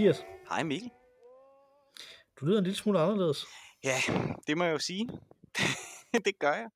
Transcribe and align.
Hej 0.00 0.06
Mathias. 0.06 0.24
Hej 0.48 0.62
Mikkel. 0.62 0.90
Du 2.36 2.46
lyder 2.46 2.58
en 2.58 2.64
lille 2.64 2.76
smule 2.76 3.00
anderledes. 3.00 3.46
Ja, 3.84 3.96
det 4.46 4.58
må 4.58 4.64
jeg 4.64 4.72
jo 4.72 4.78
sige. 4.78 5.08
det 6.26 6.38
gør 6.38 6.52
jeg. 6.52 6.70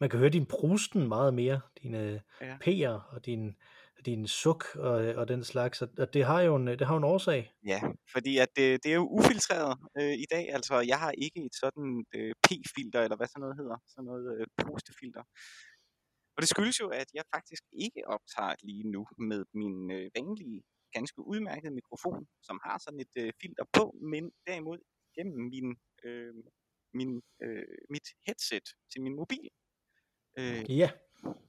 Man 0.00 0.10
kan 0.10 0.18
høre 0.18 0.30
din 0.30 0.46
prusten 0.46 1.08
meget 1.08 1.34
mere, 1.34 1.60
dine 1.82 2.22
Ja. 2.40 2.56
P'er 2.64 3.14
og 3.14 3.26
din, 3.26 3.56
din 4.06 4.26
suk 4.26 4.76
og, 4.76 4.92
og 5.20 5.28
den 5.28 5.44
slags, 5.44 5.82
og 5.82 6.14
det 6.14 6.24
har 6.24 6.40
jo 6.40 6.56
en, 6.56 6.66
det 6.66 6.86
har 6.86 6.96
en 6.96 7.04
årsag. 7.04 7.52
Ja, 7.66 7.80
fordi 8.12 8.38
at 8.38 8.48
det, 8.56 8.84
det 8.84 8.90
er 8.90 8.96
jo 8.96 9.08
ufiltreret 9.18 9.78
øh, 9.98 10.12
i 10.12 10.26
dag. 10.30 10.52
Altså, 10.52 10.80
jeg 10.80 10.98
har 10.98 11.10
ikke 11.10 11.44
et 11.46 11.54
sådan 11.54 12.04
øh, 12.14 12.34
P-filter, 12.44 13.00
eller 13.02 13.16
hvad 13.16 13.26
sådan 13.26 13.40
noget 13.40 13.56
hedder. 13.56 13.76
Sådan 13.88 14.04
noget 14.04 14.40
øh, 14.40 14.46
pustefilter. 14.62 15.22
Og 16.36 16.42
det 16.42 16.48
skyldes 16.48 16.80
jo, 16.80 16.88
at 16.88 17.08
jeg 17.14 17.24
faktisk 17.34 17.62
ikke 17.72 18.00
optager 18.06 18.54
lige 18.62 18.90
nu 18.90 19.06
med 19.18 19.44
min 19.54 19.90
øh, 19.90 20.10
vanlige, 20.16 20.62
ganske 20.92 21.20
udmærkede 21.26 21.74
mikrofon, 21.74 22.26
som 22.42 22.60
har 22.64 22.78
sådan 22.84 23.00
et 23.00 23.14
øh, 23.18 23.32
filter 23.40 23.64
på, 23.72 23.94
men 24.12 24.30
derimod 24.46 24.78
gennem 25.14 25.48
min, 25.48 25.76
øh, 26.04 26.34
min, 26.94 27.22
øh, 27.42 27.64
mit 27.90 28.08
headset 28.26 28.66
til 28.92 29.02
min 29.02 29.16
mobil. 29.16 29.48
Øh, 30.38 30.78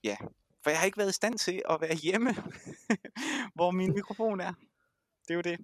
Ja, 0.04 0.18
For 0.64 0.70
jeg 0.70 0.80
har 0.80 0.86
ikke 0.86 0.98
været 0.98 1.10
i 1.10 1.14
stand 1.22 1.38
til 1.38 1.62
at 1.70 1.78
være 1.82 1.96
hjemme, 1.96 2.30
hvor 3.56 3.72
min 3.72 3.94
mikrofon 3.94 4.40
er. 4.40 4.54
Det 5.28 5.32
er 5.32 5.36
jo 5.36 5.42
det. 5.42 5.60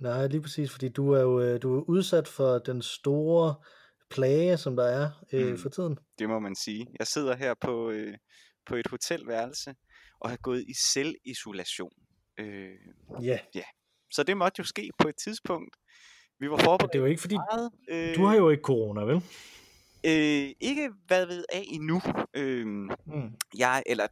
nej, 0.00 0.26
lige 0.26 0.42
præcis, 0.42 0.70
fordi 0.72 0.88
du 0.88 1.10
er 1.12 1.20
jo 1.20 1.40
øh, 1.40 1.62
du 1.62 1.78
er 1.78 1.82
udsat 1.88 2.28
for 2.28 2.58
den 2.58 2.82
store 2.82 3.54
plage, 4.10 4.56
som 4.56 4.76
der 4.76 4.84
er 4.84 5.24
øh, 5.32 5.50
Mm. 5.50 5.58
for 5.58 5.68
tiden. 5.68 5.98
Det 6.18 6.28
må 6.28 6.38
man 6.38 6.54
sige. 6.56 6.86
Jeg 6.98 7.06
sidder 7.06 7.36
her 7.36 7.54
på, 7.60 7.90
øh, 7.90 8.14
på 8.66 8.76
et 8.76 8.86
hotelværelse 8.86 9.74
og 10.20 10.30
har 10.30 10.36
gået 10.36 10.64
i 10.68 10.74
selvisolation. 10.92 11.92
Øh, 12.38 12.76
Ja, 13.54 13.62
så 14.10 14.22
det 14.22 14.36
måtte 14.36 14.58
jo 14.60 14.64
ske 14.64 14.90
på 14.98 15.08
et 15.08 15.16
tidspunkt. 15.16 15.76
Vi 16.40 16.50
var 16.50 16.56
forberedt 16.58 16.92
det 16.92 16.98
er 16.98 17.02
jo 17.02 17.06
ikke 17.06 17.20
fordi, 17.20 17.34
meget. 17.34 17.70
Øh, 17.88 18.14
du 18.16 18.24
har 18.24 18.34
jo 18.36 18.50
ikke 18.50 18.62
corona, 18.62 19.00
vel? 19.00 19.16
øh, 20.06 20.54
ikke 20.60 20.90
været 21.08 21.28
ved 21.28 21.44
af 21.52 21.64
endnu. 21.66 22.00
Øh, 22.34 22.66
Mm. 22.66 23.34
jeg, 23.58 23.82
eller 23.86 24.06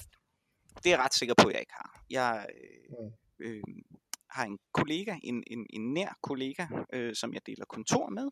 det 0.77 0.87
er 0.87 0.91
jeg 0.91 0.99
ret 0.99 1.15
sikker 1.15 1.35
på, 1.43 1.49
at 1.49 1.53
jeg 1.53 1.61
ikke 1.61 1.73
har. 1.73 2.05
Jeg 2.11 2.47
øh, 2.61 3.11
øh, 3.51 3.63
har 4.31 4.45
en 4.45 4.59
kollega, 4.73 5.17
en, 5.23 5.43
en, 5.47 5.67
en 5.71 5.93
nær 5.95 6.19
kollega, 6.23 6.67
øh, 6.93 7.15
som 7.15 7.35
jeg 7.35 7.41
deler 7.47 7.65
kontor 7.65 8.09
med, 8.11 8.29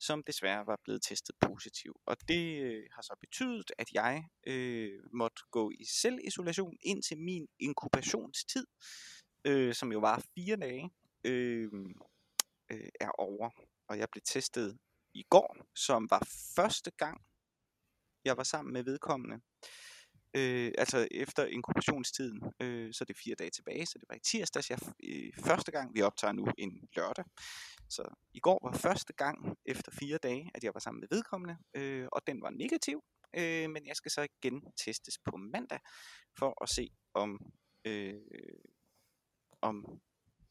som 0.00 0.22
desværre 0.26 0.66
var 0.66 0.78
blevet 0.84 1.02
testet 1.02 1.34
positiv. 1.40 1.92
Og 2.06 2.16
det 2.28 2.60
øh, 2.62 2.82
har 2.94 3.02
så 3.02 3.14
betydet, 3.20 3.70
at 3.78 3.88
jeg 3.92 4.24
øh, 4.46 4.98
måtte 5.12 5.42
gå 5.50 5.70
i 5.70 5.84
selvisolation 6.02 6.76
indtil 6.82 7.18
min 7.18 7.46
inkubationstid, 7.60 8.66
øh, 9.44 9.74
som 9.74 9.92
jo 9.92 9.98
var 9.98 10.24
fire 10.34 10.56
dage, 10.56 10.90
øh, 11.24 11.72
øh, 12.72 12.88
er 13.00 13.10
over. 13.18 13.50
Og 13.88 13.98
jeg 13.98 14.08
blev 14.12 14.22
testet 14.24 14.78
i 15.14 15.22
går, 15.30 15.56
som 15.74 16.10
var 16.10 16.28
første 16.56 16.90
gang, 16.90 17.20
jeg 18.24 18.36
var 18.36 18.42
sammen 18.42 18.72
med 18.72 18.82
vedkommende. 18.84 19.40
Øh, 20.36 20.72
altså 20.78 21.08
efter 21.10 21.44
inkubationstiden, 21.46 22.42
øh, 22.62 22.92
så 22.94 23.04
er 23.04 23.06
det 23.06 23.16
fire 23.24 23.34
dage 23.34 23.50
tilbage, 23.50 23.86
så 23.86 23.98
det 23.98 24.08
var 24.08 24.14
i 24.14 24.20
tirsdags, 24.24 24.70
jeg 24.70 24.78
øh, 25.04 25.32
første 25.44 25.70
gang, 25.72 25.94
vi 25.94 26.02
optager 26.02 26.32
nu 26.32 26.46
en 26.58 26.88
lørdag. 26.96 27.24
Så 27.88 28.02
i 28.34 28.40
går 28.40 28.58
var 28.62 28.72
første 28.72 29.12
gang 29.12 29.56
efter 29.66 29.92
fire 29.92 30.18
dage, 30.18 30.50
at 30.54 30.64
jeg 30.64 30.74
var 30.74 30.80
sammen 30.80 31.00
med 31.00 31.08
vedkommende, 31.10 31.56
øh, 31.74 32.08
og 32.12 32.22
den 32.26 32.42
var 32.42 32.50
negativ. 32.50 33.04
Øh, 33.36 33.70
men 33.70 33.86
jeg 33.86 33.96
skal 33.96 34.10
så 34.10 34.22
igen 34.22 34.62
testes 34.84 35.18
på 35.18 35.36
mandag, 35.36 35.80
for 36.38 36.62
at 36.62 36.68
se 36.68 36.88
om, 37.14 37.52
øh, 37.84 38.14
om 39.62 40.00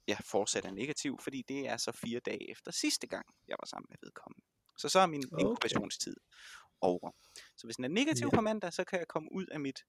jeg 0.08 0.18
fortsat 0.26 0.66
er 0.66 0.72
negativ, 0.72 1.20
fordi 1.20 1.42
det 1.48 1.68
er 1.68 1.78
så 1.78 1.92
fire 1.92 2.20
dage 2.20 2.52
efter 2.52 2.72
sidste 2.72 3.08
gang, 3.08 3.26
jeg 3.48 3.56
var 3.60 3.66
sammen 3.68 3.88
med 3.90 3.98
vedkommende. 4.02 4.46
Så 4.78 4.90
så 4.90 5.00
er 5.00 5.06
min 5.08 5.24
Okay. 5.34 5.42
inkubationstid 5.42 6.16
over. 6.82 7.12
Så 7.58 7.68
hvis 7.68 7.76
den 7.76 7.86
er 7.86 7.90
negativ 7.90 8.26
Ja. 8.32 8.36
på 8.36 8.42
mandag, 8.42 8.74
så 8.74 8.84
kan 8.84 9.00
jeg 9.00 9.08
komme 9.08 9.30
ud 9.32 9.46
af 9.46 9.60
mit 9.60 9.80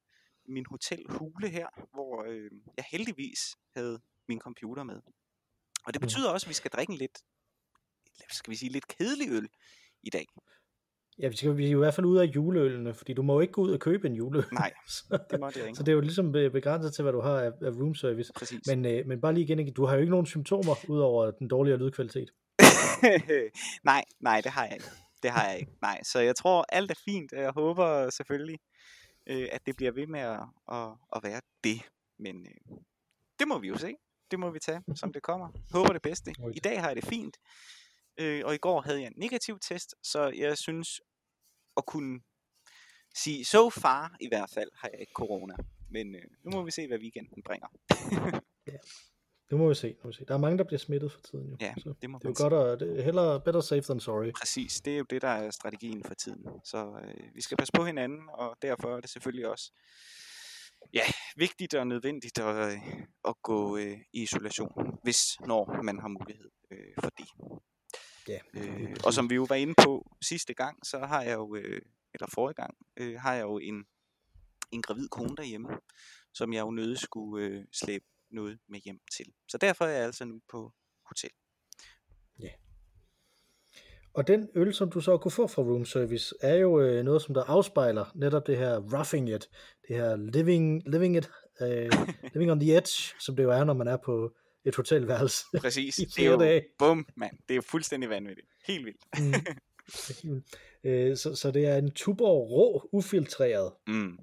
min 0.48 0.66
hotelhule 0.66 1.48
her, 1.48 1.68
hvor 1.92 2.24
øh, 2.28 2.50
jeg 2.76 2.84
heldigvis 2.90 3.56
havde 3.76 4.00
min 4.28 4.40
computer 4.40 4.82
med. 4.84 5.00
Og 5.84 5.92
det 5.94 6.00
betyder 6.00 6.30
også, 6.30 6.46
at 6.46 6.48
vi 6.48 6.54
skal 6.54 6.70
drikke 6.70 6.90
en 6.92 6.98
lidt, 6.98 7.18
skal 8.30 8.50
vi 8.50 8.56
sige, 8.56 8.72
lidt 8.72 8.86
kedelig 8.88 9.28
øl 9.30 9.48
i 10.02 10.10
dag. 10.10 10.26
Ja, 11.20 11.28
vi 11.28 11.36
skal 11.36 11.56
vi 11.56 11.64
er 11.66 11.70
i 11.70 11.74
hvert 11.74 11.94
fald 11.94 12.06
ud 12.06 12.18
af 12.18 12.24
juleølene, 12.24 12.94
fordi 12.94 13.12
du 13.12 13.22
må 13.22 13.32
jo 13.34 13.40
ikke 13.40 13.52
gå 13.52 13.62
ud 13.62 13.72
og 13.72 13.80
købe 13.80 14.06
en 14.06 14.14
juleøl. 14.14 14.44
Nej, 14.52 14.72
det 15.30 15.40
måtte 15.40 15.58
jeg 15.58 15.66
ikke. 15.66 15.76
så 15.76 15.82
det 15.82 15.92
er 15.92 15.94
jo 15.94 16.00
ligesom 16.00 16.32
be- 16.32 16.50
begrænset 16.50 16.94
til, 16.94 17.02
hvad 17.02 17.12
du 17.12 17.20
har 17.20 17.40
af, 17.40 17.52
af 17.60 17.70
room 17.70 17.94
service. 17.94 18.32
Præcis. 18.36 18.66
Men, 18.66 18.86
øh, 18.86 19.06
men 19.06 19.20
bare 19.20 19.34
lige 19.34 19.44
igen, 19.44 19.72
du 19.72 19.84
har 19.84 19.94
jo 19.94 20.00
ikke 20.00 20.10
nogen 20.10 20.26
symptomer, 20.26 20.74
udover 20.88 21.30
den 21.30 21.48
dårligere 21.48 21.78
lydkvalitet. 21.78 22.30
nej, 23.84 24.04
nej, 24.20 24.40
det 24.40 24.50
har 24.52 24.64
jeg 24.64 24.72
ikke. 24.74 24.86
Det 25.22 25.30
har 25.30 25.48
jeg 25.48 25.58
ikke. 25.58 25.72
Nej, 25.82 26.00
så 26.02 26.20
jeg 26.20 26.36
tror, 26.36 26.64
alt 26.68 26.90
er 26.90 27.00
fint, 27.04 27.32
jeg 27.32 27.50
håber 27.50 28.10
selvfølgelig, 28.10 28.58
øh, 29.26 29.48
at 29.52 29.66
det 29.66 29.76
bliver 29.76 29.92
ved 29.92 30.06
med 30.06 30.20
at, 30.20 30.40
at, 30.72 30.88
at 31.16 31.22
være 31.22 31.40
det. 31.64 31.80
Men 32.18 32.36
øh, 32.46 32.76
det 33.38 33.48
må 33.48 33.58
vi 33.58 33.68
jo 33.68 33.76
se. 33.76 33.94
Det 34.30 34.38
må 34.38 34.50
vi 34.50 34.58
tage, 34.58 34.82
som 35.00 35.12
det 35.12 35.22
kommer. 35.22 35.48
Håber 35.72 35.92
det 35.92 36.02
bedste. 36.02 36.34
I 36.54 36.58
dag 36.58 36.80
har 36.80 36.86
jeg 36.88 36.96
det 36.96 37.04
fint, 37.04 37.36
øh, 38.20 38.42
og 38.44 38.54
i 38.54 38.58
går 38.58 38.80
havde 38.80 39.00
jeg 39.00 39.06
en 39.06 39.12
negativ 39.16 39.58
test, 39.58 39.94
så 40.02 40.32
jeg 40.38 40.58
synes 40.58 41.00
at 41.76 41.86
kunne 41.86 42.20
sige, 43.14 43.44
so 43.44 43.70
far 43.70 44.16
i 44.20 44.28
hvert 44.28 44.50
fald 44.54 44.70
har 44.74 44.88
jeg 44.92 45.00
ikke 45.00 45.12
corona. 45.12 45.54
Men 45.90 46.14
øh, 46.14 46.22
nu 46.44 46.50
må 46.50 46.62
vi 46.62 46.70
se, 46.70 46.86
hvad 46.86 46.98
weekenden 46.98 47.42
bringer. 47.42 47.68
Det 49.50 49.58
må 49.58 49.68
vi 49.68 49.74
se. 49.74 49.88
Det 49.88 50.04
må 50.04 50.10
vi 50.10 50.14
se. 50.14 50.24
Der 50.24 50.34
er 50.34 50.38
mange, 50.38 50.58
der 50.58 50.64
bliver 50.64 50.78
smittet 50.78 51.12
for 51.12 51.20
tiden. 51.20 51.50
Jo. 51.50 51.56
Ja, 51.60 51.74
så 51.78 51.94
det 52.02 52.10
må 52.10 52.18
det 52.18 52.24
er 52.24 52.28
jo 52.28 52.48
godt 52.48 52.52
at, 52.52 52.80
det 52.80 52.98
er 52.98 53.02
hellere 53.02 53.40
better 53.40 53.60
safe 53.60 53.82
than 53.82 54.00
sorry. 54.00 54.32
Præcis, 54.32 54.80
det 54.80 54.94
er 54.94 54.98
jo 54.98 55.04
det, 55.10 55.22
der 55.22 55.28
er 55.28 55.50
strategien 55.50 56.04
for 56.04 56.14
tiden. 56.14 56.44
Så 56.64 57.00
øh, 57.04 57.34
vi 57.34 57.42
skal 57.42 57.56
passe 57.56 57.72
på 57.76 57.84
hinanden, 57.84 58.20
og 58.32 58.56
derfor 58.62 58.96
er 58.96 59.00
det 59.00 59.10
selvfølgelig 59.10 59.48
også 59.48 59.72
ja, 60.94 61.02
vigtigt 61.36 61.74
og 61.74 61.86
nødvendigt 61.86 62.38
at, 62.38 62.72
øh, 62.72 62.78
at 63.28 63.34
gå 63.42 63.76
øh, 63.76 63.98
i 64.12 64.22
isolation, 64.22 64.98
hvis 65.02 65.40
når 65.46 65.82
man 65.82 65.98
har 66.00 66.08
mulighed 66.08 66.50
øh, 66.70 66.94
for 67.00 67.10
det. 67.18 67.28
Ja, 68.28 68.38
Øh, 68.54 68.96
og 69.04 69.12
som 69.14 69.30
vi 69.30 69.34
jo 69.34 69.46
var 69.48 69.54
inde 69.54 69.74
på 69.84 70.16
sidste 70.22 70.54
gang, 70.54 70.86
så 70.86 70.98
har 70.98 71.22
jeg 71.22 71.34
jo, 71.34 71.56
øh, 71.56 71.82
eller 72.14 72.26
forrige 72.34 72.54
gang, 72.54 72.74
øh, 72.96 73.20
har 73.20 73.34
jeg 73.34 73.42
jo 73.42 73.58
en, 73.58 73.84
en 74.72 74.82
gravid 74.82 75.08
kone 75.08 75.36
derhjemme, 75.36 75.68
som 76.34 76.52
jeg 76.52 76.60
jo 76.60 76.70
nødig 76.70 76.98
skulle 76.98 77.46
øh, 77.46 77.64
slæbe 77.72 78.04
noget 78.30 78.58
med 78.68 78.80
hjem 78.80 79.00
til. 79.16 79.26
Så 79.48 79.58
derfor 79.58 79.84
er 79.84 79.90
jeg 79.90 80.04
altså 80.04 80.24
nu 80.24 80.40
på 80.48 80.72
hotel. 81.06 81.30
Og 84.14 84.26
den 84.26 84.48
øl, 84.54 84.74
som 84.74 84.90
du 84.90 85.00
så 85.00 85.18
kunne 85.18 85.32
få 85.32 85.46
fra 85.46 85.62
room 85.62 85.84
service, 85.84 86.34
er 86.40 86.54
jo 86.54 86.80
øh, 86.80 87.04
noget, 87.04 87.22
som 87.22 87.34
der 87.34 87.44
afspejler 87.44 88.04
netop 88.14 88.46
det 88.46 88.58
her 88.58 88.76
roughing 88.76 89.28
it, 89.28 89.48
det 89.88 89.96
her 89.96 90.16
living, 90.16 90.82
living 90.86 91.16
it, 91.16 91.30
øh, 91.60 91.90
living 92.34 92.50
on 92.50 92.60
the 92.60 92.76
edge, 92.76 93.14
som 93.20 93.36
det 93.36 93.42
jo 93.42 93.50
er, 93.50 93.64
når 93.64 93.74
man 93.74 93.88
er 93.88 93.96
på 93.96 94.32
et 94.64 94.76
hotelværelse. 94.76 95.44
Præcis, 95.60 95.98
I 95.98 96.04
det 96.04 96.26
er 96.26 96.30
jo, 96.30 96.38
dage. 96.40 96.64
bum, 96.78 97.06
mand, 97.16 97.38
det 97.38 97.50
er 97.50 97.56
jo 97.56 97.62
fuldstændig 97.62 98.10
vanvittigt. 98.10 98.48
Helt 98.66 98.84
vildt. 98.86 99.04
Mm. 100.24 100.42
Øh, 100.84 101.16
så, 101.16 101.34
så 101.34 101.50
det 101.50 101.66
er 101.66 101.76
en 101.76 101.90
Tuborg 101.90 102.50
rå, 102.50 102.88
ufiltreret, 102.92 103.72
Mm. 103.86 104.18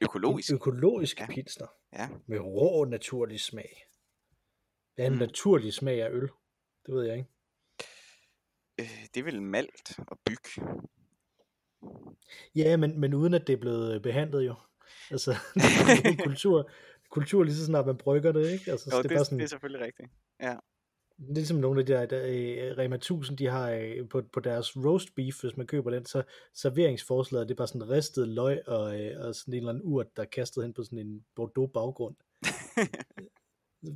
Økologisk. 0.00 0.48
en 0.50 0.54
økologisk 0.54 1.20
Ja. 1.20 1.26
pilsner, 1.26 1.66
Ja. 1.92 2.08
med 2.26 2.38
rå 2.40 2.84
naturlig 2.84 3.40
smag. 3.40 3.84
Hvad 4.94 5.04
er 5.04 5.06
en 5.06 5.12
Mm. 5.14 5.18
naturlig 5.18 5.72
smag 5.72 6.02
af 6.02 6.10
øl? 6.10 6.28
Det 6.86 6.94
ved 6.94 7.02
jeg 7.04 7.16
ikke. 7.16 7.28
Øh, 8.80 9.06
det 9.14 9.20
er 9.20 9.24
vel 9.24 9.42
malt 9.42 9.98
og 10.08 10.18
byg. 10.26 10.64
Ja, 12.56 12.76
men, 12.76 13.00
men 13.00 13.14
uden 13.14 13.34
at 13.34 13.46
det 13.46 13.52
er 13.52 13.56
blevet 13.60 14.02
behandlet 14.02 14.46
jo. 14.46 14.54
Altså, 15.10 15.30
det 15.54 16.06
en 16.06 16.16
kultur, 16.16 16.70
kultur 17.12 17.42
lige 17.44 17.54
så 17.54 17.64
snart 17.64 17.86
man 17.86 17.96
brygger 17.96 18.32
det, 18.32 18.50
ikke? 18.50 18.70
Altså, 18.70 18.90
Jo, 18.92 18.96
det, 18.96 19.04
det, 19.04 19.10
er 19.10 19.16
bare 19.16 19.24
sådan, 19.24 19.38
det 19.38 19.44
er 19.44 19.48
selvfølgelig 19.48 19.86
rigtigt. 19.86 20.08
det 21.18 21.30
er 21.30 21.34
ligesom 21.34 21.56
nogle 21.56 21.80
af 21.80 21.86
de 21.86 21.92
der, 21.92 22.06
der 22.06 22.22
øh, 22.26 22.78
Rema 22.78 22.96
1000, 22.96 23.38
de 23.38 23.46
har 23.46 23.70
øh, 23.70 24.08
på, 24.08 24.22
på 24.32 24.40
deres 24.40 24.76
roast 24.76 25.14
beef, 25.14 25.40
hvis 25.40 25.56
man 25.56 25.66
køber 25.66 25.90
den, 25.90 26.06
så 26.06 26.22
serveringsforslaget, 26.54 27.48
det 27.48 27.54
er 27.54 27.56
bare 27.56 27.68
sådan 27.68 27.90
ristet 27.90 28.28
løg 28.28 28.68
og, 28.68 29.00
øh, 29.00 29.26
og 29.26 29.34
sådan 29.34 29.54
en 29.54 29.58
eller 29.58 29.72
anden 29.72 29.84
urt, 29.84 30.16
der 30.16 30.22
er 30.22 30.26
kastet 30.26 30.64
hen 30.64 30.74
på 30.74 30.82
sådan 30.84 30.98
en 30.98 31.24
Bordeaux 31.36 31.70
baggrund. 31.74 32.16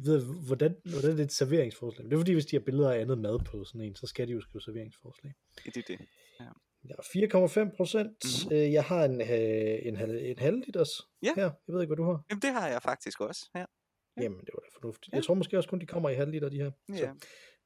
Ved, 0.05 0.25
hvordan, 0.47 0.77
hvordan 0.85 1.11
er 1.11 1.17
det 1.17 1.25
et 1.25 1.33
serveringsforslag? 1.33 2.05
Det 2.05 2.13
er 2.13 2.19
fordi, 2.19 2.33
hvis 2.33 2.47
de 2.47 2.57
har 2.57 2.61
billeder 2.61 2.93
af 2.93 3.01
andet 3.01 3.19
mad 3.19 3.39
på 3.45 3.65
sådan 3.65 3.81
en, 3.81 3.95
så 3.95 4.07
skal 4.07 4.29
de 4.29 4.33
jo 4.33 4.41
skrive 4.41 4.63
serveringsforslag. 4.63 5.35
det 5.65 5.77
er 5.77 5.83
det. 5.89 5.99
Ja, 6.41 6.47
4,5 6.95 7.77
procent. 7.77 8.25
Mhm. 8.45 8.55
Mm. 8.55 8.73
Jeg 8.73 8.85
har 8.85 9.05
en, 9.05 9.21
øh, 9.21 9.79
en, 9.87 9.97
halv, 9.97 10.17
en 10.23 10.39
halv 10.39 10.57
liters 10.67 10.91
Ja. 11.23 11.33
her. 11.37 11.43
Jeg 11.45 11.75
ved 11.75 11.81
ikke, 11.81 11.89
hvad 11.89 11.97
du 11.97 12.05
har. 12.05 12.25
Jamen, 12.31 12.43
det 12.43 12.51
har 12.53 12.69
jeg 12.69 12.83
faktisk 12.83 13.21
også. 13.21 13.51
Ja. 13.55 13.59
Ja. 13.61 14.23
Jamen, 14.23 14.39
det 14.41 14.51
var 14.55 14.61
da 14.61 14.67
fornuftigt. 14.75 15.13
Ja. 15.13 15.17
Jeg 15.17 15.25
tror 15.25 15.35
måske 15.35 15.57
også 15.59 15.69
kun, 15.69 15.81
de 15.81 15.87
kommer 15.87 16.09
i 16.11 16.15
halv 16.15 16.31
liter, 16.31 16.49
de 16.49 16.57
her. 16.57 16.71
ja. 16.89 17.13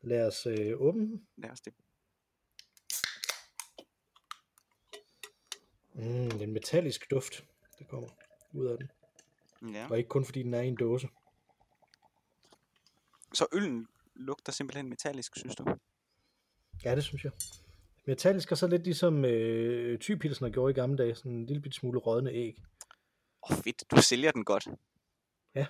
Så 0.00 0.06
lad 0.06 0.26
os 0.26 0.46
øh, 0.46 0.81
åbne 0.81 1.02
den. 1.06 1.26
Lad 1.37 1.50
os 1.50 1.61
det. 1.61 1.72
Mm, 5.94 6.02
det 6.31 6.40
er 6.40 6.44
en 6.44 6.52
metallisk 6.52 7.11
duft, 7.11 7.44
der 7.78 7.84
kommer 7.84 8.08
ud 8.52 8.66
af 8.66 8.76
den. 8.78 8.90
Ja. 9.75 9.87
Og 9.90 9.99
ikke 9.99 10.08
kun 10.08 10.25
fordi 10.25 10.43
den 10.43 10.55
er 10.55 10.61
i 10.61 10.69
en 10.69 10.76
dåse. 10.76 11.08
Så 13.34 13.46
øllen 13.52 13.87
lugter 14.14 14.52
simpelthen 14.52 14.88
metallisk, 14.88 15.37
synes 15.37 15.56
du? 15.56 15.64
Ja, 16.84 16.94
det 16.94 17.05
synes 17.05 17.25
jeg. 17.25 17.32
Metallisk 18.11 18.53
er 18.53 18.57
så 18.57 18.67
lidt 18.67 18.85
ligesom 18.85 19.25
øh, 19.25 19.99
typilsen 19.99 20.53
gjorde 20.53 20.71
i 20.71 20.75
gamle 20.75 20.99
dage, 20.99 21.15
sådan 21.15 21.33
en 21.33 21.47
lille 21.47 21.62
bit 21.62 21.75
smule 21.75 21.99
rådne 21.99 22.31
æg. 22.31 22.62
Åh, 23.43 23.57
oh, 23.57 23.62
fedt, 23.65 23.85
du 23.91 24.03
sælger 24.03 24.33
den 24.33 24.45
godt. 24.45 24.69
Ja. 25.55 25.67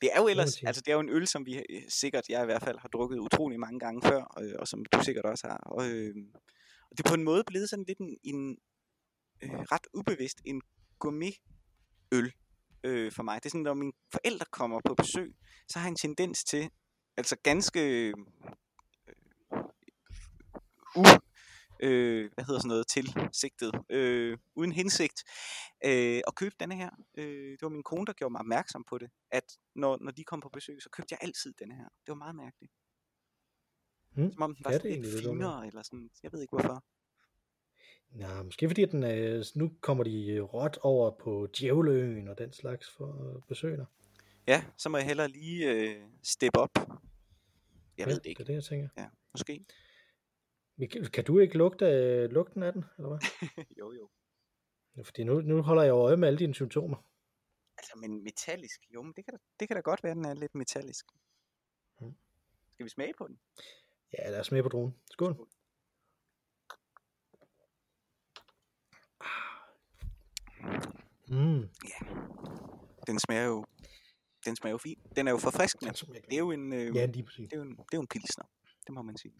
Det 0.00 0.08
er 0.12 0.20
jo 0.20 0.28
ellers, 0.28 0.62
altså 0.62 0.82
det 0.82 0.88
er 0.88 0.94
jo 0.94 1.00
en 1.00 1.08
øl, 1.08 1.26
som 1.26 1.46
vi 1.46 1.56
øh, 1.56 1.82
sikkert, 1.88 2.28
jeg 2.28 2.42
i 2.42 2.44
hvert 2.44 2.62
fald, 2.62 2.78
har 2.78 2.88
drukket 2.88 3.18
utrolig 3.18 3.60
mange 3.60 3.80
gange 3.80 4.02
før, 4.02 4.40
øh, 4.42 4.54
og 4.58 4.68
som 4.68 4.84
du 4.84 5.04
sikkert 5.04 5.24
også 5.24 5.46
har. 5.46 5.56
Og, 5.56 5.88
øh, 5.90 6.14
og 6.90 6.98
det 6.98 7.06
er 7.06 7.08
på 7.10 7.14
en 7.14 7.24
måde 7.24 7.44
blevet 7.46 7.70
sådan 7.70 7.84
lidt 7.88 7.98
en, 7.98 8.18
en 8.24 8.58
øh, 9.42 9.50
ret 9.50 9.86
ubevidst 9.94 10.40
en 10.44 10.62
gourmet-øl 10.98 12.32
øh, 12.84 13.12
for 13.12 13.22
mig. 13.22 13.42
Det 13.42 13.46
er 13.46 13.50
sådan, 13.50 13.62
når 13.62 13.74
mine 13.74 13.92
forældre 14.12 14.46
kommer 14.50 14.80
på 14.84 14.94
besøg, 14.94 15.34
så 15.68 15.78
har 15.78 15.86
jeg 15.86 15.90
en 15.90 15.96
tendens 15.96 16.44
til, 16.44 16.70
altså 17.16 17.36
ganske 17.42 17.80
øh, 17.80 18.14
u, 20.96 21.04
øh, 21.82 22.30
hvad 22.34 22.44
hedder 22.44 22.60
sådan 22.60 22.68
noget, 22.68 22.86
tilsigtet, 22.88 23.72
øh, 23.90 24.38
uden 24.56 24.72
hensigt, 24.72 25.18
øh, 25.84 26.20
at 26.28 26.34
købe 26.34 26.54
denne 26.60 26.76
her. 26.76 26.90
Øh, 27.18 27.50
det 27.50 27.62
var 27.62 27.68
min 27.68 27.82
kone, 27.82 28.06
der 28.06 28.12
gjorde 28.12 28.32
mig 28.32 28.40
opmærksom 28.40 28.84
på 28.90 28.98
det, 28.98 29.10
at 29.30 29.44
når, 29.74 29.98
når 30.00 30.10
de 30.10 30.24
kom 30.24 30.40
på 30.40 30.48
besøg, 30.48 30.82
så 30.82 30.90
købte 30.90 31.12
jeg 31.12 31.18
altid 31.22 31.54
denne 31.58 31.74
her. 31.74 31.84
Det 31.84 32.08
var 32.08 32.14
meget 32.14 32.36
mærkeligt. 32.36 32.72
Hmm. 34.14 34.32
Som 34.32 34.42
om 34.42 34.54
den 34.54 34.64
var 34.64 34.72
sådan 34.72 35.02
lidt 35.02 35.22
finere, 35.22 35.66
eller 35.66 35.82
sådan, 35.82 36.10
jeg 36.22 36.32
ved 36.32 36.40
ikke 36.40 36.56
hvorfor. 36.56 36.84
Ja, 38.18 38.42
måske 38.42 38.68
fordi 38.68 38.84
den 38.84 39.02
er, 39.02 39.52
nu 39.58 39.70
kommer 39.80 40.04
de 40.04 40.40
råt 40.40 40.78
over 40.82 41.10
på 41.10 41.48
Djævleøen 41.58 42.28
og 42.28 42.38
den 42.38 42.52
slags 42.52 42.90
for 42.96 43.42
besøgende. 43.48 43.86
Ja, 44.46 44.64
så 44.76 44.88
må 44.88 44.96
jeg 44.96 45.06
hellere 45.06 45.28
lige 45.28 45.70
øh, 45.70 46.02
steppe 46.22 46.58
op. 46.58 46.70
Jeg 46.76 46.86
ja, 47.98 48.04
ved 48.04 48.20
det 48.20 48.26
ikke. 48.26 48.38
det 48.38 48.42
er 48.42 48.46
det, 48.46 48.54
jeg 48.54 48.64
tænker. 48.64 48.88
Ja, 48.96 49.06
måske. 49.32 49.64
Kan 50.88 51.24
du 51.24 51.38
ikke 51.38 51.58
lugte 51.58 52.26
lugten 52.26 52.62
af 52.62 52.72
den, 52.72 52.84
eller 52.98 53.08
hvad? 53.08 53.20
jo, 53.80 53.92
jo. 53.92 54.10
Ja, 54.96 55.02
fordi 55.02 55.24
nu, 55.24 55.40
nu 55.40 55.62
holder 55.62 55.82
jeg 55.82 55.92
øje 55.92 56.16
med 56.16 56.28
alle 56.28 56.38
dine 56.38 56.54
symptomer. 56.54 56.96
Altså, 57.78 57.92
men 57.96 58.24
metallisk, 58.24 58.80
jo, 58.94 59.02
men 59.02 59.12
det 59.16 59.24
kan 59.24 59.34
da, 59.34 59.38
det 59.60 59.68
kan 59.68 59.74
da 59.74 59.80
godt 59.80 60.02
være, 60.02 60.10
at 60.10 60.16
den 60.16 60.24
er 60.24 60.34
lidt 60.34 60.54
metallisk. 60.54 61.04
Hmm. 61.98 62.14
Skal 62.72 62.84
vi 62.84 62.90
smage 62.90 63.12
på 63.18 63.26
den? 63.26 63.40
Ja, 64.12 64.30
lad 64.30 64.40
os 64.40 64.46
smage 64.46 64.62
på 64.62 64.68
dronen. 64.68 64.94
Skål. 65.10 65.34
Skål. 65.34 65.48
Mm. 71.28 71.60
Ja, 71.60 71.98
den 73.06 73.18
smager 73.18 73.44
jo, 73.44 73.64
den 74.46 74.56
smager 74.56 74.72
jo 74.72 74.78
fint. 74.78 75.16
Den 75.16 75.28
er 75.28 75.32
jo 75.32 75.38
forfriskende. 75.38 75.92
Det 75.92 76.32
er 76.32 76.38
jo 76.38 76.50
en, 76.50 76.72
øh, 76.72 76.96
ja, 76.96 77.06
lige 77.06 77.24
præcis. 77.24 77.48
Det 77.50 77.52
er 77.52 77.56
jo 77.56 77.62
en, 77.62 77.76
det 77.76 77.92
er 77.92 77.96
jo 77.96 78.00
en 78.00 78.06
pilsner, 78.06 78.44
det 78.86 78.94
må 78.94 79.02
man 79.02 79.16
sige. 79.16 79.34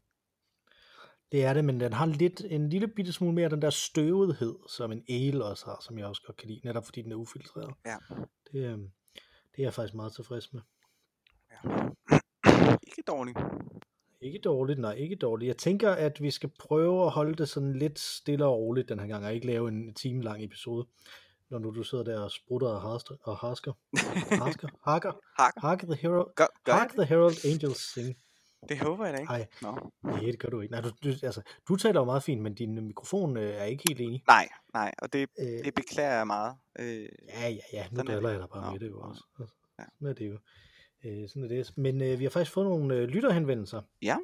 Det 1.33 1.45
er 1.45 1.55
det, 1.55 1.65
men 1.65 1.81
den 1.81 1.93
har 1.93 2.07
lidt, 2.07 2.43
en 2.51 2.69
lille 2.69 2.89
bitte 2.89 3.13
smule 3.13 3.35
mere 3.35 3.49
den 3.49 3.63
der 3.63 3.71
støvethed, 3.71 4.59
som 4.69 4.93
en 4.93 5.05
ale 5.09 5.45
også 5.45 5.65
har, 5.65 5.79
som 5.81 5.99
jeg 5.99 6.07
også 6.07 6.23
godt 6.27 6.37
kan 6.37 6.49
lide, 6.49 6.61
netop 6.65 6.85
fordi 6.85 7.03
den 7.03 7.13
er 7.13 7.17
ufiltreret. 7.17 7.75
Ja. 7.87 7.97
Det, 8.53 8.59
øh, 8.59 8.79
det 9.53 9.59
er 9.59 9.63
jeg 9.63 9.75
faktisk 9.75 9.95
meget 9.95 10.13
tilfreds 10.13 10.53
med. 10.53 10.61
Ja. 11.51 11.59
ikke 12.89 13.03
dårligt. 13.07 13.39
Ikke 14.21 14.39
dårligt, 14.39 14.79
nej, 14.79 14.93
ikke 14.93 15.17
dårligt. 15.17 15.49
Jeg 15.49 15.57
tænker, 15.57 15.91
at 15.91 16.23
vi 16.23 16.31
skal 16.31 16.51
prøve 16.61 17.05
at 17.05 17.11
holde 17.11 17.35
det 17.35 17.49
sådan 17.49 17.79
lidt 17.79 17.99
stille 17.99 18.47
og 18.47 18.59
roligt 18.59 18.89
den 18.89 18.99
her 19.01 19.07
gang, 19.07 19.25
og 19.25 19.35
ikke 19.35 19.47
lave 19.47 19.69
en 19.69 19.95
time 19.95 20.23
lang 20.23 20.45
episode, 20.45 20.87
når 21.51 21.59
nu 21.59 21.71
du 21.71 21.83
sidder 21.83 22.05
der 22.05 22.21
og 22.21 22.31
sprutter 22.31 22.69
og, 22.69 22.83
harster, 22.83 23.15
og 23.23 23.37
harsker. 23.37 23.73
Harsker? 24.45 24.69
Harker? 24.85 25.13
Harker? 25.39 25.61
Harker 25.61 25.87
the 25.87 25.97
Herald, 25.97 26.35
gør, 26.35 26.47
gør 26.65 26.73
Hark 26.73 26.91
the 26.91 27.05
Herald 27.05 27.53
Angels 27.53 27.93
sing. 27.93 28.17
Det 28.69 28.79
håber 28.79 29.05
jeg 29.05 29.15
da 29.15 29.19
ikke. 29.19 29.33
Nej, 29.33 29.47
no. 29.63 29.75
nej, 30.03 30.21
det 30.21 30.39
gør 30.39 30.49
du 30.49 30.61
ikke. 30.61 30.73
Nej, 30.73 30.81
du, 30.81 30.91
du, 31.05 31.09
altså, 31.23 31.43
du 31.69 31.77
taler 31.77 32.01
jo 32.01 32.05
meget 32.05 32.23
fint, 32.23 32.43
men 32.43 32.55
din 32.55 32.87
mikrofon 32.87 33.37
øh, 33.37 33.55
er 33.55 33.65
ikke 33.65 33.85
helt 33.89 34.01
enig. 34.01 34.23
Nej, 34.27 34.49
nej, 34.75 34.95
og 34.99 35.13
det, 35.13 35.29
øh, 35.39 35.65
det 35.65 35.75
beklager 35.75 36.17
jeg 36.17 36.27
meget. 36.27 36.57
Øh, 36.79 37.09
ja, 37.29 37.49
ja, 37.49 37.61
ja, 37.73 37.87
nu 37.91 38.03
driller 38.03 38.31
jeg 38.31 38.41
dig 38.41 38.49
bare 38.49 38.67
no. 38.67 38.71
med 38.73 38.81
det 38.81 38.89
jo 38.89 39.01
også. 39.01 39.23
Altså, 39.39 39.55
ja. 39.79 39.85
Sådan 39.95 40.09
er 40.09 40.13
det 40.13 40.29
jo. 40.29 40.39
Øh, 41.05 41.29
sådan 41.29 41.45
er 41.45 41.49
det. 41.49 41.73
Men 41.77 42.03
øh, 42.03 42.19
vi 42.19 42.25
har 42.25 42.31
faktisk 42.31 42.53
fået 42.53 42.67
nogle 42.67 42.95
øh, 42.95 43.09
lytterhenvendelser. 43.09 43.83
Ja. 44.03 44.17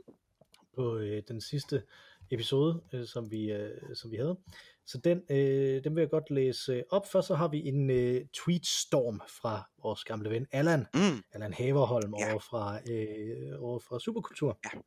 På 0.75 0.97
øh, 0.97 1.23
den 1.29 1.41
sidste 1.41 1.83
episode, 2.31 2.81
øh, 2.93 3.07
som, 3.07 3.31
vi, 3.31 3.53
øh, 3.53 3.71
som 3.95 4.11
vi 4.11 4.17
havde. 4.17 4.39
Så 4.87 4.99
den, 4.99 5.23
øh, 5.31 5.85
den 5.85 5.95
vil 5.95 6.01
jeg 6.01 6.11
godt 6.11 6.31
læse 6.31 6.85
op. 6.91 7.07
Først 7.07 7.29
så 7.29 7.35
har 7.35 7.49
vi 7.49 7.69
en 7.69 7.91
øh, 7.91 8.21
tweetstorm 8.35 9.21
fra 9.41 9.71
vores 9.83 10.05
gamle 10.05 10.31
ven 10.31 10.47
Allan. 10.53 10.87
Mm. 10.95 11.23
Allan 11.33 11.53
Haverholm 11.53 12.15
Ja. 12.19 12.31
over, 12.31 12.39
fra, 12.39 12.79
øh, 12.91 13.63
over 13.63 13.79
fra 13.79 14.01
Superkultur. 14.01 14.59
Ja. 14.65 14.79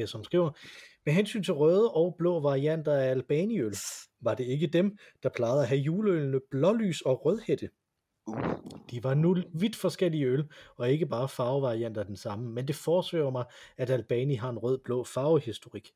Øh, 0.00 0.08
som 0.08 0.24
skriver, 0.24 0.50
med 1.06 1.12
hensyn 1.14 1.42
til 1.42 1.54
røde 1.54 1.90
og 1.90 2.14
blå 2.18 2.40
varianter 2.40 2.92
af 2.92 3.10
Albaniøl, 3.10 3.74
var 4.20 4.34
det 4.34 4.44
ikke 4.44 4.66
dem, 4.66 4.96
der 5.22 5.28
plejede 5.28 5.62
at 5.62 5.68
have 5.68 5.80
juleølene 5.80 6.40
blålys 6.50 7.00
og 7.00 7.24
rødhætte. 7.26 7.68
Uh. 8.26 8.36
De 8.90 9.04
var 9.04 9.14
nu 9.14 9.36
vidt 9.54 9.76
forskellige 9.76 10.26
øl, 10.26 10.48
og 10.76 10.90
ikke 10.90 11.06
bare 11.06 11.28
farvevarianter 11.28 12.00
af 12.00 12.06
den 12.06 12.16
samme, 12.16 12.50
men 12.50 12.68
det 12.68 12.76
forsøger 12.76 13.30
mig, 13.30 13.44
at 13.76 13.90
Albani 13.90 14.34
har 14.34 14.50
en 14.50 14.58
rød-blå 14.58 15.04
farvehistorik. 15.04 15.88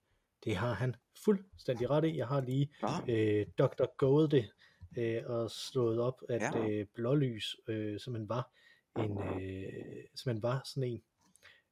Det 0.44 0.56
har 0.56 0.72
han 0.74 0.94
fuldstændig 1.24 1.90
ret 1.90 2.04
i. 2.04 2.16
Jeg 2.16 2.26
har 2.26 2.40
lige 2.40 2.74
Nå. 2.82 2.88
øh, 3.08 3.46
Dr. 3.58 3.84
Det 4.26 4.50
øh, 4.98 5.22
og 5.26 5.50
slået 5.50 6.00
op, 6.00 6.22
at 6.28 6.42
Ja. 6.42 6.68
øh, 6.68 6.86
blålys 6.94 7.56
øh, 7.68 8.00
simpelthen 8.00 8.28
var 8.28 8.50
en, 8.98 9.18
øh, 9.18 9.72
simpelthen 10.16 10.42
var 10.42 10.62
sådan 10.74 10.90
en 10.90 11.02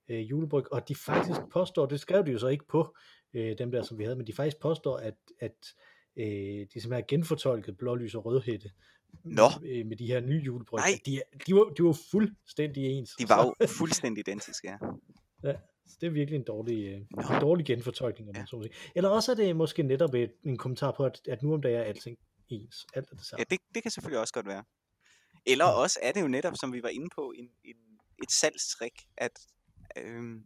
øh, 0.09 0.31
julebryg, 0.31 0.73
og 0.73 0.89
de 0.89 0.95
faktisk 0.95 1.41
påstår, 1.53 1.87
det 1.87 2.01
skrev 2.01 2.27
de 2.27 2.31
jo 2.33 2.39
så 2.39 2.49
ikke 2.49 2.65
på 2.69 2.97
øh, 3.35 3.59
dem 3.59 3.71
der, 3.71 3.83
som 3.83 3.99
vi 3.99 4.05
havde, 4.05 4.17
men 4.17 4.27
de 4.27 4.33
faktisk 4.33 4.61
påstår, 4.61 4.97
at, 4.97 5.15
at 5.41 5.57
øh, 6.17 6.25
de 6.27 6.67
simpelthen 6.81 6.93
har 6.93 7.05
genfortolket 7.09 7.77
blålys 7.79 8.15
og 8.15 8.25
rødhætte 8.27 8.71
Nå. 9.25 9.49
øh, 9.65 9.87
med 9.87 9.97
de 9.97 10.07
her 10.07 10.21
nye 10.21 10.43
julebryg. 10.47 10.79
Nej. 10.79 11.01
De, 11.07 11.21
de, 11.47 11.55
var, 11.55 11.65
de 11.65 11.85
var 11.85 11.97
fuldstændig 12.11 12.85
ens. 12.85 13.11
De 13.19 13.29
var 13.29 13.45
jo 13.61 13.67
fuldstændig 13.67 14.21
identiske, 14.21 14.69
ja. 14.69 14.77
Ja, 15.45 15.55
så 15.93 15.99
det 16.01 16.07
er 16.07 16.11
virkelig 16.11 16.37
en 16.39 16.45
dårlig, 16.45 16.85
øh, 16.89 17.01
en 17.35 17.41
dårlig 17.41 17.67
genfortolkning, 17.67 18.29
om 18.31 18.37
Ja. 18.37 18.45
så. 18.47 18.69
Eller 18.95 19.09
også 19.09 19.33
er 19.33 19.37
det 19.37 19.57
måske 19.57 19.83
netop 19.83 20.15
et, 20.15 20.33
en 20.45 20.59
kommentar 20.59 20.91
på, 20.97 21.05
at, 21.05 21.21
at 21.29 21.43
nu 21.43 21.55
om 21.55 21.63
dagen 21.63 21.79
er 21.81 21.85
alting 21.85 22.19
ens. 22.49 22.87
Alt 22.95 23.11
er 23.13 23.17
det 23.17 23.27
samme. 23.27 23.41
Ja, 23.41 23.45
det, 23.55 23.61
det 23.75 23.83
kan 23.83 23.91
selvfølgelig 23.91 24.21
også 24.21 24.35
godt 24.35 24.47
være. 24.47 24.65
Eller 25.47 25.65
Ja. 25.65 25.73
også 25.73 25.99
er 26.03 26.13
det 26.13 26.21
jo 26.23 26.29
netop, 26.29 26.53
som 26.61 26.73
vi 26.73 26.83
var 26.83 26.89
inde 26.89 27.09
på, 27.15 27.33
en, 27.37 27.51
en, 27.65 27.77
et 28.23 28.33
salgstrik, 28.33 28.93
at 29.17 29.41
øhm, 29.97 30.45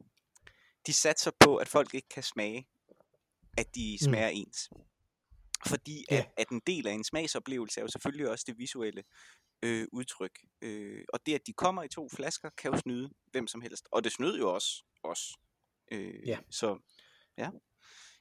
de 0.86 0.92
satser 0.92 1.30
på, 1.40 1.56
at 1.56 1.68
folk 1.68 1.94
ikke 1.94 2.08
kan 2.08 2.22
smage, 2.22 2.66
at 3.58 3.74
de 3.74 3.98
smager 4.04 4.30
mm. 4.30 4.36
ens. 4.36 4.70
Fordi 5.66 6.04
Ja. 6.10 6.16
at, 6.18 6.26
at 6.36 6.48
en 6.48 6.60
del 6.66 6.86
af 6.86 6.92
en 6.92 7.04
smagsoplevelse 7.04 7.80
er 7.80 7.84
jo 7.84 7.88
selvfølgelig 7.88 8.30
også 8.30 8.44
det 8.48 8.58
visuelle 8.58 9.02
øh, 9.64 9.86
udtryk. 9.92 10.38
Øh, 10.62 11.04
og 11.12 11.20
det, 11.26 11.34
at 11.34 11.40
de 11.46 11.52
kommer 11.52 11.82
i 11.82 11.88
to 11.88 12.08
flasker, 12.08 12.50
kan 12.58 12.72
jo 12.72 12.78
snyde 12.78 13.10
hvem 13.30 13.46
som 13.46 13.60
helst. 13.60 13.88
Og 13.92 14.04
det 14.04 14.12
snød 14.12 14.38
jo 14.38 14.54
også 14.54 14.84
os. 15.04 15.20
Øh, 15.92 16.14
Ja. 16.26 16.38
Så 16.50 16.78
ja, 17.38 17.50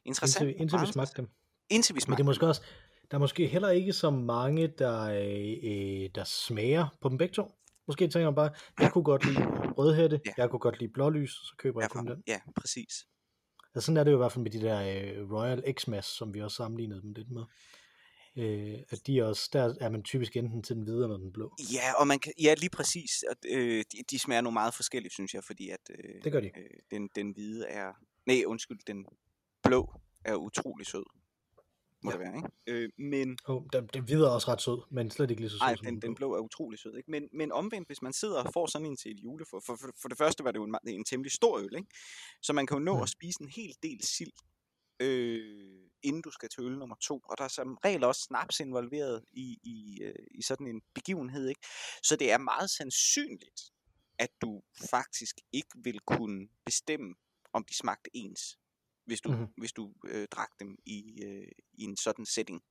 interessant. 0.05 0.41
indtil, 0.49 0.61
indtil 0.61 0.79
vi 0.81 0.85
smagte 0.91 1.13
dem. 1.21 1.29
Indtil 1.69 1.93
vi 1.93 1.97
Men 1.97 2.01
smagte 2.01 2.17
det 2.17 2.23
er 2.23 2.25
måske 2.25 2.47
også, 2.47 2.61
der 3.11 3.17
er 3.17 3.19
måske 3.19 3.47
heller 3.47 3.69
ikke 3.69 3.93
så 3.93 4.09
mange, 4.09 4.67
der, 4.67 5.01
øh, 5.01 6.03
øh, 6.03 6.09
der 6.15 6.23
smager 6.23 6.87
på 7.01 7.09
dem 7.09 7.17
begge 7.17 7.33
to. 7.33 7.51
Måske 7.87 8.07
tænker 8.07 8.25
man 8.25 8.35
bare, 8.35 8.49
jeg 8.79 8.91
kunne 8.91 9.03
godt 9.03 9.25
lide 9.25 9.45
rødhætte, 9.77 10.19
Ja. 10.25 10.31
jeg 10.37 10.49
kunne 10.49 10.59
godt 10.59 10.79
lide 10.79 10.91
blålys, 10.93 11.31
så 11.31 11.55
køber 11.57 11.81
jeg 11.81 11.89
kun 11.89 12.07
den. 12.07 12.23
Ja, 12.27 12.39
præcis. 12.55 13.05
Altså 13.75 13.85
sådan 13.85 13.97
er 13.97 14.03
det 14.03 14.11
jo 14.11 14.17
i 14.17 14.23
hvert 14.23 14.31
fald 14.31 14.43
med 14.43 14.51
de 14.51 14.61
der 14.61 14.79
øh, 14.81 15.31
Royal 15.31 15.73
Xmas, 15.79 16.05
som 16.05 16.33
vi 16.33 16.41
også 16.41 16.55
sammenlignede 16.55 17.01
dem 17.01 17.11
lidt 17.13 17.31
med. 17.31 17.43
Øh, 18.37 18.79
at 18.89 19.07
de 19.07 19.23
også, 19.23 19.49
der 19.53 19.75
er 19.81 19.89
man 19.89 20.03
typisk 20.03 20.37
enten 20.37 20.63
til 20.63 20.75
den 20.75 20.83
hvide 20.83 21.03
eller 21.03 21.17
den 21.17 21.33
blå. 21.33 21.55
Ja, 21.73 21.93
og 21.99 22.07
man 22.07 22.19
kan, 22.19 22.33
ja, 22.41 22.53
lige 22.57 22.69
præcis. 22.69 23.23
Og, 23.29 23.35
øh, 23.49 23.83
de, 23.91 23.97
de 24.11 24.19
smager 24.19 24.41
nogle 24.41 24.53
meget 24.53 24.73
forskelligt, 24.73 25.13
synes 25.13 25.33
jeg, 25.33 25.43
fordi 25.43 25.69
at 25.69 25.79
øh, 25.89 26.23
Det 26.23 26.31
gør 26.31 26.39
de. 26.39 26.47
øh, 26.47 26.69
den, 26.91 27.09
den 27.15 27.31
hvide 27.31 27.65
er, 27.67 27.91
nej, 28.25 28.43
undskyld, 28.47 28.79
den 28.87 29.05
blå 29.63 29.93
er 30.25 30.35
utrolig 30.35 30.87
sød, 30.87 31.05
må 32.05 32.11
Ja. 32.11 32.17
det 32.17 32.25
være, 32.25 32.35
ikke? 32.37 32.49
Øh, 32.67 32.89
men, 32.97 33.37
Oh, 33.47 33.63
den, 33.73 33.87
den 33.93 34.03
hvide 34.03 34.25
er 34.25 34.29
også 34.29 34.51
ret 34.51 34.61
sød, 34.61 34.79
men 34.91 35.11
slet 35.11 35.29
ikke 35.29 35.41
lige 35.41 35.49
så 35.49 35.57
sød 35.57 35.59
nej, 35.67 35.75
som 35.75 35.85
den, 35.85 36.01
den 36.01 36.15
blå 36.15 36.33
er 36.35 36.39
utrolig 36.39 36.79
sød, 36.79 36.97
ikke? 36.97 37.11
Men, 37.11 37.29
men 37.33 37.51
omvendt, 37.51 37.87
hvis 37.87 38.01
man 38.01 38.13
sidder 38.13 38.43
og 38.43 38.53
får 38.53 38.65
sådan 38.67 38.85
en 38.85 38.97
til 38.97 39.11
et 39.11 39.19
jule, 39.23 39.45
for, 39.49 39.59
for, 39.65 39.75
for, 39.81 39.89
for 40.01 40.09
det 40.09 40.17
første 40.17 40.43
var 40.43 40.51
det 40.51 40.59
jo 40.59 40.63
en, 40.63 40.75
en 40.87 41.05
temmelig 41.05 41.31
stor 41.31 41.57
øl, 41.59 41.75
ikke? 41.75 41.89
Så 42.41 42.53
man 42.53 42.67
kan 42.67 42.77
jo 42.77 42.83
nå 42.83 42.95
Mm. 42.95 43.01
at 43.03 43.09
spise 43.09 43.41
en 43.41 43.49
hel 43.49 43.73
del 43.83 44.03
sild, 44.03 44.31
øh, 44.99 45.79
inden 46.03 46.21
du 46.21 46.31
skal 46.31 46.49
til 46.49 46.63
øl 46.63 46.77
nummer 46.77 46.95
to. 47.01 47.21
Og 47.29 47.37
der 47.37 47.43
er 47.43 47.47
som 47.47 47.77
regel 47.85 48.03
også 48.03 48.21
snaps 48.21 48.59
involveret 48.59 49.23
i, 49.33 49.57
i, 49.63 49.99
øh, 50.03 50.25
i 50.31 50.41
sådan 50.41 50.67
en 50.67 50.81
begivenhed. 50.93 51.47
Ikke? 51.49 51.61
Så 52.03 52.15
det 52.15 52.31
er 52.31 52.37
meget 52.37 52.69
sandsynligt, 52.69 53.61
at 54.19 54.29
du 54.41 54.61
faktisk 54.89 55.35
ikke 55.53 55.69
vil 55.83 55.99
kunne 55.99 56.47
bestemme, 56.65 57.15
om 57.53 57.63
de 57.63 57.75
smagte 57.77 58.09
ens, 58.13 58.57
hvis 59.05 59.21
du, 59.21 59.29
Mhm. 59.29 59.39
mm-hmm. 59.39 59.53
hvis 59.57 59.71
du 59.71 59.93
øh, 60.07 60.27
drak 60.31 60.49
dem 60.59 60.77
i, 60.85 61.23
øh, 61.23 61.47
i 61.73 61.83
en 61.83 61.97
sådan 61.97 62.25
setting. 62.25 62.61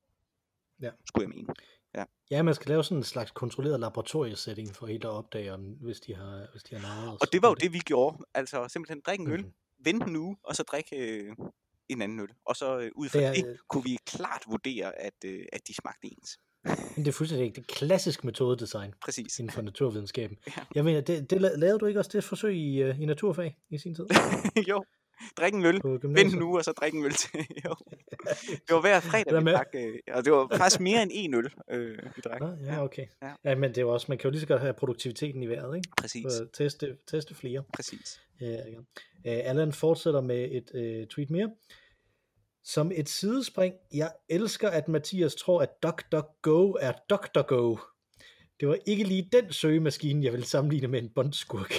Ja. 0.81 0.91
Skulle 1.07 1.23
jeg 1.29 1.35
mene. 1.35 1.53
Ja. 1.95 2.03
ja, 2.31 2.43
man 2.43 2.53
skal 2.55 2.67
lave 2.69 2.83
sådan 2.83 2.97
en 2.97 3.03
slags 3.03 3.31
kontrolleret 3.31 3.79
laboratoriesetting 3.79 4.75
for 4.75 4.87
helt 4.87 5.05
at 5.05 5.09
opdage, 5.09 5.53
om, 5.53 5.61
hvis 5.61 5.99
de 5.99 6.15
har, 6.15 6.47
hvis 6.51 6.63
de 6.63 6.75
har 6.75 6.81
narret. 6.81 7.17
Og 7.21 7.27
det 7.33 7.41
var 7.41 7.47
jo 7.49 7.53
det, 7.53 7.73
vi 7.73 7.79
gjorde. 7.79 8.17
Altså 8.33 8.67
simpelthen 8.67 9.01
drikke 9.05 9.21
en 9.23 9.31
øl, 9.31 9.41
Mhm. 9.41 9.53
vente 9.85 10.05
en 10.07 10.15
uge, 10.15 10.37
og 10.43 10.55
så 10.55 10.63
drikke 10.63 10.95
øh, 10.97 11.35
en 11.89 12.01
anden 12.01 12.19
øl. 12.19 12.29
Og 12.45 12.55
så 12.55 12.79
øh, 12.79 12.91
ud 12.95 13.09
fra 13.09 13.19
Det 13.19 13.25
er, 13.27 13.33
det, 13.33 13.45
øh, 13.47 13.57
kunne 13.69 13.83
vi 13.83 13.97
klart 14.05 14.43
vurdere, 14.47 14.99
at, 15.01 15.13
øh, 15.25 15.45
at 15.53 15.67
de 15.67 15.73
smagte 15.73 16.07
ens. 16.07 16.37
Men 16.95 17.05
det 17.05 17.07
er 17.07 17.11
fuldstændig 17.11 17.45
ikke. 17.47 17.55
Det 17.55 17.61
er 17.71 17.73
klassisk 17.75 18.23
metodedesign 18.23 18.93
Præcis. 19.01 19.39
inden 19.39 19.53
for 19.53 19.61
naturvidenskaben. 19.61 20.37
Ja. 20.57 20.65
Jeg 20.75 20.83
mener, 20.83 21.01
det, 21.01 21.29
det, 21.29 21.35
la- 21.35 21.55
lavede 21.57 21.79
du 21.79 21.85
ikke 21.85 21.99
også 21.99 22.11
det 22.13 22.23
forsøg 22.23 22.55
i, 22.55 22.83
uh, 22.89 23.01
i 23.01 23.05
naturfag 23.05 23.57
i 23.69 23.77
sin 23.77 23.95
tid 23.95 24.05
jo, 24.69 24.83
drik 25.37 25.53
en 25.53 25.65
øl, 25.65 25.81
en 26.17 26.41
uge, 26.41 26.59
og 26.59 26.63
så 26.63 26.71
drik 26.71 26.93
en 26.93 27.05
øl 27.05 27.13
til. 27.13 27.47
jo. 27.65 27.75
Det 28.67 28.71
var 28.75 28.81
hver 28.81 28.99
fredag, 28.99 29.45
vi 29.45 29.51
drak, 29.51 29.67
øh, 29.75 29.99
og 30.13 30.25
det 30.25 30.33
var 30.33 30.47
faktisk 30.57 30.79
mere 30.79 31.03
end 31.03 31.11
en 31.13 31.33
øl, 31.33 31.53
øh, 31.71 31.97
vi 32.15 32.21
drak. 32.25 32.39
Nå, 32.39 32.47
ja, 32.65 32.83
okay. 32.83 33.05
Ja. 33.21 33.31
Ja, 33.43 33.55
men 33.55 33.69
det 33.69 33.77
er 33.77 33.81
jo 33.81 33.93
også, 33.93 34.05
man 34.09 34.17
kan 34.17 34.27
jo 34.27 34.31
lige 34.31 34.41
så 34.41 34.47
godt 34.47 34.61
have 34.61 34.73
produktiviteten 34.73 35.43
i 35.43 35.47
vejret, 35.47 35.75
ikke? 35.75 35.89
Præcis, 35.97 36.23
For 36.23 36.45
teste, 36.53 36.97
teste 37.07 37.35
flere. 37.35 37.63
præcis. 37.73 38.21
Ja, 38.41 38.47
ja. 38.47 38.77
Uh, 39.25 39.49
Allan 39.49 39.73
fortsætter 39.73 40.21
med 40.21 40.49
et 40.51 40.71
uh, 40.73 41.07
tweet 41.07 41.29
mere. 41.29 41.49
Som 42.63 42.91
et 42.95 43.09
sidespring, 43.09 43.73
jeg 43.93 44.11
elsker, 44.29 44.69
at 44.69 44.87
Mathias 44.87 45.35
tror, 45.35 45.61
at 45.61 45.69
DuckDuckGo 45.83 46.71
er 46.71 46.91
DuckDuckGo. 47.09 47.77
Det 48.59 48.67
var 48.67 48.77
ikke 48.85 49.03
lige 49.03 49.29
den 49.31 49.53
søgemaskine, 49.53 50.23
jeg 50.23 50.31
ville 50.31 50.45
sammenligne 50.45 50.87
med 50.87 50.99
en 50.99 51.09
bondskurk. 51.09 51.73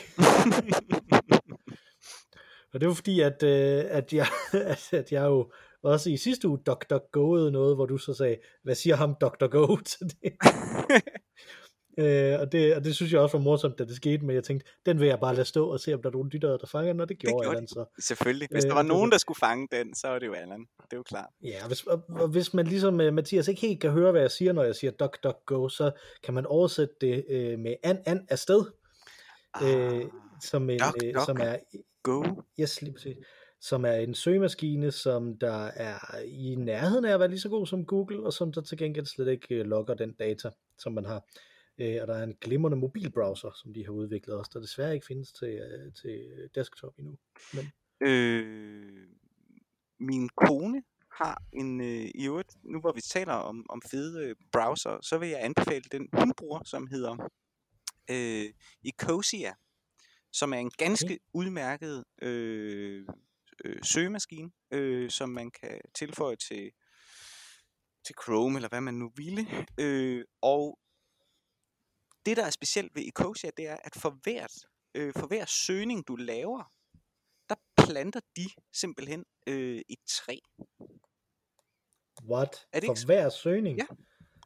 Og 2.77 2.81
det 2.81 2.89
var 2.89 2.95
fordi, 2.95 3.21
at, 3.21 3.43
øh, 3.43 3.85
at, 3.89 4.13
jeg, 4.13 4.27
at, 4.73 4.93
at 4.93 5.13
jeg 5.13 5.25
jo 5.25 5.51
også 5.83 6.11
i 6.11 6.17
sidste 6.17 6.49
uge 6.49 6.59
DuckDuckGo'ede 6.69 7.51
noget, 7.51 7.77
hvor 7.77 7.87
du 7.87 7.99
så 7.99 8.15
sagde, 8.15 8.37
hvad 8.63 8.75
siger 8.75 8.97
ham 8.97 9.17
DuckDuckGo 9.21 9.77
til 9.93 10.07
det? 10.07 10.33
øh, 12.05 12.41
og, 12.41 12.53
det, 12.53 12.77
og 12.77 12.85
det 12.85 12.97
synes 12.97 13.13
jeg 13.13 13.21
også 13.21 13.37
var 13.37 13.45
morsomt, 13.45 13.79
da 13.79 13.85
det 13.85 13.97
skete, 13.97 14.25
men 14.25 14.37
jeg 14.37 14.45
tænkte, 14.45 14.71
den 14.87 15.01
vil 15.01 15.09
jeg 15.09 15.21
bare 15.21 15.35
lade 15.35 15.45
stå 15.45 15.69
og 15.73 15.81
se, 15.81 15.95
om 15.95 16.03
der 16.03 16.09
er 16.09 16.13
nogen 16.13 16.29
lyttere, 16.29 16.59
der 16.59 16.67
fanger 16.67 16.93
den, 16.93 17.01
og 17.01 17.09
det 17.09 17.19
gjorde, 17.19 17.35
gjorde 17.35 17.49
Allan 17.49 17.69
så. 17.69 17.85
Selvfølgelig. 17.99 18.49
Hvis 18.51 18.65
Øh, 18.65 18.69
der 18.69 18.75
var 18.75 18.83
det 18.83 18.89
nogen, 18.89 19.13
der 19.13 19.19
skulle 19.19 19.39
fange 19.39 19.69
den, 19.73 19.95
så 19.95 20.09
var 20.09 20.19
det 20.19 20.27
jo 20.27 20.33
Allan. 20.33 20.61
Det 20.61 20.93
er 20.93 20.97
jo 20.97 21.03
klart. 21.03 21.31
Ja, 21.43 21.67
hvis, 21.67 21.83
og, 21.83 22.03
og 22.09 22.29
hvis 22.29 22.55
man 22.55 22.67
ligesom 22.67 22.95
uh, 22.95 23.13
Mathias 23.13 23.49
ikke 23.49 23.61
helt 23.61 23.81
kan 23.81 23.91
høre, 23.91 24.11
hvad 24.13 24.21
jeg 24.21 24.31
siger, 24.31 24.53
når 24.53 24.63
jeg 24.65 24.75
siger 24.75 24.91
duck, 24.91 25.25
duck, 25.25 25.37
go, 25.47 25.69
så 25.69 25.91
kan 26.25 26.35
man 26.35 26.47
oversætte 26.47 26.95
det 27.01 27.25
uh, 27.29 27.61
med 27.61 27.75
an, 27.83 27.99
an 28.07 28.27
afsted, 28.29 28.65
øh, 29.63 30.03
som, 30.43 30.71
en, 30.71 30.79
Duck, 30.79 31.05
øh, 31.05 31.15
duck. 31.15 31.27
som 31.27 31.37
er 31.41 31.57
Go. 32.07 32.25
yes, 32.61 32.83
lige 32.83 32.95
præcis, 32.95 33.17
som 33.61 33.85
er 33.85 33.93
en 33.93 34.15
søgemaskine, 34.15 34.91
som 34.93 35.39
der 35.39 35.65
er 35.65 36.21
i 36.21 36.55
nærheden 36.55 37.05
af 37.05 37.15
at 37.15 37.21
være 37.21 37.29
lige 37.29 37.41
så 37.41 37.49
god 37.49 37.67
som 37.67 37.87
Google, 37.87 38.27
og 38.27 38.33
som 38.33 38.53
der 38.53 38.61
til 38.61 38.79
gengæld 38.79 39.07
slet 39.07 39.29
ikke 39.29 39.61
uh, 39.61 39.67
logger 39.67 39.95
den 39.95 40.13
data, 40.13 40.51
som 40.79 40.93
man 40.93 41.05
har. 41.05 41.25
Uh, 41.81 41.97
og 42.03 42.07
der 42.07 42.15
er 42.15 42.23
en 42.23 42.37
glimrende 42.41 42.77
mobilbrowser, 42.77 43.51
som 43.63 43.75
de 43.75 43.85
har 43.85 43.93
udviklet 43.93 44.37
også, 44.37 44.51
der 44.55 44.61
desværre 44.61 44.95
ikke 44.95 45.07
findes 45.07 45.33
til, 45.33 45.61
uh, 45.63 45.93
til 45.93 46.49
desktop 46.55 46.93
endnu. 46.99 47.19
Men 47.55 47.73
Øh, 48.01 49.09
min 50.01 50.29
kone 50.29 50.83
har 51.13 51.43
en, 51.53 51.81
øh, 51.81 52.11
i 52.15 52.27
øvrigt, 52.27 52.55
nu 52.63 52.81
hvor 52.81 52.93
vi 52.93 53.01
taler 53.01 53.33
om, 53.33 53.67
om 53.69 53.83
fede 53.91 54.25
øh, 54.25 54.37
browser, 54.53 54.99
så 55.03 55.19
vil 55.19 55.29
jeg 55.29 55.45
anbefale 55.45 55.85
den, 55.93 56.09
hun 56.13 56.33
bruger, 56.37 56.61
som 56.65 56.87
hedder 56.87 57.31
øh, 58.11 58.53
Ecosia, 58.85 59.55
som 60.39 60.53
er 60.53 60.59
en 60.59 60.71
ganske 60.71 61.07
okay. 61.07 61.19
udmærket 61.35 62.05
øh, 62.23 63.07
øh, 63.65 63.79
søgemaskine, 63.83 64.51
øh, 64.71 65.11
som 65.11 65.29
man 65.29 65.51
kan 65.51 65.81
tilføje 65.95 66.37
til, 66.37 66.71
til 68.07 68.15
Chrome, 68.25 68.59
eller 68.59 68.69
hvad 68.69 68.81
man 68.81 68.95
nu 68.95 69.11
ville. 69.17 69.47
Øh, 69.81 70.25
og 70.43 70.79
det, 72.27 72.37
der 72.37 72.45
er 72.45 72.51
specielt 72.51 72.93
ved 72.95 73.03
Ecosia, 73.03 73.51
det 73.57 73.67
er, 73.69 73.77
at 73.85 73.95
for, 73.97 74.19
hvert, 74.23 74.53
øh, 74.95 75.13
for 75.19 75.27
hver 75.27 75.45
søgning, 75.45 76.09
du 76.09 76.17
laver, 76.17 76.65
der 77.49 77.55
planter 77.87 78.21
de 78.37 78.47
simpelthen 78.73 79.25
øh, 79.47 79.81
et 79.89 79.99
træ. 80.09 80.37
what? 82.25 82.67
Er 82.73 82.81
det 82.81 82.87
For 82.87 82.93
ikke- 82.95 83.07
hver 83.07 83.29
søgning? 83.29 83.79
Ja. 83.79 83.87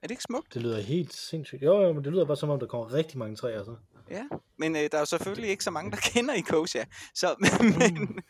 Er 0.03 0.07
det 0.07 0.11
ikke 0.11 0.23
smukt? 0.23 0.55
Det 0.55 0.63
lyder 0.63 0.81
helt 0.81 1.13
sindssygt. 1.15 1.63
Jo, 1.63 1.81
jo, 1.83 1.93
men 1.93 2.05
det 2.05 2.13
lyder 2.13 2.25
bare 2.25 2.37
som 2.37 2.51
om, 2.51 2.61
der 2.61 2.67
kommer 2.67 2.93
rigtig 2.93 3.19
mange 3.19 3.37
træer 3.37 3.65
så. 3.65 3.77
Ja, 4.11 4.25
men 4.59 4.77
øh, 4.77 4.83
der 4.83 4.95
er 4.95 4.99
jo 4.99 5.05
selvfølgelig 5.05 5.51
ikke 5.51 5.65
så 5.65 5.71
mange, 5.71 5.91
der 5.91 5.97
kender 6.13 6.35
Ecosia. 6.35 6.85
Så, 7.15 7.37
men, 7.81 8.21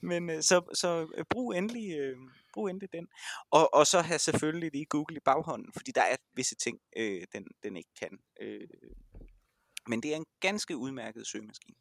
men 0.00 0.30
øh, 0.30 0.42
så, 0.42 0.62
så 0.74 1.08
øh, 1.14 1.24
brug, 1.30 1.54
endelig, 1.54 1.98
øh, 1.98 2.16
brug 2.54 2.68
endelig 2.68 2.92
den. 2.92 3.08
Og, 3.50 3.74
og 3.74 3.86
så 3.86 4.00
have 4.00 4.18
selvfølgelig 4.18 4.70
lige 4.72 4.84
Google 4.86 5.16
i 5.16 5.20
baghånden, 5.24 5.72
fordi 5.72 5.92
der 5.92 6.02
er 6.02 6.16
visse 6.36 6.54
ting, 6.54 6.78
øh, 6.96 7.22
den, 7.32 7.46
den 7.62 7.76
ikke 7.76 7.90
kan. 8.00 8.18
Øh, 8.40 8.68
men 9.86 10.02
det 10.02 10.12
er 10.12 10.16
en 10.16 10.26
ganske 10.40 10.76
udmærket 10.76 11.26
søgemaskine. 11.26 11.76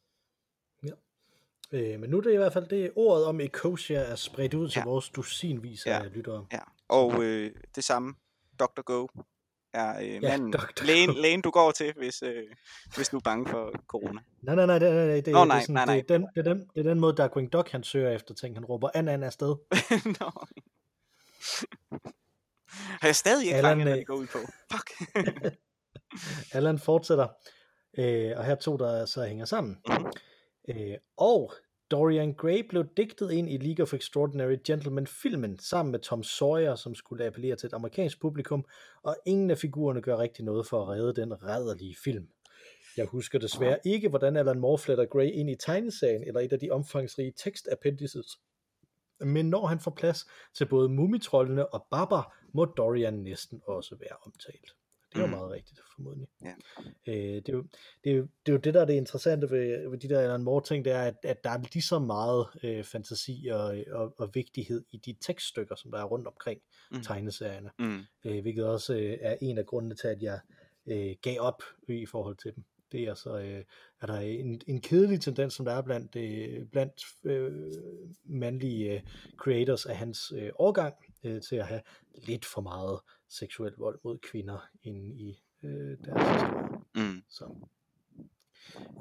Øh, 1.71 1.99
men 1.99 2.09
nu 2.09 2.17
er 2.17 2.21
det 2.21 2.33
i 2.33 2.37
hvert 2.37 2.53
fald 2.53 2.67
det 2.67 2.91
ordet 2.95 3.25
om 3.25 3.39
Ecosia 3.41 3.99
er 3.99 4.15
spredt 4.15 4.53
ud 4.53 4.69
til 4.69 4.79
Ja. 4.79 4.83
vores 4.83 5.09
dusinvis 5.09 5.85
Ja. 5.85 6.03
af 6.03 6.13
lyttere. 6.13 6.47
Ja. 6.51 6.59
Og 6.87 7.23
øh, 7.23 7.51
det 7.75 7.83
samme, 7.83 8.15
Dr. 8.59 8.81
Go 8.81 9.07
er 9.73 9.99
øh, 10.01 10.21
manden, 10.21 10.53
Dr. 10.53 10.59
Go. 10.59 10.85
lægen, 10.85 11.13
lægen, 11.13 11.41
du 11.41 11.49
går 11.49 11.71
til, 11.71 11.93
hvis, 11.97 12.23
øh, 12.23 12.43
hvis 12.95 13.09
du 13.09 13.17
er 13.17 13.21
bange 13.21 13.49
for 13.49 13.71
corona. 13.87 14.21
Nej, 14.41 14.55
nej, 14.55 14.65
nej, 14.65 14.79
det, 14.79 14.93
nej, 14.93 15.05
nej, 15.05 15.15
det, 15.15 15.33
Nå, 15.33 15.39
det, 15.39 15.47
nej, 15.47 15.57
er 15.57 15.61
sådan, 15.61 15.75
nej, 15.75 15.85
nej. 15.85 15.95
Det, 15.95 16.11
er 16.11 16.17
den, 16.17 16.27
det, 16.35 16.47
er 16.47 16.53
den, 16.53 16.69
det 16.75 16.79
er 16.85 16.89
den 16.89 16.99
måde, 16.99 17.15
Darkwing 17.15 17.53
Duck 17.53 17.71
han 17.71 17.83
søger 17.83 18.11
efter 18.11 18.33
ting. 18.33 18.55
Han 18.55 18.65
råber 18.65 18.89
an, 18.93 19.07
an 19.07 19.23
afsted. 19.23 19.55
Nå. 20.19 20.31
Har 22.71 23.07
jeg 23.07 23.15
stadig 23.15 23.45
ikke 23.45 23.57
Allan, 23.57 23.71
fanget, 23.71 23.85
hvad 23.85 23.93
øh, 23.93 23.99
det 23.99 24.07
går 24.07 24.15
ud 24.15 24.27
på? 24.27 24.39
Fuck. 24.71 24.91
Allan 26.55 26.79
fortsætter, 26.79 27.27
øh, 27.97 28.37
og 28.37 28.45
her 28.45 28.55
to, 28.55 28.77
der 28.77 29.05
så 29.05 29.25
hænger 29.25 29.45
sammen. 29.45 29.77
Mhm. 29.87 30.11
Øh, 30.69 30.97
og 31.17 31.53
Dorian 31.91 32.33
Gray 32.33 32.67
blev 32.69 32.85
digtet 32.97 33.31
ind 33.31 33.49
i 33.49 33.57
League 33.57 33.83
of 33.83 33.93
Extraordinary 33.93 34.57
Gentlemen-filmen 34.67 35.59
sammen 35.59 35.91
med 35.91 35.99
Tom 35.99 36.23
Sawyer, 36.23 36.75
som 36.75 36.95
skulle 36.95 37.25
appellere 37.25 37.55
til 37.55 37.67
et 37.67 37.73
amerikansk 37.73 38.21
publikum, 38.21 38.65
og 39.03 39.17
ingen 39.25 39.51
af 39.51 39.57
figurerne 39.57 40.01
gør 40.01 40.17
rigtig 40.17 40.45
noget 40.45 40.67
for 40.67 40.81
at 40.81 40.87
redde 40.87 41.21
den 41.21 41.43
rædderlige 41.43 41.95
film. 42.03 42.29
Jeg 42.97 43.05
husker 43.05 43.39
desværre 43.39 43.79
ikke, 43.85 44.09
hvordan 44.09 44.37
Alan 44.37 44.59
Moore 44.59 44.77
fletter 44.77 45.05
Gray 45.05 45.31
ind 45.31 45.49
i 45.49 45.55
tegneserien 45.55 46.23
eller 46.23 46.39
et 46.39 46.53
af 46.53 46.59
de 46.59 46.71
omfangsrige 46.71 47.33
tekstappendices. 47.43 48.39
Men 49.19 49.49
når 49.49 49.65
han 49.65 49.79
får 49.79 49.91
plads 49.91 50.25
til 50.53 50.65
både 50.65 50.89
mumitrollene 50.89 51.73
og 51.73 51.87
Baba, 51.91 52.21
må 52.53 52.65
Dorian 52.65 53.13
næsten 53.13 53.61
også 53.65 53.95
være 53.99 54.17
omtalt. 54.25 54.75
Det 55.09 55.15
er 55.17 55.19
jo 55.21 55.25
Mm. 55.25 55.31
meget 55.31 55.51
rigtigt, 55.51 55.79
formodentlig. 55.95 56.27
Ja. 56.43 56.53
Øh, 57.07 57.15
det, 57.35 57.49
er 57.49 57.53
jo, 57.53 57.63
det, 58.03 58.11
er 58.11 58.15
jo, 58.15 58.21
det 58.45 58.51
er 58.51 58.53
jo 58.53 58.57
det, 58.57 58.73
der 58.73 58.81
er 58.81 58.85
det 58.85 58.93
interessante 58.93 59.49
ved, 59.51 59.89
ved 59.89 59.97
de 59.97 60.09
der 60.09 60.19
Alan 60.19 60.43
Moore 60.43 60.63
ting, 60.63 60.85
det 60.85 60.93
er, 60.93 61.01
at, 61.01 61.15
at 61.23 61.43
der 61.43 61.49
er 61.49 61.57
lige 61.73 61.83
så 61.83 61.99
meget 61.99 62.47
øh, 62.63 62.83
fantasi 62.83 63.47
og, 63.51 63.77
og, 63.91 64.13
og 64.17 64.29
vigtighed 64.33 64.83
i 64.91 64.97
de 64.97 65.15
tekststykker, 65.21 65.75
som 65.75 65.91
der 65.91 65.99
er 65.99 66.03
rundt 66.03 66.27
omkring 66.27 66.61
Mm. 66.91 67.01
tegneserierne. 67.01 67.69
Mm. 67.79 67.99
Øh, 68.25 68.41
hvilket 68.41 68.65
også 68.65 68.93
øh, 68.95 69.17
er 69.21 69.37
en 69.41 69.57
af 69.57 69.65
grundene 69.65 69.95
til, 69.95 70.07
at 70.07 70.21
jeg 70.21 70.39
øh, 70.87 71.15
gav 71.21 71.39
op 71.39 71.63
i 71.87 72.05
forhold 72.05 72.35
til 72.35 72.55
dem. 72.55 72.63
Det 72.91 73.03
er 73.03 73.13
så, 73.13 73.37
øh, 73.37 73.63
er 74.01 74.05
der 74.05 74.13
en, 74.19 74.61
en 74.67 74.81
kedelig 74.81 75.21
tendens, 75.21 75.53
som 75.53 75.65
der 75.65 75.73
er 75.73 75.81
blandt, 75.81 76.15
øh, 76.15 76.65
blandt 76.65 77.03
øh, 77.23 77.71
mandlige 78.25 78.93
øh, 78.93 79.01
creators 79.37 79.85
af 79.85 79.95
hans 79.97 80.33
øh, 80.35 80.49
årgang, 80.59 80.95
øh, 81.23 81.41
til 81.41 81.55
at 81.55 81.65
have 81.67 81.81
lidt 82.13 82.45
for 82.45 82.61
meget 82.61 82.99
seksuel 83.29 83.73
vold 83.77 83.99
mod 84.03 84.17
kvinder 84.17 84.69
inde 84.83 85.15
i 85.15 85.43
øh, 85.63 85.97
deres 86.05 86.31
historie. 86.31 86.79
Mm. 86.95 87.23
Så. 87.29 87.55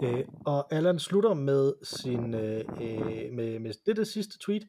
Øh, 0.03 0.25
og 0.47 0.73
Allan 0.73 0.99
slutter 0.99 1.35
med 1.35 1.73
sin 1.83 2.35
øh, 2.35 2.65
øh, 2.81 3.33
med, 3.33 3.59
med 3.59 3.75
dette 3.87 4.05
sidste 4.05 4.39
tweet, 4.39 4.69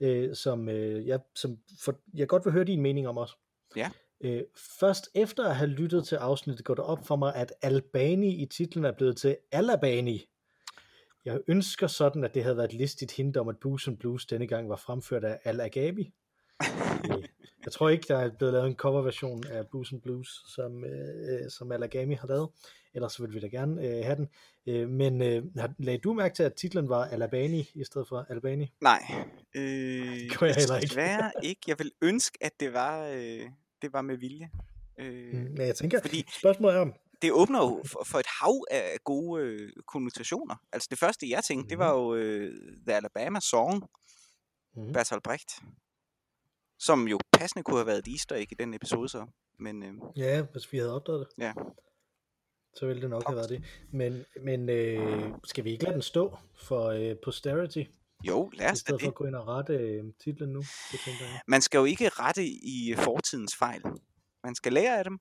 øh, 0.00 0.34
som, 0.34 0.68
øh, 0.68 1.06
jeg, 1.06 1.20
som 1.34 1.58
for, 1.80 2.00
jeg 2.14 2.28
godt 2.28 2.44
vil 2.44 2.52
høre 2.52 2.64
din 2.64 2.82
mening 2.82 3.08
om 3.08 3.18
også. 3.18 3.36
Ja. 3.76 3.90
Øh, 4.20 4.42
først 4.80 5.10
efter 5.14 5.44
at 5.44 5.56
have 5.56 5.70
lyttet 5.70 6.06
til 6.06 6.16
afsnittet, 6.16 6.64
går 6.64 6.74
det 6.74 6.84
op 6.84 7.06
for 7.06 7.16
mig, 7.16 7.34
at 7.34 7.52
Albani 7.62 8.42
i 8.42 8.46
titlen 8.46 8.84
er 8.84 8.92
blevet 8.92 9.16
til 9.16 9.36
Alabani. 9.52 10.24
Jeg 11.24 11.40
ønsker 11.48 11.86
sådan, 11.86 12.24
at 12.24 12.34
det 12.34 12.42
havde 12.42 12.56
været 12.56 12.72
et 12.72 12.78
listigt 12.78 13.12
hint 13.12 13.36
om, 13.36 13.48
at 13.48 13.58
Booze 13.58 13.90
and 13.90 13.98
Blues 13.98 14.26
denne 14.26 14.46
gang 14.46 14.68
var 14.68 14.76
fremført 14.76 15.24
af 15.24 15.38
Al 15.44 15.60
Agabi. 15.60 16.14
Øh, 16.62 17.24
jeg 17.64 17.72
tror 17.72 17.88
ikke, 17.88 18.04
der 18.08 18.18
er 18.18 18.30
blevet 18.38 18.52
lavet 18.54 18.66
en 18.66 18.74
coverversion 18.76 19.46
af 19.46 19.66
Booze 19.68 19.94
and 19.94 20.02
Blues, 20.02 20.28
som, 20.54 20.84
øh, 20.84 21.50
som 21.50 21.72
Alagami 21.72 22.14
har 22.14 22.28
lavet. 22.28 22.48
Ellers 22.94 23.20
vil 23.22 23.34
vi 23.34 23.40
da 23.40 23.46
gerne 23.46 23.82
øh, 23.82 24.04
have 24.04 24.16
den. 24.16 24.28
Øh, 24.66 24.88
men 24.88 25.22
øh, 25.22 25.44
har- 25.56 25.74
lagde 25.78 25.98
du 25.98 26.12
mærke 26.12 26.34
til, 26.34 26.42
at 26.42 26.54
titlen 26.54 26.88
var 26.88 27.04
Alabani 27.04 27.70
i 27.74 27.84
stedet 27.84 28.08
for 28.08 28.26
Albani? 28.30 28.72
Nej. 28.80 29.02
Øh, 29.54 29.62
gjorde 30.28 30.46
jeg 30.46 30.54
heller 30.56 30.76
ikke. 30.76 30.86
Desværre 30.88 31.32
ikke. 31.42 31.60
Jeg 31.66 31.78
vil 31.78 31.92
ønske, 32.02 32.38
at 32.40 32.60
det 32.60 32.72
var, 32.72 33.06
øh, 33.06 33.40
det 33.82 33.92
var 33.92 34.02
med 34.02 34.16
vilje. 34.16 34.50
Øh, 34.98 35.32
Mm, 35.32 35.38
Men 35.38 35.66
jeg 35.66 35.76
tænker, 35.76 36.00
Fordi 36.00 36.24
spørgsmålet 36.40 36.76
er 36.76 36.80
om, 36.80 36.94
det 37.22 37.32
åbner 37.32 37.58
jo 37.58 37.82
for, 37.86 38.04
for 38.04 38.18
et 38.18 38.26
hav 38.40 38.64
af 38.70 38.96
gode 39.04 39.42
øh, 39.42 39.70
konnotationer. 39.86 40.56
Altså 40.72 40.88
det 40.90 40.98
første, 40.98 41.30
jeg 41.30 41.44
tænkte, 41.44 41.70
det 41.70 41.78
var 41.78 41.92
jo 41.94 42.14
øh, 42.14 42.54
The 42.86 42.96
Alabama 42.96 43.40
Song, 43.40 43.84
Mhm. 44.76 44.92
Bertolt 44.92 45.22
Brecht. 45.22 45.50
Som 46.78 47.08
jo 47.08 47.18
passende 47.32 47.62
kunne 47.62 47.76
have 47.76 47.86
været 47.86 47.98
et 47.98 48.12
easter 48.12 48.36
egg 48.36 48.52
i 48.52 48.54
den 48.54 48.74
episode 48.74 49.08
så. 49.08 49.26
Men, 49.58 49.82
øh, 49.82 49.94
Ja, 50.16 50.42
hvis 50.42 50.72
vi 50.72 50.78
havde 50.78 50.94
opdaget 50.94 51.20
det, 51.20 51.44
ja, 51.44 51.52
så 52.74 52.86
ville 52.86 53.02
det 53.02 53.10
nok 53.10 53.26
have 53.26 53.36
været 53.36 53.48
det. 53.48 53.64
Men, 53.92 54.24
men 54.42 54.68
øh, 54.68 55.32
skal 55.44 55.64
vi 55.64 55.70
ikke 55.70 55.84
lade 55.84 55.94
den 55.94 56.02
stå 56.02 56.36
for 56.54 56.86
øh, 56.86 57.16
posterity, 57.24 57.82
jo, 58.24 58.50
lad 58.54 58.66
i 58.66 58.72
os 58.72 58.72
da 58.72 58.74
stedet 58.74 59.00
for 59.00 59.06
det. 59.06 59.12
at 59.12 59.14
gå 59.14 59.24
ind 59.24 59.36
og 59.36 59.46
rette 59.48 59.74
øh, 59.74 60.04
titlen 60.24 60.52
nu? 60.52 60.60
Det 60.92 61.06
jeg. 61.06 61.40
Man 61.46 61.62
skal 61.62 61.78
jo 61.78 61.84
ikke 61.84 62.08
rette 62.08 62.44
i 62.46 62.90
øh, 62.92 62.98
fortidens 62.98 63.56
fejl. 63.56 63.82
Man 64.44 64.54
skal 64.54 64.72
lære 64.72 64.98
af 64.98 65.04
dem. 65.04 65.18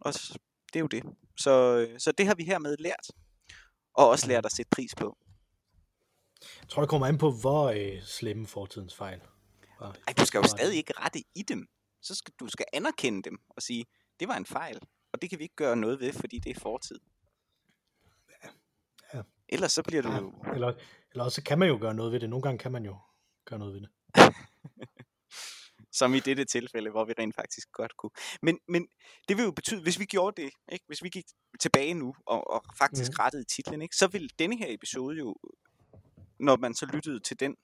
Og 0.00 0.12
det 0.72 0.76
er 0.76 0.80
jo 0.80 0.86
det. 0.86 1.02
Så, 1.36 1.76
øh, 1.76 2.00
så 2.00 2.12
det 2.12 2.26
har 2.26 2.34
vi 2.34 2.44
hermed 2.44 2.76
lært. 2.78 3.06
Og 3.94 4.08
også 4.08 4.28
lært 4.28 4.46
at 4.46 4.52
sætte 4.52 4.70
pris 4.70 4.94
på. 4.94 5.16
Tror, 6.72 6.82
det 6.82 6.90
kommer 6.90 7.06
an 7.06 7.18
på, 7.18 7.30
hvor 7.30 7.70
øh, 7.70 8.02
slemme 8.02 8.46
fortidens 8.46 8.94
fejl 8.94 9.20
var. 9.80 9.96
Ej, 10.06 10.12
du 10.18 10.26
skal 10.26 10.38
jo 10.38 10.48
stadig 10.48 10.76
ikke 10.76 10.92
rette 10.96 11.22
i 11.34 11.42
dem. 11.42 11.68
Så 12.02 12.14
skal 12.14 12.34
du 12.40 12.48
skal 12.48 12.66
anerkende 12.72 13.22
dem 13.22 13.38
og 13.48 13.62
sige, 13.62 13.84
det 14.20 14.28
var 14.28 14.36
en 14.36 14.46
fejl. 14.46 14.80
Og 15.12 15.22
det 15.22 15.30
kan 15.30 15.38
vi 15.38 15.42
ikke 15.44 15.54
gøre 15.54 15.76
noget 15.76 16.00
ved, 16.00 16.12
fordi 16.12 16.38
det 16.38 16.56
er 16.56 16.60
fortid. 16.60 16.98
Ja. 19.14 19.22
Ellers 19.48 19.72
så 19.72 19.82
bliver 19.82 20.02
du 20.02 20.08
Ja, 20.08 20.18
jo... 20.18 20.34
eller, 20.54 20.72
eller 21.10 21.24
også 21.24 21.42
kan 21.42 21.58
man 21.58 21.68
jo 21.68 21.78
gøre 21.80 21.94
noget 21.94 22.12
ved 22.12 22.20
det. 22.20 22.30
Nogle 22.30 22.42
gange 22.42 22.58
kan 22.58 22.72
man 22.72 22.84
jo 22.84 22.96
gøre 23.44 23.58
noget 23.58 23.74
ved 23.74 23.80
det. 23.80 23.90
Som 25.98 26.14
i 26.14 26.20
dette 26.20 26.44
tilfælde, 26.44 26.90
hvor 26.90 27.04
vi 27.04 27.12
rent 27.18 27.34
faktisk 27.34 27.68
godt 27.72 27.96
kunne. 27.96 28.10
Men, 28.42 28.58
men 28.68 28.88
det 29.28 29.36
vil 29.36 29.44
jo 29.44 29.50
betyde, 29.50 29.82
hvis 29.82 29.98
vi 29.98 30.04
gjorde 30.04 30.42
det, 30.42 30.50
ikke? 30.72 30.84
hvis 30.86 31.02
vi 31.02 31.08
gik 31.08 31.24
tilbage 31.60 31.94
nu 31.94 32.14
og, 32.26 32.50
og 32.50 32.64
faktisk 32.78 33.10
mm. 33.10 33.16
rettede 33.18 33.44
titlen, 33.44 33.82
ikke? 33.82 33.96
så 33.96 34.06
ville 34.06 34.28
denne 34.38 34.56
her 34.56 34.74
episode 34.74 35.18
jo, 35.18 35.36
når 36.42 36.56
man 36.56 36.74
så 36.74 36.86
lyttede 36.86 37.20
til 37.20 37.40
den 37.40 37.56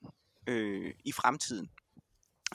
øh, 0.47 0.93
i 1.05 1.11
fremtiden, 1.11 1.69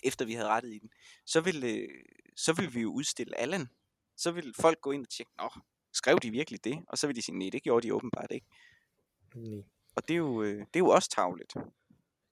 efter 0.05 0.25
vi 0.25 0.33
havde 0.33 0.49
rettet 0.49 0.73
i 0.73 0.79
den, 0.79 0.91
så 1.27 1.41
ville, 1.41 1.67
øh, 1.67 1.89
så 2.37 2.53
ville 2.53 2.73
vi 2.73 2.81
jo 2.81 2.93
udstille 2.93 3.41
Allan. 3.41 3.69
Så 4.17 4.33
ville 4.33 4.55
folk 4.61 4.81
gå 4.81 4.91
ind 4.91 5.03
og 5.03 5.09
tjekke, 5.09 5.33
nå, 5.39 5.51
skrev 5.93 6.19
de 6.23 6.31
virkelig 6.31 6.65
det? 6.65 6.79
Og 6.89 6.99
så 6.99 7.07
ville 7.07 7.17
de 7.17 7.23
sige, 7.23 7.39
nej, 7.39 7.49
det 7.53 7.63
gjorde 7.63 7.87
de 7.87 7.95
åbenbart 7.95 8.31
ikke. 8.31 8.47
Nej. 9.35 9.63
Og 9.97 10.09
det 10.09 10.15
er 10.15 10.19
jo, 10.19 10.43
øh, 10.43 10.59
det 10.59 10.77
er 10.77 10.79
jo 10.79 10.89
også 10.89 11.11
tavligt. 11.11 11.55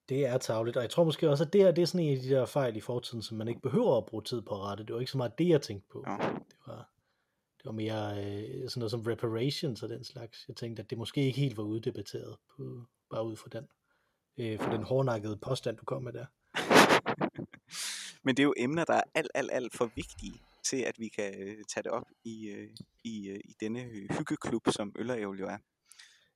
Det 0.09 0.25
er 0.25 0.37
tavligt, 0.37 0.77
og 0.77 0.83
jeg 0.83 0.89
tror 0.89 1.03
måske 1.03 1.29
også, 1.29 1.43
at 1.43 1.53
det 1.53 1.61
her 1.61 1.71
det 1.71 1.81
er 1.81 1.85
sådan 1.85 2.05
en 2.05 2.17
af 2.17 2.23
de 2.23 2.29
der 2.29 2.45
fejl 2.45 2.75
i 2.75 2.81
fortiden, 2.81 3.21
som 3.21 3.37
man 3.37 3.47
ikke 3.47 3.61
behøver 3.61 3.97
at 3.97 4.05
bruge 4.05 4.23
tid 4.23 4.41
på 4.41 4.55
at 4.55 4.61
rette. 4.61 4.85
Det 4.85 4.93
var 4.93 4.99
ikke 4.99 5.11
så 5.11 5.17
meget 5.17 5.37
det, 5.37 5.47
jeg 5.47 5.61
tænkte 5.61 5.87
på. 5.91 6.03
Ja. 6.07 6.17
Det 6.49 6.57
var, 6.67 6.89
det 7.57 7.65
var 7.65 7.71
mere 7.71 8.25
øh, 8.25 8.69
sådan 8.69 8.79
noget 8.79 8.91
som 8.91 9.01
reparations 9.01 9.83
og 9.83 9.89
den 9.89 10.03
slags. 10.03 10.45
Jeg 10.47 10.55
tænkte, 10.55 10.83
at 10.83 10.89
det 10.89 10.97
måske 10.97 11.25
ikke 11.25 11.39
helt 11.39 11.57
var 11.57 11.63
uddebatteret, 11.63 12.37
på, 12.57 12.85
bare 13.09 13.25
ud 13.25 13.35
fra 13.35 13.49
den, 13.51 13.67
øh, 14.37 14.59
for 14.59 14.69
den 14.71 14.83
hårdnakkede 14.83 15.37
påstand, 15.37 15.77
du 15.77 15.85
kom 15.85 16.03
med 16.03 16.13
der. 16.13 16.25
Men 18.25 18.35
det 18.37 18.43
er 18.43 18.47
jo 18.47 18.53
emner, 18.57 18.83
der 18.85 18.93
er 18.93 19.03
alt, 19.15 19.31
alt, 19.33 19.49
alt 19.53 19.73
for 19.73 19.85
vigtige 19.95 20.33
til, 20.63 20.77
at 20.77 20.99
vi 20.99 21.07
kan 21.07 21.33
øh, 21.41 21.57
tage 21.73 21.83
det 21.83 21.91
op 21.91 22.07
i, 22.23 22.47
øh, 22.47 22.69
i, 23.03 23.27
øh, 23.29 23.39
i 23.45 23.55
denne 23.59 23.79
hyggeklub, 24.17 24.67
som 24.71 24.95
Øl 24.95 25.11
og 25.11 25.19
jo 25.19 25.47
er. 25.47 25.57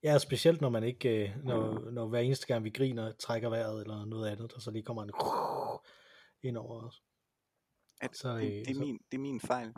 Ja, 0.04 0.18
specielt 0.18 0.62
når 0.62 0.70
man 0.70 0.84
ikke, 0.84 1.24
øh, 1.30 1.44
når, 1.44 1.92
når 1.92 2.08
hver 2.08 2.20
eneste 2.20 2.48
gang 2.48 2.64
vi 2.64 2.70
griner, 2.70 3.12
trækker 3.12 3.50
vejret 3.50 3.82
eller 3.82 4.06
noget 4.06 4.30
andet, 4.30 4.54
og 4.54 4.62
så 4.62 4.72
lige 4.72 4.84
kommer 4.84 5.04
en 5.04 5.12
ind 6.50 6.58
over 6.58 6.88
os. 6.88 7.04
At 8.02 8.16
Så, 8.18 8.38
det, 8.38 8.44
øh, 8.46 8.52
det, 8.52 8.68
er 8.70 8.74
så- 8.74 8.80
min, 8.80 8.98
det 9.12 9.18
er 9.18 9.22
min 9.22 9.40
fejl. 9.42 9.74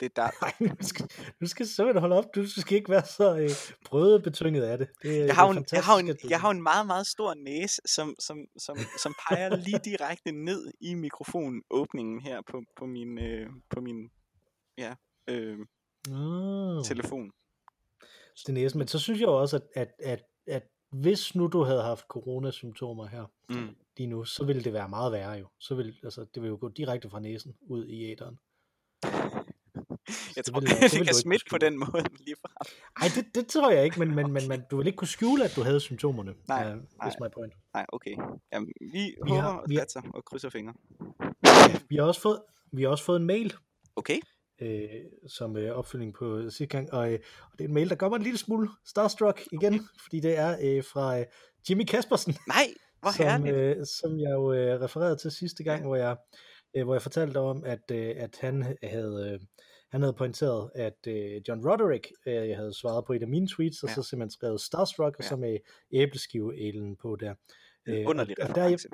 Det 0.00 0.06
er 0.06 0.22
der. 0.22 0.30
Nej, 0.40 0.52
nu 0.70 0.76
skal, 0.80 1.08
nu 1.40 1.46
skal 1.46 1.66
simpelthen 1.66 2.00
holde 2.00 2.16
op. 2.16 2.24
Du 2.34 2.46
skal 2.60 2.76
ikke 2.76 2.90
være 2.90 3.04
så 3.06 3.36
øh, 3.36 3.50
brødebetynget 3.84 4.62
af 4.62 4.78
det. 4.78 4.88
det 5.02 5.26
Jeg 5.26 5.34
har, 5.34 5.48
det 5.52 5.58
en, 5.58 5.66
jeg, 5.72 5.84
har 5.84 5.96
en, 5.98 6.06
du- 6.06 6.14
jeg 6.28 6.40
har 6.40 6.50
en 6.50 6.62
meget, 6.62 6.86
meget 6.86 7.06
stor 7.06 7.34
næse, 7.34 7.82
som, 7.86 8.14
som, 8.18 8.38
som, 8.58 8.76
som 9.02 9.14
peger 9.28 9.56
lige 9.56 9.80
direkte 9.84 10.32
ned 10.32 10.70
i 10.80 10.94
mikrofonåbningen 10.94 12.20
her 12.20 12.40
på, 12.50 12.62
på 12.78 12.86
min, 12.86 13.18
øh, 13.18 13.46
på 13.70 13.80
min 13.80 14.10
ja, 14.78 14.94
øh, 15.28 15.58
Ah. 16.10 16.84
telefon. 16.84 17.30
det 18.36 18.48
er 18.48 18.52
næsten. 18.52 18.78
Men 18.78 18.88
så 18.88 18.98
synes 18.98 19.20
jeg 19.20 19.28
også, 19.28 19.56
at, 19.56 19.62
at, 19.74 19.88
at, 19.98 20.22
at 20.46 20.62
hvis 20.92 21.34
nu 21.34 21.46
du 21.46 21.62
havde 21.62 21.82
haft 21.82 22.04
coronasymptomer 22.08 23.06
her 23.06 23.24
Mm. 23.48 23.76
lige 23.96 24.06
nu, 24.06 24.24
så 24.24 24.44
ville 24.44 24.64
det 24.64 24.72
være 24.72 24.88
meget 24.88 25.12
værre 25.12 25.32
jo. 25.32 25.48
Så 25.58 25.74
ville, 25.74 25.94
altså, 26.04 26.20
det 26.20 26.42
ville 26.42 26.48
jo 26.50 26.58
gå 26.60 26.68
direkte 26.68 27.10
fra 27.10 27.20
næsen 27.20 27.54
ud 27.60 27.86
i 27.86 28.12
æderen. 28.12 28.38
Jeg 30.36 30.44
tror, 30.44 30.60
ville- 30.60 30.74
det 30.74 30.82
det, 30.82 30.90
kan 30.90 31.00
ikke 31.00 31.14
smitte 31.14 31.46
på 31.50 31.58
den 31.58 31.78
måde 31.78 32.04
lige 32.18 32.36
fra. 32.40 32.50
Nej, 33.00 33.08
det, 33.16 33.34
det 33.34 33.46
tror 33.46 33.70
jeg 33.70 33.84
ikke, 33.84 33.98
men, 33.98 34.14
men, 34.14 34.32
men, 34.32 34.48
men 34.48 34.62
du 34.70 34.76
vil 34.76 34.86
ikke 34.86 34.96
kunne 34.96 35.08
skjule, 35.08 35.44
at 35.44 35.52
du 35.56 35.62
havde 35.62 35.80
symptomerne. 35.80 36.34
Nej, 36.48 36.72
uh, 36.72 36.78
That's 37.02 37.16
my 37.20 37.28
point. 37.34 37.52
Nej, 37.74 37.86
okay. 37.88 38.16
Jamen, 38.52 38.68
vi, 38.92 38.98
Vi 38.98 39.14
håber 39.28 39.40
har- 39.42 39.52
og 39.58 39.64
vi 39.68 39.74
har- 39.74 39.80
satser 39.82 40.02
og 40.14 40.24
krydser 40.24 40.50
fingre. 40.50 40.74
Vi 41.90 41.96
har 41.96 42.02
også 42.04 42.20
fået, 42.20 42.42
vi 42.72 42.82
har 42.82 42.88
også 42.88 43.04
fået 43.04 43.20
en 43.20 43.26
mail, 43.26 43.54
Okay. 43.96 44.18
øh, 44.62 44.88
som 45.28 45.56
øh, 45.56 45.76
opfølging 45.76 46.14
på 46.14 46.50
sidste 46.50 46.66
gang, 46.66 46.92
og, 46.92 47.12
øh, 47.12 47.18
og 47.52 47.58
det 47.58 47.64
er 47.64 47.68
en 47.68 47.74
mail, 47.74 47.88
der 47.90 47.94
gør 47.94 48.08
mig 48.08 48.16
en 48.16 48.22
lille 48.22 48.38
smule 48.38 48.68
starstruck 48.86 49.42
igen, 49.52 49.88
fordi 50.02 50.20
det 50.20 50.38
er 50.38 50.56
øh, 50.62 50.84
fra 50.84 51.18
øh, 51.18 51.26
Jimmy 51.70 51.84
Kaspersen, 51.84 52.34
Nej, 52.48 52.66
hvor 53.00 53.10
som, 53.16 53.24
herligt. 53.26 53.56
øh, 53.56 53.86
som 54.00 54.18
jeg 54.20 54.30
jo 54.30 54.52
øh, 54.52 54.80
refererede 54.80 55.16
til 55.16 55.30
sidste 55.30 55.64
gang, 55.64 55.82
hvor 55.86 55.96
jeg 55.96 56.16
øh, 56.76 56.84
hvor 56.84 56.94
jeg 56.94 57.02
fortalte 57.02 57.38
om, 57.38 57.62
at, 57.64 57.90
øh, 57.92 58.14
at 58.16 58.36
han 58.40 58.76
havde 58.82 59.30
øh, 59.40 59.46
han 59.94 60.02
havde 60.02 60.12
pointeret, 60.12 60.70
at 60.74 61.06
øh, 61.06 61.42
John 61.48 61.68
Roderick 61.68 62.12
øh, 62.26 62.56
havde 62.56 62.74
svaret 62.74 63.04
på 63.04 63.12
et 63.12 63.22
af 63.22 63.28
mine 63.28 63.48
tweets, 63.48 63.82
og 63.82 63.88
Ja. 63.88 63.94
så 63.94 64.02
simpelthen 64.02 64.30
skrevet 64.30 64.60
Starstruck, 64.60 65.16
og 65.18 65.24
Ja. 65.24 65.28
så 65.28 65.36
med 65.36 65.58
æbleskive 65.92 66.96
på 67.00 67.16
der. 67.16 67.34
Øh, 67.86 68.04
underlig 68.06 68.36
og, 68.42 68.48
og 68.48 68.54
der, 68.54 68.62
reference. 68.64 68.88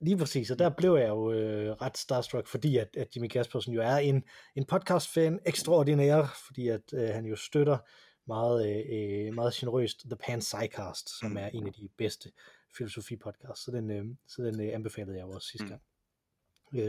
Lige 0.00 0.16
præcis, 0.18 0.50
og 0.50 0.58
der 0.58 0.70
blev 0.70 0.94
jeg 0.96 1.08
jo 1.08 1.32
øh, 1.32 1.70
ret 1.70 1.98
starstruck, 1.98 2.46
fordi 2.46 2.76
at, 2.76 2.88
at 2.96 3.16
Jimmy 3.16 3.28
Kaspersen 3.28 3.74
jo 3.74 3.80
er 3.80 3.96
en, 3.96 4.24
en 4.56 4.64
podcast-fan 4.64 5.38
ekstraordinær, 5.46 6.40
fordi 6.46 6.68
at 6.68 6.92
øh, 6.94 7.08
han 7.08 7.24
jo 7.26 7.36
støtter 7.36 7.78
meget, 8.26 8.68
øh, 8.70 9.26
øh, 9.28 9.34
meget 9.34 9.52
generøst 9.54 10.00
The 10.04 10.16
Pan 10.16 10.38
Psycast, 10.38 11.18
som 11.20 11.30
Mm. 11.30 11.36
er 11.36 11.46
en 11.48 11.66
af 11.66 11.72
de 11.72 11.88
bedste 11.98 12.32
filosofi-podcasts, 12.78 13.64
så 13.64 13.70
den, 13.74 13.90
øh, 13.90 14.04
så 14.26 14.42
den 14.42 14.60
øh, 14.60 14.74
anbefalede 14.74 15.16
jeg 15.16 15.22
jo 15.26 15.30
også 15.30 15.48
sidste 15.48 15.64
Mm. 15.64 15.70
gang, 15.70 15.82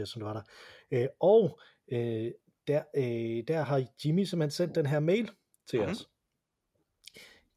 øh, 0.00 0.06
som 0.06 0.20
det 0.20 0.26
var 0.26 0.32
der. 0.32 0.42
Øh, 0.90 1.08
og 1.20 1.60
øh, 1.92 2.30
der, 2.66 2.82
øh, 2.96 3.44
der 3.48 3.62
har 3.62 3.84
Jimmy 4.04 4.24
simpelthen 4.24 4.50
sendt 4.50 4.74
den 4.74 4.86
her 4.86 5.00
mail 5.00 5.30
til 5.70 5.80
Mhm. 5.80 5.90
os. 5.90 6.08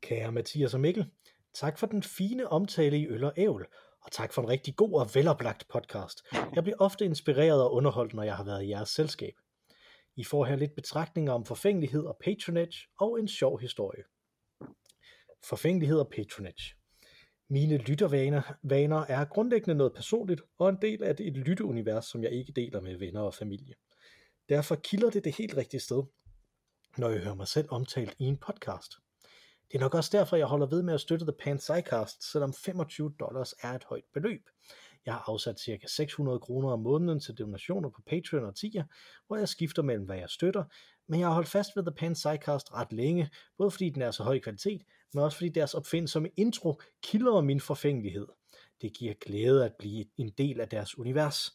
Kære 0.02 0.32
Mathias 0.32 0.74
og 0.74 0.80
Mikkel, 0.80 1.12
tak 1.54 1.78
for 1.80 1.88
den 1.88 2.04
fine 2.04 2.48
omtale 2.48 2.98
i 3.00 3.08
Øl 3.08 3.24
og 3.24 3.34
Ævl, 3.38 3.65
og 4.02 4.12
tak 4.12 4.34
for 4.34 4.41
en 4.41 4.48
rigtig 4.50 4.76
god 4.76 4.93
og 5.00 5.10
veloplagt 5.15 5.67
podcast. 5.67 6.24
Jeg 6.56 6.63
bliver 6.63 6.78
ofte 6.80 7.06
inspireret 7.06 7.63
og 7.63 7.74
underholdt, 7.74 8.13
når 8.13 8.24
jeg 8.24 8.36
har 8.36 8.43
været 8.43 8.63
i 8.63 8.70
jeres 8.70 8.89
selskab. 8.89 9.34
I 10.15 10.24
får 10.24 10.46
her 10.46 10.56
lidt 10.56 10.76
betragtninger 10.76 11.34
om 11.34 11.46
forfængelighed 11.46 12.04
og 12.06 12.17
patronage, 12.24 12.88
og 13.00 13.20
en 13.20 13.28
sjov 13.28 13.60
historie. 13.60 14.04
Forfængelighed 15.43 16.00
og 16.00 16.10
patronage. 16.15 16.74
Mine 17.50 17.78
lyttervaner 17.78 18.41
vaner 18.63 19.06
er 19.10 19.26
grundlæggende 19.26 19.76
noget 19.76 19.93
personligt, 19.93 20.41
og 20.58 20.70
en 20.70 20.78
del 20.82 21.04
af 21.04 21.15
et 21.20 21.38
lytteunivers, 21.38 22.06
som 22.06 22.24
jeg 22.24 22.32
ikke 22.32 22.52
deler 22.52 22.82
med 22.82 22.98
venner 22.98 23.22
og 23.22 23.34
familie. 23.34 23.74
Derfor 24.50 24.76
kilder 24.76 25.10
det 25.10 25.24
det 25.24 25.36
helt 25.36 25.58
rigtige 25.58 25.82
sted, 25.82 26.04
når 26.98 27.10
jeg 27.10 27.20
hører 27.20 27.36
mig 27.36 27.48
selv 27.48 27.68
omtalt 27.72 28.16
i 28.20 28.24
en 28.24 28.38
podcast. 28.38 28.92
Det 29.72 29.76
er 29.76 29.80
nok 29.80 29.94
også 29.94 30.18
derfor, 30.18 30.36
jeg 30.36 30.48
holder 30.48 30.68
ved 30.68 30.84
med 30.84 30.94
at 30.94 31.02
støtte 31.02 31.26
The 31.26 31.36
Pan 31.40 31.58
Psycast, 31.58 32.32
selvom 32.32 32.54
25 32.54 33.14
dollars 33.20 33.54
er 33.62 33.74
et 33.74 33.84
højt 33.84 34.04
beløb. 34.14 34.50
Jeg 35.06 35.14
har 35.14 35.24
afsat 35.28 35.60
ca. 35.60 35.88
600 35.88 36.40
kroner 36.40 36.70
om 36.70 36.80
måneden 36.80 37.20
til 37.20 37.36
donationer 37.36 37.90
på 37.90 38.02
Patreon 38.08 38.46
og 38.46 38.56
Tier, 38.56 38.84
hvor 39.28 39.38
jeg 39.38 39.50
skifter 39.50 39.82
mellem, 39.82 40.06
hvad 40.06 40.18
jeg 40.18 40.30
støtter, 40.30 40.64
men 41.08 41.20
jeg 41.20 41.28
har 41.28 41.34
holdt 41.34 41.50
fast 41.50 41.76
ved 41.76 41.84
The 41.84 41.96
Pan 41.96 42.14
Psycast 42.14 42.74
ret 42.74 42.94
længe, 42.94 43.30
både 43.58 43.72
fordi 43.72 43.90
den 43.90 44.02
er 44.02 44.12
så 44.12 44.24
høj 44.24 44.40
kvalitet, 44.40 44.82
men 45.14 45.24
også 45.24 45.38
fordi 45.38 45.50
deres 45.50 45.74
opfindsomme 45.74 46.30
intro 46.38 46.82
kilder 47.04 47.42
min 47.42 47.60
forfængelighed. 47.60 48.28
Det 48.82 48.94
giver 48.94 49.14
glæde 49.14 49.66
at 49.66 49.76
blive 49.80 50.06
en 50.18 50.30
del 50.30 50.60
af 50.60 50.70
deres 50.70 50.98
univers. 50.98 51.54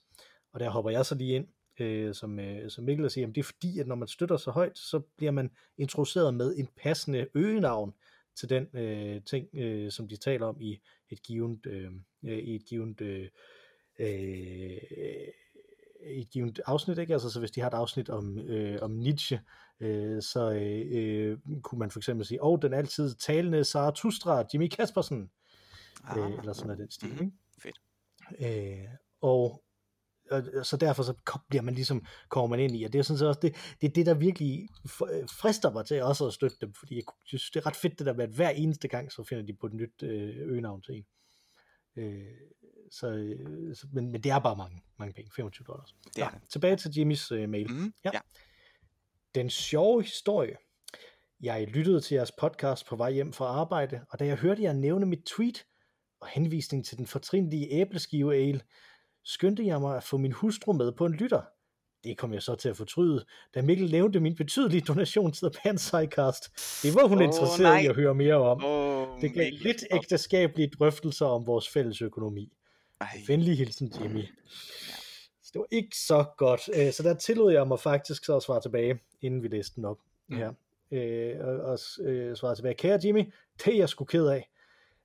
Og 0.53 0.61
der 0.61 0.71
hopper 0.71 0.91
jeg 0.91 1.07
så 1.07 1.15
lige 1.15 1.35
ind, 1.35 1.47
øh, 1.81 2.15
som, 2.15 2.39
øh, 2.39 2.71
som 2.71 2.85
Mikkel 2.85 3.11
siger, 3.11 3.29
at 3.29 3.35
det 3.35 3.41
er 3.41 3.45
fordi, 3.45 3.79
at 3.79 3.87
når 3.87 3.95
man 3.95 4.09
støtter 4.09 4.37
så 4.37 4.51
højt, 4.51 4.79
så 4.79 5.01
bliver 5.17 5.33
man 5.33 5.51
introduceret 5.79 6.35
med 6.35 6.55
en 6.57 6.69
passende 6.83 7.27
øgenavn 7.35 7.95
til 8.37 8.49
den 8.49 8.77
øh, 8.77 9.23
ting, 9.23 9.49
øh, 9.55 9.91
som 9.91 10.09
de 10.09 10.17
taler 10.17 10.47
om 10.47 10.61
i 10.61 10.81
et 11.11 11.23
givet, 11.23 11.67
øh, 11.67 11.91
øh, 12.25 12.39
i 12.39 12.55
et 12.55 12.65
givet, 12.65 13.01
øh, 13.01 13.29
øh, 13.99 14.79
et 16.05 16.31
givet 16.31 16.61
afsnit, 16.67 16.99
ikke? 16.99 17.13
Altså, 17.13 17.31
så 17.31 17.39
hvis 17.39 17.51
de 17.51 17.61
har 17.61 17.69
et 17.69 17.75
afsnit 17.75 18.09
om, 18.09 18.39
øh, 18.39 18.79
om 18.83 18.91
Nietzsche, 18.91 19.41
øh, 19.81 20.23
så 20.23 20.51
øh, 20.53 20.87
øh, 20.93 21.39
kunne 21.63 21.79
man 21.79 21.91
for 21.91 21.99
eksempel 21.99 22.27
sige, 22.27 22.43
åh, 22.43 22.53
oh, 22.53 22.59
den 22.63 22.73
altid 22.75 23.15
talende 23.15 23.65
Zarathustra, 23.65 24.45
Jimmy 24.53 24.69
Kaspersen, 24.69 25.31
Ah, 26.05 26.19
øh, 26.19 26.39
eller 26.39 26.53
sådan 26.53 26.67
noget 26.67 26.79
den 26.79 26.91
stil, 26.91 27.09
Mhm. 27.09 27.23
ikke? 27.25 27.33
Fedt. 27.63 27.81
Øh, 28.41 28.89
og 29.21 29.63
og 30.31 30.67
så 30.67 30.77
derfor 30.77 31.03
så 31.03 31.15
bliver 31.49 31.63
man 31.63 31.75
ligesom, 31.75 32.07
kommer 32.29 32.47
man 32.57 32.61
ind 32.61 32.77
i, 32.77 32.85
og 32.85 32.93
det 32.93 32.99
er 32.99 33.03
sådan 33.03 33.19
set 33.19 33.29
også 33.29 33.41
det, 33.43 33.55
det, 33.81 33.89
er 33.89 33.93
det 33.93 34.07
der 34.07 34.15
virkelig 34.15 34.69
øh, 34.85 35.29
frister 35.41 35.73
mig 35.73 35.87
til 35.87 36.03
også 36.03 36.27
at 36.27 36.33
støtte 36.33 36.57
dem, 36.61 36.75
fordi 36.75 36.95
jeg 36.97 37.03
synes, 37.25 37.51
det 37.51 37.61
er 37.61 37.67
ret 37.67 37.77
fedt 37.77 37.99
det 37.99 38.07
der 38.07 38.15
med, 38.15 38.25
at 38.25 38.31
hver 38.31 38.51
eneste 38.51 38.89
gang, 38.89 39.13
så 39.13 39.25
finder 39.25 39.45
de 39.45 39.53
på 39.61 39.67
et 39.67 39.73
nyt 39.75 40.03
øh, 40.03 40.37
øgenavn 40.39 40.83
til 40.83 40.95
en. 40.95 41.05
Øh, 41.97 42.25
så, 42.91 43.09
øh, 43.09 43.77
så 43.77 43.87
men, 43.93 44.13
men 44.13 44.23
det 44.23 44.31
er 44.33 44.39
bare 44.39 44.57
mange, 44.57 44.83
mange 44.99 45.15
penge, 45.15 45.31
25 45.37 45.65
dollars. 45.67 45.95
Det 46.17 46.23
er 46.23 46.39
tilbage 46.51 46.77
til 46.77 46.91
Jimmys 46.97 47.33
øh, 47.33 47.49
mail. 47.49 47.71
Mm, 47.71 47.93
Ja. 48.05 48.11
ja. 48.15 48.21
Den 49.35 49.51
sjove 49.51 50.03
historie. 50.03 50.57
Jeg 51.41 51.67
lyttede 51.69 52.01
til 52.01 52.15
jeres 52.15 52.33
podcast 52.33 52.87
på 52.87 52.97
vej 52.97 53.13
hjem 53.13 53.33
fra 53.33 53.45
arbejde, 53.45 54.01
og 54.11 54.19
da 54.19 54.27
jeg 54.27 54.37
hørte 54.37 54.63
jer 54.63 54.73
nævne 54.73 55.07
mit 55.07 55.25
tweet 55.25 55.67
og 56.21 56.29
henvisning 56.29 56.85
til 56.87 56.99
den 56.99 57.07
fortrinlige 57.07 57.69
æbleskive 57.71 58.37
ale, 58.37 58.61
skyndte 59.25 59.67
jeg 59.67 59.81
mig 59.81 59.97
at 59.97 60.05
få 60.05 60.17
min 60.17 60.33
hustru 60.33 60.73
med 60.73 60.93
på 60.93 61.07
en 61.07 61.13
lytter. 61.13 61.43
Det 62.05 62.19
kom 62.19 62.33
jeg 62.33 62.43
så 62.43 62.55
til 62.55 62.69
at 62.69 62.77
fortryde, 62.77 63.25
da 63.55 63.63
Mikkel 63.63 63.91
nævnte 63.91 64.21
min 64.21 64.37
betydelige 64.37 64.81
donation 64.81 65.33
til 65.33 65.51
The 65.51 65.61
Panzercast. 65.63 66.45
Det 66.83 66.95
var 66.95 67.07
hun 67.09 67.19
Åh, 67.19 67.25
interesseret 67.25 67.59
i 67.59 67.83
nej. 67.83 67.87
at 67.89 67.97
høre 67.97 68.15
mere 68.15 68.35
om. 68.35 68.65
Åh, 68.65 69.21
Det 69.21 69.35
gav 69.35 69.45
Mikkel, 69.45 69.61
lidt 69.63 69.85
ægteskabelige 69.93 70.71
drøftelser 70.79 71.27
om 71.27 71.47
vores 71.47 71.69
fælles 71.69 72.03
økonomi. 72.03 72.53
Ej, 73.01 73.09
Venlig 73.27 73.59
hilsen, 73.59 73.93
Jimmy. 74.03 74.23
Så 75.43 75.51
det 75.53 75.59
var 75.59 75.67
ikke 75.71 75.97
så 75.97 76.25
godt. 76.39 76.61
Øh, 76.75 76.93
Så 76.93 77.03
der 77.03 77.15
tillod 77.15 77.53
jeg 77.53 77.69
mig 77.69 77.81
faktisk 77.81 78.25
så 78.25 78.37
at 78.37 78.43
svare 78.43 78.61
tilbage, 78.61 79.01
inden 79.21 79.43
vi 79.43 79.49
læste 79.49 79.77
den 79.77 79.85
op 79.85 79.99
Mm. 80.29 80.37
her. 80.37 80.53
Øh, 80.93 81.35
Og, 81.41 81.55
og 81.61 81.79
øh, 82.01 82.37
svare 82.37 82.55
tilbage. 82.55 82.75
Kære 82.75 83.01
Jimmy, 83.05 83.33
det 83.65 83.75
er 83.75 83.79
jeg 83.79 83.89
sgu 83.89 84.05
ked 84.05 84.27
af. 84.27 84.49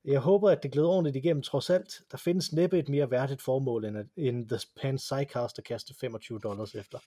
Jeg 0.07 0.19
håber, 0.19 0.49
at 0.49 0.63
det 0.63 0.71
glæder 0.71 0.87
ordentligt 0.87 1.15
igennem 1.15 1.41
trods 1.41 1.69
alt. 1.69 2.01
Der 2.11 2.17
findes 2.17 2.53
næppe 2.53 2.79
et 2.79 2.89
mere 2.89 3.11
værdigt 3.11 3.41
formål, 3.41 3.85
end, 3.85 3.97
at, 3.97 4.05
end 4.17 4.49
The 4.49 4.59
Pan 4.81 4.95
Psycast 4.95 5.59
at 5.59 5.63
kaste 5.63 5.93
25 5.93 6.39
dollars 6.39 6.75
efter. 6.75 6.97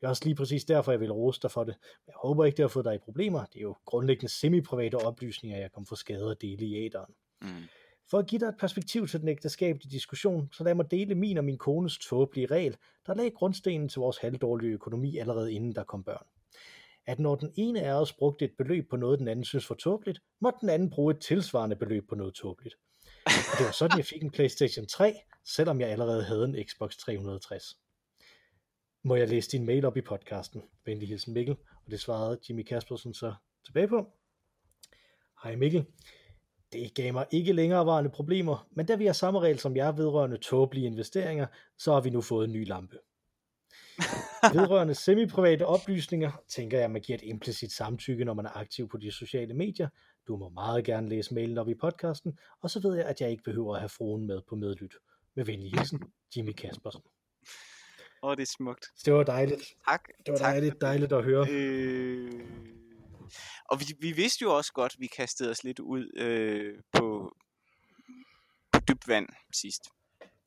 Det 0.00 0.06
er 0.06 0.08
også 0.08 0.24
lige 0.24 0.34
præcis 0.34 0.64
derfor, 0.64 0.92
jeg 0.92 1.00
vil 1.00 1.12
rose 1.12 1.40
dig 1.42 1.50
for 1.50 1.64
det. 1.64 1.74
Jeg 2.06 2.14
håber 2.22 2.44
ikke, 2.44 2.56
det 2.56 2.62
har 2.62 2.68
fået 2.68 2.84
dig 2.84 2.94
i 2.94 2.98
problemer. 2.98 3.44
Det 3.44 3.56
er 3.56 3.62
jo 3.62 3.76
grundlæggende 3.84 4.32
semi-private 4.32 4.94
oplysninger, 4.94 5.58
jeg 5.58 5.72
kom 5.72 5.86
for 5.86 5.94
skade 5.94 6.30
at 6.30 6.42
dele 6.42 6.66
i 6.66 6.86
æderen. 6.86 7.14
mm. 7.42 7.48
For 8.10 8.18
at 8.18 8.26
give 8.26 8.38
dig 8.38 8.46
et 8.46 8.56
perspektiv 8.58 9.06
til 9.06 9.20
den 9.20 9.28
ægteskabelige 9.28 9.90
diskussion, 9.90 10.48
så 10.52 10.64
lad 10.64 10.74
mig 10.74 10.90
dele 10.90 11.14
min 11.14 11.38
og 11.38 11.44
min 11.44 11.58
kones 11.58 11.98
tåbelige 11.98 12.46
regel, 12.46 12.76
der 13.06 13.14
lagde 13.14 13.30
grundstenen 13.30 13.88
til 13.88 14.00
vores 14.00 14.18
halvdårlige 14.18 14.72
økonomi 14.72 15.18
allerede 15.18 15.52
inden 15.52 15.74
der 15.74 15.84
kom 15.84 16.04
børn. 16.04 16.26
At 17.06 17.18
når 17.18 17.34
den 17.34 17.52
ene 17.56 17.82
af 17.82 17.92
os 17.92 18.12
brugte 18.12 18.44
et 18.44 18.52
beløb 18.58 18.90
på 18.90 18.96
noget, 18.96 19.18
den 19.18 19.28
anden 19.28 19.44
synes 19.44 19.70
var 19.70 19.76
tåbeligt, 19.76 20.20
måtte 20.40 20.58
den 20.60 20.68
anden 20.68 20.90
bruge 20.90 21.14
et 21.14 21.20
tilsvarende 21.20 21.76
beløb 21.76 22.08
på 22.08 22.14
noget 22.14 22.34
tåbeligt. 22.34 22.74
Og 23.26 23.58
det 23.58 23.66
var 23.66 23.72
sådan, 23.72 23.98
jeg 23.98 24.06
fik 24.06 24.22
en 24.22 24.30
PlayStation 24.30 24.86
3, 24.86 25.14
selvom 25.44 25.80
jeg 25.80 25.88
allerede 25.88 26.24
havde 26.24 26.44
en 26.44 26.64
Xbox 26.68 26.96
360. 26.96 27.64
Må 29.04 29.16
jeg 29.16 29.28
læse 29.28 29.50
din 29.50 29.66
mail 29.66 29.84
op 29.84 29.96
i 29.96 30.00
podcasten? 30.00 30.62
Venlig 30.84 31.08
hilsen 31.08 31.34
Mikkel, 31.34 31.56
og 31.84 31.90
det 31.90 32.00
svarede 32.00 32.38
Jimmy 32.48 32.62
Kaspersen 32.62 33.14
så 33.14 33.34
tilbage 33.64 33.88
på. 33.88 34.06
Hej 35.42 35.56
Mikkel. 35.56 35.86
Det 36.72 36.94
gav 36.94 37.12
mig 37.12 37.26
ikke 37.30 37.52
længerevarende 37.52 38.10
problemer, 38.10 38.68
men 38.70 38.86
da 38.86 38.94
vi 38.94 39.06
har 39.06 39.12
samme 39.12 39.40
regel 39.40 39.58
som 39.58 39.76
jeg 39.76 39.96
vedrørende 39.96 40.36
tåbelige 40.36 40.86
investeringer, 40.86 41.46
så 41.78 41.92
har 41.92 42.00
vi 42.00 42.10
nu 42.10 42.20
fået 42.20 42.44
en 42.44 42.52
ny 42.52 42.68
lampe. 42.68 42.98
Vedrørende 44.52 44.94
semi-private 44.94 45.66
oplysninger, 45.66 46.30
tænker 46.48 46.76
jeg, 46.76 46.84
at 46.84 46.90
man 46.90 47.02
giver 47.02 47.18
et 47.18 47.24
implicit 47.24 47.72
samtykke, 47.72 48.24
når 48.24 48.34
man 48.34 48.46
er 48.46 48.56
aktiv 48.56 48.88
på 48.88 48.96
de 48.96 49.12
sociale 49.12 49.54
medier. 49.54 49.88
Du 50.28 50.36
må 50.36 50.48
meget 50.48 50.84
gerne 50.84 51.08
læse 51.08 51.34
mailen 51.34 51.58
op 51.58 51.68
i 51.68 51.74
podcasten, 51.74 52.38
og 52.62 52.70
så 52.70 52.80
ved 52.80 52.96
jeg, 52.96 53.04
at 53.04 53.20
jeg 53.20 53.30
ikke 53.30 53.42
behøver 53.42 53.74
at 53.74 53.80
have 53.80 53.88
fruen 53.88 54.26
med 54.26 54.40
på 54.48 54.56
medlyt. 54.56 54.94
Med 55.36 55.44
venlig 55.44 55.70
hilsen, 55.70 56.02
Jimmy 56.36 56.52
Kaspersen. 56.52 57.00
Åh, 58.22 58.36
det 58.36 58.42
er 58.42 58.52
smukt. 58.56 58.84
Så 58.84 59.02
det 59.04 59.14
var 59.14 59.22
dejligt. 59.22 59.62
Tak. 59.88 60.08
Det 60.26 60.32
var 60.32 60.38
tak. 60.38 60.52
dejligt, 60.52 60.80
dejligt 60.80 61.12
at 61.12 61.24
høre. 61.24 61.46
Øh... 61.50 62.32
Og 63.70 63.80
vi, 63.80 63.84
vi 64.00 64.12
vidste 64.12 64.42
jo 64.42 64.56
også 64.56 64.72
godt, 64.72 64.92
at 64.92 65.00
vi 65.00 65.06
kastede 65.06 65.50
os 65.50 65.64
lidt 65.64 65.78
ud 65.78 66.10
øh, 66.16 66.78
på, 66.92 67.36
på 68.72 68.80
dybt 68.88 69.08
vand 69.08 69.28
sidst. 69.52 69.82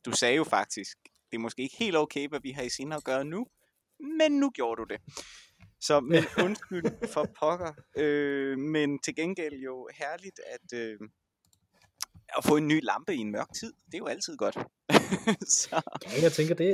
Du 0.06 0.12
sagde 0.12 0.36
jo 0.36 0.44
faktisk, 0.44 0.98
det 1.32 1.38
er 1.38 1.40
måske 1.40 1.62
ikke 1.62 1.76
helt 1.80 1.98
okay, 1.98 2.28
hvad 2.28 2.40
vi 2.40 2.52
har 2.52 2.64
i 2.64 2.70
sinde 2.70 2.96
at 2.96 3.04
gøre 3.04 3.26
nu, 3.26 3.48
men 4.00 4.32
nu 4.40 4.50
gjorde 4.50 4.82
du 4.82 4.86
det. 4.94 5.02
Så 5.82 6.00
men 6.00 6.24
undskyld 6.44 7.08
for 7.14 7.26
pokker, 7.40 7.74
øh, 7.98 8.58
men 8.58 9.00
til 9.00 9.16
gengæld 9.16 9.54
jo 9.54 9.90
herligt 9.94 10.40
at, 10.46 10.80
øh, 10.80 11.00
at 12.38 12.44
få 12.44 12.58
en 12.58 12.68
ny 12.68 12.80
lampe 12.84 13.16
i 13.16 13.18
en 13.18 13.32
mørk 13.32 13.54
tid. 13.60 13.74
Det 13.86 13.94
er 13.94 13.98
jo 13.98 14.06
altid 14.08 14.38
godt. 14.38 14.58
så, 15.60 15.82
Ja, 16.06 16.22
jeg 16.22 16.32
tænker, 16.32 16.56
det, 16.56 16.68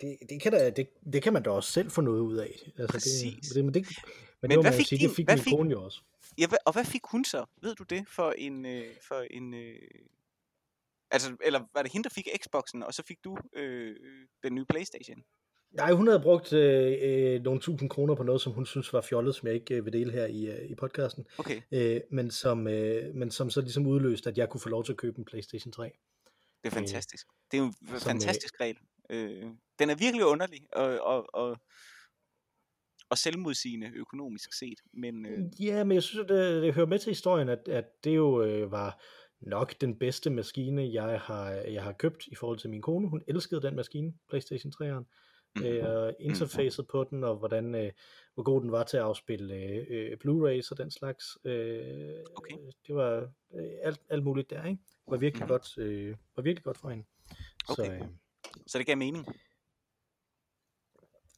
det, 0.00 0.18
det, 0.28 0.42
kan 0.42 0.52
da, 0.52 0.70
det, 0.70 0.88
det 1.12 1.22
kan 1.22 1.32
man 1.32 1.42
da 1.42 1.50
også 1.50 1.72
selv 1.72 1.90
få 1.90 2.00
noget 2.00 2.20
ud 2.20 2.36
af. 2.36 2.58
Altså, 2.78 2.86
Præcis. 2.92 3.46
Det, 3.48 3.54
det, 3.54 3.64
men 3.64 3.74
det, 3.74 3.86
men, 3.86 3.94
Men 4.40 4.50
det, 4.50 4.60
hvad 4.64 4.72
fik 4.72 4.86
sige, 4.86 4.98
din- 4.98 5.08
det 5.08 5.16
fik 5.16 5.26
hvad 5.26 5.36
min 5.36 5.44
fik- 5.44 5.52
kone 5.56 5.70
jo 5.70 5.84
også. 5.84 6.02
Ja, 6.38 6.46
og 6.66 6.72
hvad 6.72 6.84
fik 6.84 7.02
hun 7.04 7.24
så? 7.24 7.44
Ved 7.62 7.74
du 7.74 7.82
det 7.82 8.08
for 8.08 8.30
en... 8.38 8.66
Øh, 8.66 8.94
for 9.08 9.20
en 9.30 9.54
øh... 9.54 9.76
Altså, 11.10 11.36
eller 11.44 11.60
var 11.74 11.82
det 11.82 11.92
hende, 11.92 12.04
der 12.08 12.14
fik 12.14 12.28
Xboxen, 12.44 12.82
og 12.82 12.94
så 12.94 13.02
fik 13.08 13.24
du 13.24 13.36
øh, 13.56 13.96
den 14.42 14.54
nye 14.54 14.64
Playstation? 14.68 15.22
Nej, 15.72 15.92
hun 15.92 16.06
havde 16.06 16.20
brugt 16.20 16.52
øh, 16.52 16.98
øh, 17.02 17.42
nogle 17.42 17.60
tusind 17.60 17.90
kroner 17.90 18.14
på 18.14 18.22
noget, 18.22 18.40
som 18.40 18.52
hun 18.52 18.66
synes 18.66 18.92
var 18.92 19.00
fjollet, 19.00 19.34
som 19.34 19.46
jeg 19.46 19.54
ikke 19.54 19.74
øh, 19.74 19.84
vil 19.84 19.92
dele 19.92 20.12
her 20.12 20.26
i, 20.26 20.46
øh, 20.46 20.70
i 20.70 20.74
podcasten, 20.74 21.26
Okay, 21.38 21.60
øh, 21.72 22.00
men, 22.10 22.30
som, 22.30 22.68
øh, 22.68 23.14
men 23.14 23.30
som 23.30 23.50
så 23.50 23.60
ligesom 23.60 23.86
udløste, 23.86 24.30
at 24.30 24.38
jeg 24.38 24.48
kunne 24.48 24.60
få 24.60 24.68
lov 24.68 24.84
til 24.84 24.92
at 24.92 24.98
købe 24.98 25.18
en 25.18 25.24
PlayStation 25.24 25.72
3. 25.72 25.82
det 26.64 26.70
er 26.70 26.70
fantastisk. 26.70 27.26
Det 27.50 27.56
er 27.56 27.62
jo 27.62 27.66
en 27.66 27.72
som, 27.72 27.94
øh, 27.94 28.00
fantastisk 28.00 28.60
regel. 28.60 28.76
Øh, 29.10 29.44
den 29.78 29.90
er 29.90 29.94
virkelig 29.94 30.26
underlig 30.26 30.60
og, 30.72 31.00
og, 31.00 31.34
og, 31.34 31.56
og 33.10 33.18
selvmodsigende 33.18 33.90
økonomisk 33.94 34.58
set, 34.58 34.78
men 34.92 35.26
øh, 35.26 35.38
Ja, 35.60 35.84
men 35.84 35.94
jeg 35.94 36.02
synes, 36.02 36.22
at 36.22 36.28
det, 36.28 36.62
det 36.62 36.74
hører 36.74 36.86
med 36.86 36.98
til 36.98 37.10
historien, 37.10 37.48
at, 37.48 37.68
at 37.68 37.84
det 38.04 38.16
jo 38.16 38.42
øh, 38.42 38.70
var 38.70 39.02
nok 39.40 39.80
den 39.80 39.98
bedste 39.98 40.30
maskine, 40.30 40.92
jeg 40.92 41.20
har, 41.20 41.50
jeg 41.50 41.82
har 41.82 41.92
købt 41.92 42.26
i 42.26 42.34
forhold 42.34 42.58
til 42.58 42.70
min 42.70 42.82
kone. 42.82 43.08
Hun 43.08 43.22
elskede 43.28 43.62
den 43.62 43.76
maskine, 43.76 44.12
PlayStation 44.28 44.72
3'eren. 44.82 45.31
Mhm. 45.56 45.64
øh, 45.64 45.90
og 45.90 46.14
interfacet 46.20 46.86
på 46.88 47.04
den, 47.10 47.24
og 47.24 47.36
hvordan, 47.36 47.74
øh, 47.74 47.92
hvor 48.34 48.42
god 48.42 48.60
den 48.62 48.72
var 48.72 48.84
til 48.84 48.96
at 48.96 49.02
afspille 49.02 49.54
øh, 49.54 49.86
øh, 49.90 50.12
Blu-rays 50.24 50.68
og 50.70 50.78
den 50.78 50.90
slags. 50.90 51.38
Øh, 51.44 52.18
Okay. 52.36 52.56
Det 52.86 52.94
var 52.94 53.32
øh, 53.54 53.70
alt, 53.82 54.00
alt 54.08 54.24
muligt 54.24 54.50
der, 54.50 54.64
ikke? 54.64 54.82
Var 55.08 55.16
virkelig, 55.16 55.42
Mhm. 55.42 55.48
godt, 55.48 55.78
øh, 55.78 56.16
var 56.36 56.42
virkelig 56.42 56.64
godt 56.64 56.78
for 56.78 56.88
hende. 56.88 57.04
Okay. 57.68 57.86
Så 57.86 57.92
øh, 57.92 58.00
så 58.66 58.78
det 58.78 58.86
gav 58.86 58.96
mening. 58.96 59.26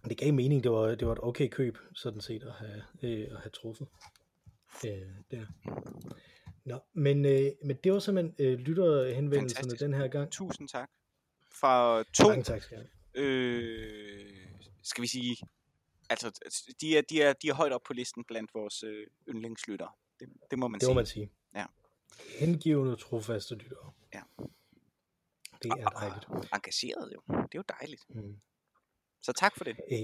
det 0.08 0.18
gav 0.18 0.32
mening, 0.34 0.62
det 0.64 0.70
var, 0.72 0.94
det 0.94 1.06
var 1.06 1.12
et 1.12 1.18
okay 1.22 1.48
køb, 1.48 1.78
sådan 1.94 2.20
set, 2.20 2.42
at 2.42 2.52
have, 2.52 2.82
øh, 3.02 3.26
at 3.30 3.36
have 3.36 3.50
truffet. 3.50 3.86
Øh, 4.86 5.02
der. 5.30 5.46
Nå, 6.64 6.78
men, 6.92 7.24
øh, 7.24 7.50
men 7.64 7.76
det 7.84 7.92
var 7.92 7.98
simpelthen 7.98 8.34
øh, 8.38 8.58
lytterhenvendelserne 8.58 9.62
Fantastisk. 9.62 9.80
den 9.80 9.94
her 9.94 10.08
gang. 10.08 10.30
Tusind 10.32 10.68
tak. 10.68 10.90
Fra 11.60 12.02
to 12.02 12.28
Mange 12.28 12.42
tak 12.42 12.62
skal. 12.62 12.88
Øh, 13.14 14.46
skal 14.82 15.02
vi 15.02 15.06
sige, 15.06 15.36
altså 16.10 16.40
de 16.80 16.98
er, 16.98 17.02
de 17.02 17.22
er, 17.22 17.32
de 17.32 17.48
er 17.48 17.54
højt 17.54 17.72
op 17.72 17.82
på 17.86 17.92
listen 17.92 18.24
blandt 18.24 18.54
vores 18.54 18.82
øh, 18.82 19.06
yndlingslyttere. 19.28 19.90
Det, 20.20 20.28
det 20.50 20.58
må 20.58 20.68
man 20.68 20.78
Det 20.80 20.84
sige. 20.86 20.94
må 20.94 20.98
man 20.98 21.06
sige. 21.06 21.30
Ja. 21.54 21.66
Hengivende, 22.38 22.96
trofaste 22.96 23.54
lyttere. 23.54 23.92
Ja. 24.14 24.20
Det 25.62 25.70
er 25.70 25.88
dejligt. 25.88 26.26
Engageret 26.54 27.12
jo. 27.14 27.22
Det 27.28 27.54
er 27.54 27.58
jo 27.58 27.64
dejligt. 27.80 28.02
Mm. 28.08 28.36
Så 29.22 29.32
tak 29.32 29.56
for 29.56 29.64
det. 29.64 29.76
Øh, 29.92 29.98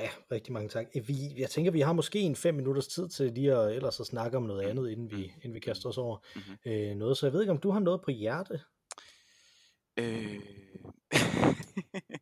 ja, 0.00 0.08
rigtig 0.32 0.52
mange 0.52 0.68
tak. 0.68 0.86
Øh, 0.96 1.08
Vi, 1.08 1.14
jeg 1.36 1.50
tænker, 1.50 1.70
vi 1.70 1.80
har 1.80 1.92
måske 1.92 2.18
en 2.20 2.36
fem 2.36 2.54
minutters 2.54 2.86
tid 2.86 3.08
til 3.08 3.32
lige 3.32 3.52
at, 3.56 3.74
ellers 3.76 4.00
at 4.00 4.06
snakke 4.06 4.36
om 4.36 4.42
noget 4.42 4.62
andet, 4.62 4.90
inden 4.90 5.10
vi, 5.10 5.24
inden 5.24 5.54
vi 5.54 5.60
kaster 5.60 5.88
os 5.88 5.98
over 5.98 6.18
Mhm. 6.36 6.56
øh, 6.72 6.96
noget. 6.96 7.16
Så 7.18 7.26
jeg 7.26 7.32
ved 7.32 7.40
ikke, 7.40 7.52
om 7.52 7.58
du 7.60 7.70
har 7.70 7.80
noget 7.80 8.02
på 8.02 8.10
hjerte? 8.10 8.60
Øh... 9.96 10.40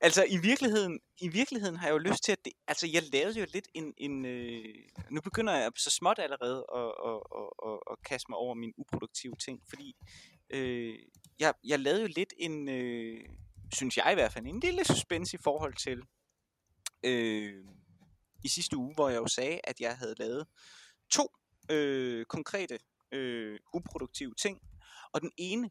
altså 0.00 0.24
i 0.24 0.36
virkeligheden, 0.36 1.00
i 1.20 1.28
virkeligheden 1.28 1.76
har 1.76 1.86
jeg 1.86 1.92
jo 1.92 1.98
lyst 1.98 2.24
til 2.24 2.32
at 2.32 2.44
det, 2.44 2.52
altså 2.68 2.86
jeg 2.92 3.02
lavede 3.12 3.40
jo 3.40 3.46
lidt 3.54 3.68
en, 3.74 3.94
en 3.96 4.24
øh... 4.24 4.74
nu 5.10 5.20
begynder 5.20 5.56
jeg 5.56 5.72
så 5.76 5.90
småt 5.90 6.18
allerede 6.18 6.66
at, 6.74 6.92
at, 7.10 7.20
at, 7.40 7.70
at, 7.70 7.78
at 7.90 7.96
kaste 8.04 8.26
mig 8.30 8.38
over 8.38 8.54
mine 8.54 8.72
uproduktive 8.76 9.34
ting, 9.36 9.62
fordi 9.68 9.96
øh, 10.50 10.98
jeg, 11.38 11.54
jeg 11.64 11.78
lavede 11.78 12.02
jo 12.02 12.08
lidt 12.16 12.32
en, 12.38 12.68
øh, 12.68 13.20
synes 13.74 13.96
jeg 13.96 14.08
i 14.12 14.14
hvert 14.14 14.32
fald, 14.32 14.46
en 14.46 14.60
lille 14.60 14.84
suspense 14.84 15.36
i 15.36 15.40
forhold 15.44 15.74
til 15.74 16.02
øh, 17.04 17.64
i 18.44 18.48
sidste 18.48 18.76
uge, 18.76 18.94
hvor 18.94 19.08
jeg 19.08 19.18
jo 19.18 19.26
sagde, 19.26 19.60
at 19.64 19.80
jeg 19.80 19.96
havde 19.96 20.14
lavet 20.18 20.46
to 21.10 21.28
øh, 21.70 22.24
konkrete 22.24 22.78
øh, 23.12 23.58
uproduktive 23.74 24.34
ting, 24.34 24.60
og 25.12 25.20
den 25.20 25.30
ene 25.36 25.70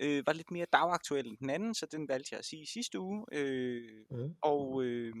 øh, 0.00 0.26
var 0.26 0.32
lidt 0.32 0.50
mere 0.50 0.66
dagaktuel 0.72 1.26
end 1.26 1.36
den 1.38 1.50
anden, 1.50 1.74
så 1.74 1.86
den 1.92 2.08
valgte 2.08 2.28
jeg 2.32 2.38
at 2.38 2.44
sige 2.44 2.66
sidste 2.66 3.00
uge. 3.00 3.26
Øh, 3.32 3.82
Mm. 4.10 4.34
og 4.42 4.82
øh, 4.82 5.14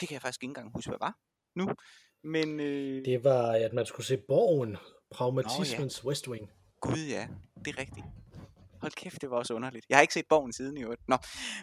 det 0.00 0.08
kan 0.08 0.14
jeg 0.14 0.22
faktisk 0.22 0.42
ikke 0.42 0.50
engang 0.50 0.70
huske, 0.74 0.88
hvad 0.90 0.98
var 1.00 1.18
nu. 1.56 1.68
Men 2.24 2.60
øh, 2.60 3.04
Det 3.04 3.24
var, 3.24 3.52
at 3.52 3.72
man 3.72 3.86
skulle 3.86 4.06
se 4.06 4.16
Borgen, 4.28 4.76
Pragmatismens 5.10 6.04
West 6.04 6.28
Wing. 6.28 6.50
gud 6.80 7.06
ja, 7.08 7.28
det 7.64 7.68
er 7.74 7.78
rigtigt. 7.78 8.06
Hold 8.80 8.92
kæft, 8.92 9.20
det 9.20 9.30
var 9.30 9.36
også 9.36 9.54
underligt. 9.54 9.86
Jeg 9.88 9.96
har 9.96 10.02
ikke 10.02 10.14
set 10.14 10.26
bogen 10.28 10.52
siden 10.52 10.76
i 10.76 10.82
øvrigt. 10.82 11.08
Nå. 11.08 11.16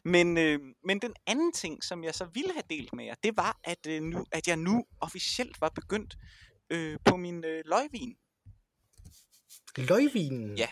Men, 0.06 0.38
øh, 0.38 0.60
men 0.86 1.00
den 1.02 1.14
anden 1.28 1.52
ting, 1.54 1.84
som 1.84 2.04
jeg 2.04 2.16
så 2.16 2.26
ville 2.34 2.54
have 2.54 2.64
delt 2.70 2.94
med 2.94 3.06
jer, 3.06 3.16
det 3.24 3.38
var, 3.38 3.60
at, 3.64 3.88
øh, 3.88 4.02
nu, 4.02 4.26
at 4.32 4.48
jeg 4.48 4.58
nu 4.58 4.86
officielt 5.02 5.62
var 5.62 5.70
begyndt 5.70 6.18
øh, 6.70 6.98
på 7.06 7.18
min 7.18 7.46
øh, 7.46 7.64
løgvin. 7.66 8.16
Løgvinen. 9.78 10.58
Ja. 10.58 10.68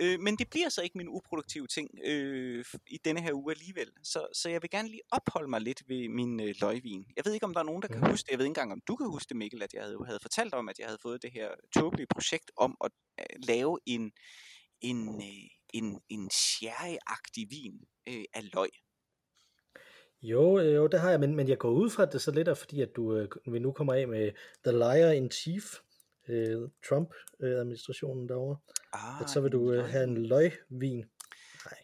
Øh, 0.00 0.20
men 0.20 0.36
det 0.36 0.50
bliver 0.50 0.68
så 0.68 0.82
ikke 0.82 0.98
min 0.98 1.08
uproduktive 1.08 1.66
ting 1.66 1.90
øh, 2.04 2.64
i 2.86 2.98
denne 3.04 3.20
her 3.20 3.32
uge 3.32 3.52
alligevel. 3.52 3.90
Så, 4.02 4.26
så 4.32 4.48
jeg 4.48 4.62
vil 4.62 4.70
gerne 4.70 4.88
lige 4.88 5.00
opholde 5.10 5.50
mig 5.50 5.60
lidt 5.60 5.82
ved 5.88 6.08
min 6.08 6.40
øh, 6.40 6.54
løgvin. 6.60 7.04
Jeg 7.16 7.24
ved 7.24 7.32
ikke, 7.32 7.46
om 7.46 7.54
der 7.54 7.60
er 7.60 7.64
nogen, 7.64 7.82
der 7.82 7.88
kan 7.88 8.10
huske 8.10 8.26
det. 8.26 8.30
Jeg 8.30 8.38
ved 8.38 8.44
ikke 8.44 8.50
engang, 8.50 8.72
om 8.72 8.80
du 8.88 8.96
kan 8.96 9.06
huske 9.06 9.28
det, 9.28 9.36
Mikkel, 9.36 9.62
at 9.62 9.74
jeg 9.74 9.82
havde, 9.82 9.98
havde 10.06 10.20
fortalt 10.22 10.54
om, 10.54 10.68
at 10.68 10.78
jeg 10.78 10.86
havde 10.86 10.98
fået 11.02 11.22
det 11.22 11.32
her 11.32 11.48
tåbelige 11.74 12.06
projekt 12.06 12.50
om 12.56 12.76
at 12.84 12.90
øh, 13.20 13.26
lave 13.48 13.78
en, 13.86 14.12
en, 14.80 15.08
øh, 15.22 15.48
en, 15.74 16.00
en 16.08 16.30
sherry-agtig 16.32 17.46
vin 17.50 17.80
øh, 18.08 18.24
af 18.34 18.42
løg. 18.54 18.70
Jo, 20.22 20.58
øh, 20.58 20.74
jo, 20.74 20.86
det 20.86 21.00
har 21.00 21.10
jeg, 21.10 21.20
men, 21.20 21.34
men 21.34 21.48
jeg 21.48 21.58
går 21.58 21.70
ud 21.70 21.90
fra, 21.90 22.02
at 22.02 22.12
det 22.12 22.22
så 22.22 22.30
lidt 22.30 22.48
er, 22.48 22.54
fordi 22.54 22.80
at 22.80 22.96
du 22.96 23.16
øh, 23.16 23.28
vi 23.52 23.58
nu 23.58 23.72
kommer 23.72 23.94
af 23.94 24.08
med 24.08 24.32
The 24.64 24.72
Liar 24.72 25.10
in 25.10 25.30
Chief, 25.30 25.64
øh, 26.28 26.68
Trump-administrationen 26.88 28.28
derovre. 28.28 28.56
Ah, 28.92 29.20
at 29.20 29.30
så 29.30 29.40
vil 29.40 29.52
du 29.52 29.72
øh, 29.72 29.84
have 29.84 30.04
en 30.04 30.26
løgvin. 30.26 31.04
Nej. 31.64 31.78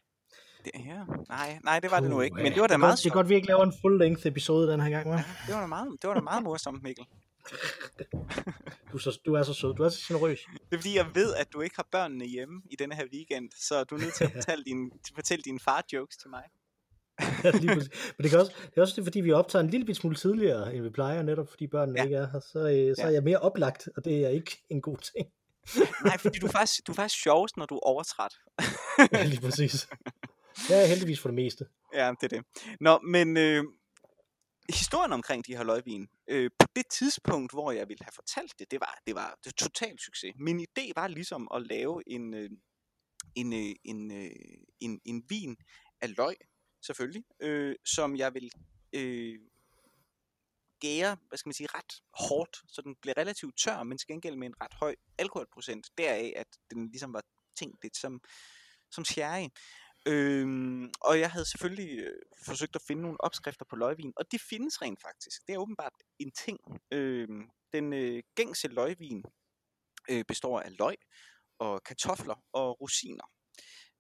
Det, 0.65 0.71
ja. 0.75 1.05
nej, 1.29 1.59
nej, 1.65 1.81
det 1.81 1.91
var 1.91 2.01
det 2.01 2.11
nu 2.11 2.21
ikke, 2.21 2.37
men 2.37 2.53
det 2.53 2.61
var 2.61 2.67
da 2.67 2.77
meget 2.77 2.99
Det 2.99 3.07
er 3.07 3.11
godt, 3.11 3.29
vi 3.29 3.35
ikke 3.35 3.49
laver 3.49 3.63
en 3.63 3.73
full-length 3.73 4.29
episode 4.29 4.73
den 4.73 4.81
her 4.81 4.91
gang, 4.91 5.07
hva'? 5.07 5.17
Ja, 5.17 5.25
det 5.47 5.55
var 5.55 5.61
da 5.61 5.67
meget, 5.67 6.03
det 6.03 6.09
var 6.09 6.15
da 6.15 6.21
meget 6.21 6.43
morsomt, 6.43 6.83
Mikkel. 6.83 7.05
du, 8.93 8.97
er 8.97 8.99
så, 8.99 9.21
du 9.27 9.35
er 9.35 9.43
så 9.43 9.55
sød, 9.55 9.75
du 9.75 9.83
er 9.83 9.89
så 9.89 10.01
generøs. 10.09 10.41
Det 10.71 10.77
er 10.77 10.77
fordi, 10.77 10.97
jeg 10.97 11.07
ved, 11.15 11.35
at 11.35 11.53
du 11.53 11.61
ikke 11.61 11.77
har 11.77 11.87
børnene 11.93 12.25
hjemme 12.25 12.63
i 12.71 12.77
denne 12.77 12.95
her 12.95 13.07
weekend, 13.13 13.51
så 13.57 13.85
du 13.85 13.95
er 13.95 14.01
nødt 14.01 14.15
til 14.15 14.25
at 14.25 14.33
fortælle, 14.37 14.65
din, 14.65 14.93
fortælle 15.15 15.43
dine 15.43 15.61
far-jokes 15.61 16.17
til 16.17 16.31
mig. 16.31 16.45
lige 17.61 17.75
Men 17.75 18.23
det, 18.23 18.31
kan 18.31 18.39
også, 18.39 18.53
det 18.71 18.77
er 18.77 18.81
også 18.81 18.95
det, 18.97 19.05
fordi 19.05 19.21
vi 19.21 19.33
optager 19.33 19.65
en 19.65 19.71
lille 19.71 19.95
smule 19.95 20.17
tidligere, 20.17 20.75
end 20.75 20.83
vi 20.83 20.91
plejer, 20.91 21.23
netop 21.23 21.49
fordi 21.49 21.67
børnene 21.67 21.99
ja. 21.99 22.05
ikke 22.05 22.17
er 22.17 22.27
her, 22.33 22.41
så, 22.41 22.59
øh, 22.59 22.97
så 22.97 23.03
ja. 23.03 23.09
er 23.09 23.11
jeg 23.11 23.23
mere 23.23 23.39
oplagt, 23.39 23.89
og 23.97 24.05
det 24.05 24.25
er 24.25 24.29
ikke 24.29 24.65
en 24.71 24.81
god 24.81 24.97
ting. 24.97 25.29
Nej, 26.05 26.19
fordi 26.19 26.39
du 26.39 26.47
er 26.47 26.51
faktisk, 26.51 26.87
du 26.87 26.93
er 26.93 26.97
faktisk 26.97 27.23
sjovest, 27.23 27.57
når 27.57 27.67
du 27.67 27.75
er 27.75 27.81
overtræt. 27.81 28.33
ja, 29.13 29.25
lige 29.25 29.41
præcis. 29.41 29.89
Ja, 30.71 30.87
heldigvis 30.87 31.21
for 31.21 31.29
det 31.29 31.35
meste. 31.35 31.67
Ja, 31.95 32.13
det 32.21 32.33
er 32.33 32.37
det. 32.37 32.45
Nå, 32.81 32.99
men 32.99 33.37
øh, 33.37 33.65
historien 34.69 35.13
omkring 35.13 35.47
de 35.47 35.57
her 35.57 35.65
løgvin, 35.65 36.09
øh, 36.29 36.51
på 36.59 36.67
det 36.77 36.87
tidspunkt, 36.91 37.53
hvor 37.53 37.73
jeg 37.73 37.89
ville 37.89 38.05
have 38.05 38.13
fortalt 38.15 38.59
det, 38.59 38.71
det 38.71 38.81
var, 38.81 38.99
det 39.07 39.15
var, 39.15 39.39
det 39.45 39.47
var 39.47 39.67
totalt 39.69 40.01
succes. 40.03 40.33
Min 40.37 40.61
idé 40.61 40.93
var 40.97 41.09
ligesom 41.09 41.49
at 41.55 41.67
lave 41.67 42.03
en, 42.07 42.35
øh, 42.35 42.51
en, 43.35 43.53
øh, 43.53 43.75
en, 43.85 44.11
øh, 44.11 44.31
en, 44.81 45.01
en 45.05 45.23
vin 45.29 45.57
af 46.01 46.17
løg, 46.17 46.37
selvfølgelig, 46.83 47.25
øh, 47.41 47.77
som 47.85 48.17
jeg 48.17 48.35
vil 48.35 48.51
øh, 48.93 49.39
gære, 50.81 51.17
hvad 51.29 51.39
skal 51.39 51.49
man 51.49 51.55
sige, 51.55 51.69
ret 51.75 52.03
hårdt, 52.15 52.57
så 52.69 52.83
den 52.83 52.97
bliver 53.03 53.17
relativt 53.17 53.59
tør, 53.65 53.83
men 53.83 53.99
til 53.99 54.09
gengæld 54.09 54.37
med 54.37 54.47
en 54.47 54.61
ret 54.61 54.75
høj 54.75 54.95
alkoholprocent, 55.19 55.87
deraf 55.99 56.33
at 56.37 56.47
den 56.71 56.91
ligesom 56.91 57.13
var 57.13 57.23
tænkt 57.57 57.83
lidt 57.83 57.97
som, 57.97 58.21
som 58.91 59.05
sherry. 59.05 59.49
Øhm, 60.07 60.91
og 61.01 61.21
jeg 61.21 61.31
havde 61.31 61.45
selvfølgelig 61.45 61.99
øh, 61.99 62.23
forsøgt 62.47 62.77
at 62.77 62.83
finde 62.83 63.03
nogle 63.03 63.21
opskrifter 63.21 63.65
på 63.71 63.77
løgvin, 63.77 64.13
og 64.17 64.25
det 64.33 64.41
findes 64.41 64.83
rent 64.83 65.01
faktisk. 65.03 65.47
Det 65.47 65.55
er 65.55 65.59
åbenbart 65.59 65.93
en 66.19 66.33
ting. 66.45 66.59
Øhm, 66.91 67.49
den 67.73 67.93
øh, 67.93 68.23
gængse 68.35 68.69
løgvin 68.69 69.25
øh, 70.11 70.25
består 70.29 70.61
af 70.61 70.79
løg 70.79 70.97
og 71.59 71.83
kartofler 71.85 72.45
og 72.53 72.81
rosiner. 72.81 73.25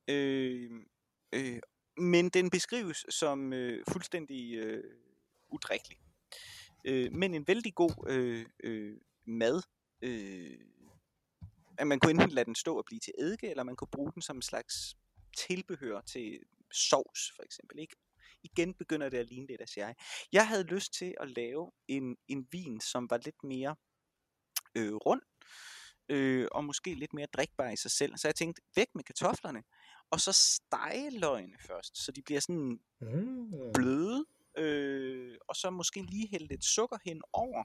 Øhm, 0.09 0.85
øh, 1.35 1.55
øh, 1.55 1.61
men 1.96 2.28
den 2.28 2.50
beskrives 2.50 3.05
som 3.09 3.52
øh, 3.52 3.85
fuldstændig 3.88 4.55
øh, 4.55 4.85
udrikkelig. 5.48 5.98
Øh, 6.85 7.12
men 7.12 7.35
en 7.35 7.46
vældig 7.46 7.74
god 7.74 8.09
øh, 8.09 8.46
øh, 8.64 8.96
mad. 9.24 9.62
Øh, 10.02 10.59
at 11.78 11.87
man 11.87 12.00
kunne 12.00 12.11
enten 12.11 12.31
lade 12.31 12.44
den 12.44 12.55
stå 12.55 12.78
og 12.78 12.85
blive 12.85 13.00
til 13.00 13.12
eddike, 13.18 13.50
eller 13.50 13.62
man 13.62 13.76
kunne 13.76 13.88
bruge 13.92 14.12
den 14.12 14.22
som 14.22 14.37
en 14.37 14.42
slags 14.42 14.96
tilbehør 15.37 16.00
til 16.00 16.40
sovs, 16.72 17.33
for 17.37 17.42
eksempel. 17.42 17.78
Ikke? 17.78 17.96
Igen 18.42 18.74
begynder 18.74 19.09
det 19.09 19.18
at 19.18 19.28
ligne 19.28 19.46
lidt 19.46 19.61
af 19.61 19.68
sherry. 19.68 19.92
Jeg 20.33 20.48
havde 20.48 20.64
lyst 20.64 20.94
til 20.94 21.14
at 21.20 21.31
lave 21.31 21.72
en, 21.88 22.16
en 22.28 22.48
vin, 22.52 22.81
som 22.81 23.11
var 23.11 23.16
lidt 23.16 23.44
mere 23.44 23.76
øh, 24.74 24.94
rund, 24.94 25.22
øh, 26.09 26.48
og 26.52 26.64
måske 26.64 26.94
lidt 26.94 27.12
mere 27.12 27.26
drikbar 27.26 27.70
i 27.70 27.76
sig 27.76 27.90
selv. 27.90 28.16
Så 28.16 28.28
jeg 28.28 28.35
tænkte, 28.35 28.62
væk 28.76 28.88
med 28.94 29.05
kartoflerne, 29.05 29.62
og 30.12 30.20
så 30.20 30.33
stege 30.33 31.18
løgene 31.18 31.59
først, 31.66 32.05
så 32.05 32.12
de 32.12 32.22
bliver 32.22 32.40
sådan 32.40 32.81
mm. 33.01 33.72
bløde, 33.75 34.25
øh, 34.59 35.37
og 35.48 35.57
så 35.57 35.70
måske 35.70 36.03
lige 36.03 36.29
hælde 36.29 36.46
lidt 36.46 36.64
sukker 36.64 36.98
hen 37.05 37.22
over, 37.33 37.64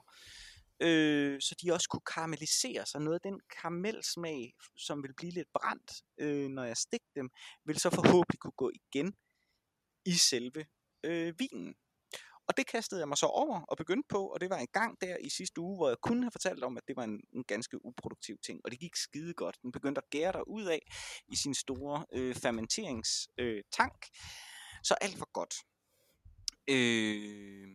øh, 0.80 1.40
så 1.40 1.54
de 1.62 1.72
også 1.72 1.88
kunne 1.88 2.08
karamellisere 2.14 2.86
sig. 2.86 3.00
Noget 3.00 3.14
af 3.24 3.30
den 3.30 3.40
karamelsmag, 3.60 4.54
som 4.76 5.02
vil 5.02 5.14
blive 5.16 5.32
lidt 5.32 5.48
brændt, 5.54 5.92
øh, 6.20 6.48
når 6.48 6.64
jeg 6.64 6.76
stik 6.76 7.02
dem, 7.16 7.30
vil 7.64 7.78
så 7.80 7.90
forhåbentlig 7.90 8.38
kunne 8.38 8.58
gå 8.62 8.70
igen 8.74 9.14
i 10.04 10.12
selve 10.12 10.66
øh, 11.04 11.34
vinen. 11.38 11.74
Og 12.48 12.56
det 12.56 12.66
kastede 12.66 13.00
jeg 13.00 13.08
mig 13.08 13.18
så 13.18 13.26
over 13.26 13.60
og 13.60 13.76
begyndte 13.76 14.06
på, 14.08 14.26
og 14.26 14.40
det 14.40 14.50
var 14.50 14.56
en 14.56 14.68
gang 14.72 15.00
der 15.00 15.16
i 15.16 15.28
sidste 15.28 15.60
uge, 15.60 15.76
hvor 15.76 15.88
jeg 15.88 15.96
kunne 16.02 16.22
have 16.22 16.32
fortalt 16.32 16.64
om, 16.64 16.76
at 16.76 16.82
det 16.88 16.96
var 16.96 17.04
en, 17.04 17.20
en 17.32 17.44
ganske 17.44 17.84
uproduktiv 17.84 18.36
ting. 18.46 18.60
Og 18.64 18.70
det 18.70 18.80
gik 18.80 18.96
skide 18.96 19.34
godt. 19.34 19.58
Den 19.62 19.72
begyndte 19.72 19.98
at 19.98 20.10
gære 20.10 20.32
der 20.32 20.42
ud 20.42 20.64
af 20.64 20.82
i 21.28 21.36
sin 21.36 21.54
store 21.54 22.06
øh, 22.12 22.34
fermenteringstank. 22.34 23.94
Øh, 24.04 24.22
så 24.82 24.94
alt 25.00 25.20
var 25.20 25.28
godt. 25.32 25.54
Øh, 26.68 27.68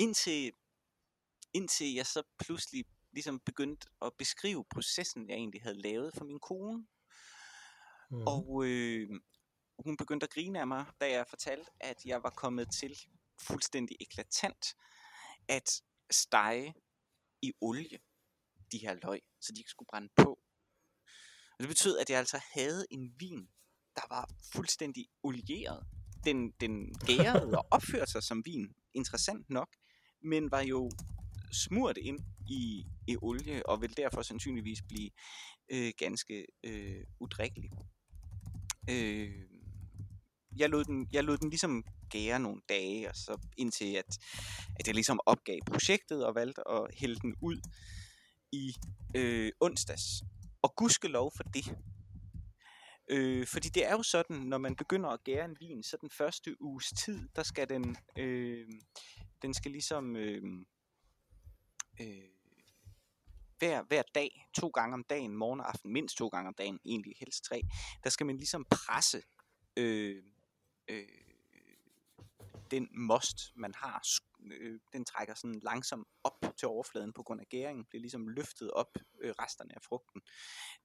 indtil, 0.00 0.52
indtil 1.54 1.94
jeg 1.94 2.06
så 2.06 2.22
pludselig 2.38 2.84
ligesom 3.12 3.40
begyndte 3.40 3.88
at 4.02 4.12
beskrive 4.18 4.64
processen, 4.70 5.28
jeg 5.28 5.36
egentlig 5.36 5.62
havde 5.62 5.80
lavet 5.82 6.14
for 6.14 6.24
min 6.24 6.40
kone. 6.40 6.86
Mm. 8.10 8.26
Og 8.26 8.64
øh, 8.66 9.10
hun 9.84 9.96
begyndte 9.96 10.24
at 10.24 10.30
grine 10.30 10.60
af 10.60 10.66
mig, 10.66 10.86
da 11.00 11.10
jeg 11.10 11.26
fortalte, 11.28 11.70
at 11.80 11.96
jeg 12.04 12.22
var 12.22 12.30
kommet 12.30 12.68
til 12.80 12.96
fuldstændig 13.40 13.96
eklatant 14.00 14.74
at 15.48 15.82
stege 16.10 16.74
i 17.42 17.52
olie 17.60 17.98
de 18.72 18.78
her 18.78 18.94
løg, 19.02 19.20
så 19.40 19.52
de 19.52 19.60
ikke 19.60 19.70
skulle 19.70 19.88
brænde 19.90 20.08
på. 20.16 20.38
Og 21.52 21.60
det 21.60 21.68
betød, 21.68 21.98
at 21.98 22.10
jeg 22.10 22.18
altså 22.18 22.40
havde 22.54 22.86
en 22.90 23.14
vin, 23.18 23.48
der 23.96 24.06
var 24.10 24.30
fuldstændig 24.52 25.06
olieret. 25.22 25.86
Den, 26.24 26.50
den 26.50 26.94
gærede 26.94 27.58
og 27.58 27.66
opførte 27.70 28.12
sig 28.12 28.22
som 28.22 28.44
vin, 28.44 28.74
interessant 28.94 29.50
nok, 29.50 29.76
men 30.22 30.50
var 30.50 30.60
jo 30.60 30.90
smurt 31.52 31.96
ind 31.96 32.18
i, 32.50 32.84
i 33.06 33.16
olie, 33.22 33.66
og 33.66 33.80
vil 33.80 33.96
derfor 33.96 34.22
sandsynligvis 34.22 34.82
blive 34.88 35.10
øh, 35.68 35.92
ganske 35.98 36.46
øh, 36.64 37.04
udrikkelig. 37.20 37.70
Øh, 38.90 39.48
jeg, 40.56 40.68
lod 40.68 40.84
den, 40.84 41.08
jeg 41.12 41.24
lod 41.24 41.38
den 41.38 41.50
ligesom 41.50 41.84
gære 42.10 42.38
nogle 42.40 42.60
dage, 42.68 43.08
og 43.08 43.16
så 43.16 43.38
indtil 43.56 43.94
at, 43.94 44.18
at 44.80 44.86
jeg 44.86 44.94
ligesom 44.94 45.20
opgav 45.26 45.58
projektet 45.66 46.26
og 46.26 46.34
valgte 46.34 46.68
at 46.68 46.94
hælde 46.94 47.20
den 47.20 47.34
ud 47.40 47.60
i 48.52 48.74
øh, 49.16 49.52
onsdags. 49.60 50.22
Og 50.62 50.76
gudskelov 50.76 51.32
for 51.36 51.42
det. 51.42 51.76
Øh, 53.10 53.46
fordi 53.46 53.68
det 53.68 53.86
er 53.86 53.92
jo 53.92 54.02
sådan, 54.02 54.36
når 54.36 54.58
man 54.58 54.76
begynder 54.76 55.10
at 55.10 55.24
gære 55.24 55.44
en 55.44 55.56
vin, 55.60 55.82
så 55.82 55.96
den 56.00 56.10
første 56.10 56.62
uges 56.62 56.92
tid, 57.04 57.28
der 57.36 57.42
skal 57.42 57.68
den, 57.68 57.96
øh, 58.18 58.68
den 59.42 59.54
skal 59.54 59.70
ligesom 59.70 60.16
øh, 60.16 60.42
øh, 62.00 62.28
hver, 63.58 63.82
hver 63.82 64.02
dag, 64.14 64.48
to 64.54 64.68
gange 64.68 64.94
om 64.94 65.04
dagen, 65.04 65.36
morgen 65.36 65.60
og 65.60 65.68
aften, 65.68 65.92
mindst 65.92 66.16
to 66.16 66.28
gange 66.28 66.48
om 66.48 66.54
dagen, 66.54 66.80
egentlig 66.84 67.14
helst 67.20 67.44
tre, 67.44 67.62
der 68.04 68.10
skal 68.10 68.26
man 68.26 68.36
ligesom 68.36 68.66
presse 68.70 69.22
øh, 69.76 70.22
øh, 70.88 71.25
den 72.70 72.88
most, 72.92 73.36
man 73.56 73.74
har, 73.74 74.06
øh, 74.52 74.80
den 74.92 75.04
trækker 75.04 75.34
sådan 75.34 75.60
langsomt 75.62 76.08
op 76.24 76.44
til 76.56 76.68
overfladen 76.68 77.12
på 77.12 77.22
grund 77.22 77.40
af 77.40 77.46
gæringen, 77.48 77.84
bliver 77.84 78.00
ligesom 78.00 78.28
løftet 78.28 78.70
op, 78.70 78.98
øh, 79.20 79.34
resterne 79.38 79.74
af 79.74 79.82
frugten. 79.82 80.20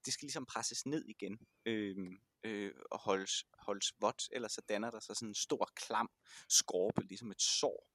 Det 0.05 0.13
skal 0.13 0.25
ligesom 0.25 0.45
presses 0.45 0.85
ned 0.85 1.05
igen 1.05 1.39
øh, 1.65 1.97
øh, 2.43 2.71
og 2.91 2.99
holdes, 2.99 3.45
holdes 3.53 3.93
vådt, 4.01 4.29
ellers 4.31 4.51
så 4.51 4.61
danner 4.69 4.91
der 4.91 4.99
sig 4.99 5.15
sådan 5.15 5.29
en 5.29 5.35
stor 5.35 5.69
klam 5.75 6.09
skorpe, 6.49 7.03
ligesom 7.03 7.31
et 7.31 7.41
sår 7.41 7.87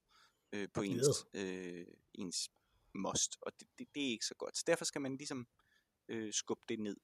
øh, 0.51 0.67
på 0.73 0.81
ens, 0.81 1.25
øh, 1.33 1.85
ens 2.13 2.49
most, 2.93 3.37
og 3.41 3.51
det, 3.59 3.67
det, 3.79 3.87
det 3.95 4.07
er 4.07 4.11
ikke 4.11 4.25
så 4.25 4.35
godt. 4.35 4.57
Så 4.57 4.63
derfor 4.67 4.85
skal 4.85 5.01
man 5.01 5.17
ligesom 5.17 5.47
øh, 6.07 6.33
skubbe 6.33 6.63
det 6.69 6.79
ned. 6.79 6.97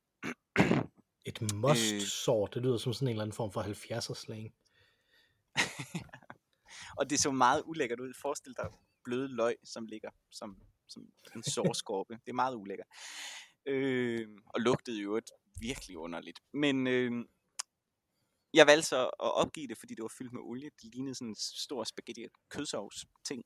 Et 1.25 1.53
must-sår, 1.53 2.47
det 2.47 2.61
lyder 2.61 2.77
som 2.77 2.93
sådan 2.93 3.07
en 3.07 3.11
eller 3.11 3.23
anden 3.23 3.35
form 3.35 3.51
for 3.51 3.61
70'er 3.61 4.13
slang. 4.13 4.53
Og 6.97 7.09
det 7.09 7.19
så 7.19 7.31
meget 7.31 7.63
ulækkert 7.65 7.99
ud. 7.99 8.13
Forestil 8.21 8.53
dig 8.57 8.69
bløde 9.03 9.27
løg, 9.27 9.55
som 9.63 9.85
ligger 9.85 10.09
som, 10.31 10.57
som 10.87 11.07
en 11.35 11.43
sårskorpe. 11.53 12.13
det 12.13 12.29
er 12.29 12.33
meget 12.33 12.55
ulækkert. 12.55 12.87
Øh, 13.65 14.27
og 14.45 14.61
lugtede 14.61 15.01
jo 15.01 15.17
et 15.17 15.31
virkelig 15.59 15.97
underligt. 15.97 16.39
Men 16.53 16.87
øh, 16.87 17.25
jeg 18.53 18.67
valgte 18.67 18.87
så 18.87 19.05
at 19.05 19.33
opgive 19.33 19.67
det, 19.67 19.77
fordi 19.77 19.95
det 19.95 20.01
var 20.01 20.13
fyldt 20.17 20.33
med 20.33 20.41
olie. 20.41 20.69
Det 20.81 20.95
lignede 20.95 21.15
sådan 21.15 21.27
en 21.27 21.35
stor 21.35 21.83
spaghetti 21.83 22.27
kødsovs 22.49 23.05
ting. 23.25 23.43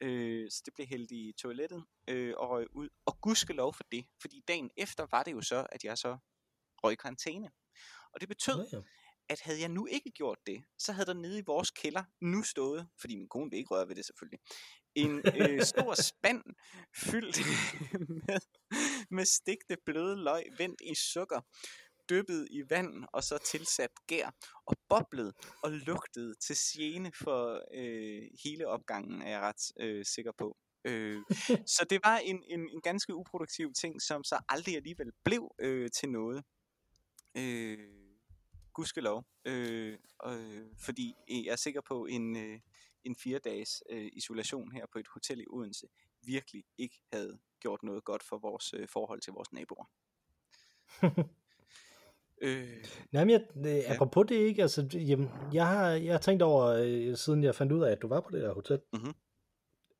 Øh, 0.00 0.50
så 0.50 0.62
det 0.64 0.74
blev 0.74 0.86
hældt 0.86 1.10
i 1.10 1.32
toilettet 1.38 1.84
øh, 2.08 2.34
og 2.36 2.50
røg 2.50 2.66
ud. 2.76 2.88
Og 3.06 3.20
gudskelov 3.20 3.74
for 3.74 3.84
det, 3.92 4.06
fordi 4.20 4.42
dagen 4.48 4.70
efter 4.76 5.06
var 5.10 5.22
det 5.22 5.32
jo 5.32 5.40
så, 5.40 5.66
at 5.72 5.84
jeg 5.84 5.98
så 5.98 6.18
røg 6.84 6.98
karantæne. 6.98 7.50
Og 8.12 8.20
det 8.20 8.28
betød, 8.28 8.66
ja, 8.72 8.76
ja 8.76 8.82
at 9.30 9.40
havde 9.40 9.60
jeg 9.60 9.68
nu 9.68 9.86
ikke 9.86 10.10
gjort 10.10 10.38
det, 10.46 10.64
så 10.78 10.92
havde 10.92 11.06
der 11.06 11.14
nede 11.14 11.38
i 11.38 11.42
vores 11.46 11.70
kælder 11.70 12.04
nu 12.20 12.42
stået, 12.42 12.88
fordi 13.00 13.16
min 13.16 13.28
kone 13.28 13.50
vil 13.50 13.58
ikke 13.58 13.74
røre 13.74 13.88
ved 13.88 13.96
det 13.96 14.04
selvfølgelig, 14.04 14.40
en 14.94 15.22
øh, 15.36 15.62
stor 15.62 15.94
spand 15.94 16.42
fyldt 16.96 17.38
med, 18.26 18.40
med 19.10 19.24
stigte 19.24 19.76
bløde 19.86 20.16
løg, 20.16 20.44
vendt 20.58 20.80
i 20.80 20.94
sukker, 20.94 21.40
dyppet 22.10 22.48
i 22.50 22.62
vand 22.70 23.04
og 23.12 23.24
så 23.24 23.38
tilsat 23.38 23.90
gær 24.06 24.30
og 24.66 24.76
boblet 24.88 25.32
og 25.62 25.70
lugtede 25.70 26.34
til 26.34 26.56
sjene 26.56 27.12
for 27.22 27.62
øh, 27.74 28.22
hele 28.44 28.68
opgangen, 28.68 29.22
er 29.22 29.30
jeg 29.30 29.40
ret 29.40 29.72
øh, 29.80 30.04
sikker 30.04 30.32
på. 30.38 30.56
Øh, 30.84 31.22
så 31.76 31.86
det 31.90 32.00
var 32.04 32.18
en, 32.18 32.42
en, 32.48 32.60
en 32.60 32.80
ganske 32.80 33.14
uproduktiv 33.14 33.72
ting, 33.72 34.02
som 34.02 34.24
så 34.24 34.42
aldrig 34.48 34.76
alligevel 34.76 35.12
blev 35.24 35.54
øh, 35.58 35.90
til 35.90 36.08
noget. 36.08 36.44
Øh, 37.36 37.99
gudskelov. 38.80 39.24
Øh, 39.44 39.98
øh, 40.26 40.64
fordi 40.78 41.14
jeg 41.28 41.52
er 41.52 41.56
sikker 41.56 41.80
på 41.88 42.06
en, 42.06 42.36
øh, 42.36 42.60
en 43.04 43.16
fire 43.16 43.38
dages 43.38 43.82
øh, 43.90 44.08
isolation 44.12 44.72
her 44.72 44.86
på 44.92 44.98
et 44.98 45.06
hotel 45.14 45.40
i 45.40 45.44
Odense 45.50 45.86
virkelig 46.22 46.64
ikke 46.78 47.02
havde 47.12 47.38
gjort 47.60 47.82
noget 47.82 48.04
godt 48.04 48.22
for 48.22 48.38
vores 48.38 48.74
øh, 48.74 48.88
forhold 48.88 49.20
til 49.20 49.32
vores 49.32 49.52
naboer. 49.52 49.84
øh, 52.42 52.84
Nej, 53.12 53.24
men 53.24 53.30
jeg, 53.30 53.42
øh, 53.66 53.94
apropos 53.94 54.26
ja. 54.30 54.34
det 54.34 54.40
ikke, 54.40 54.62
altså, 54.62 54.88
jamen, 54.94 55.28
jeg, 55.52 55.66
har, 55.66 55.88
jeg 55.88 56.14
har 56.14 56.20
tænkt 56.20 56.42
over, 56.42 56.66
øh, 56.66 57.16
siden 57.16 57.44
jeg 57.44 57.54
fandt 57.54 57.72
ud 57.72 57.82
af, 57.82 57.92
at 57.92 58.02
du 58.02 58.08
var 58.08 58.20
på 58.20 58.30
det 58.32 58.42
der 58.42 58.54
hotel, 58.54 58.80
mm-hmm. 58.92 59.14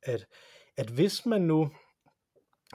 at 0.03 0.27
at 0.77 0.91
hvis 0.91 1.27
man 1.27 1.43
nu, 1.43 1.71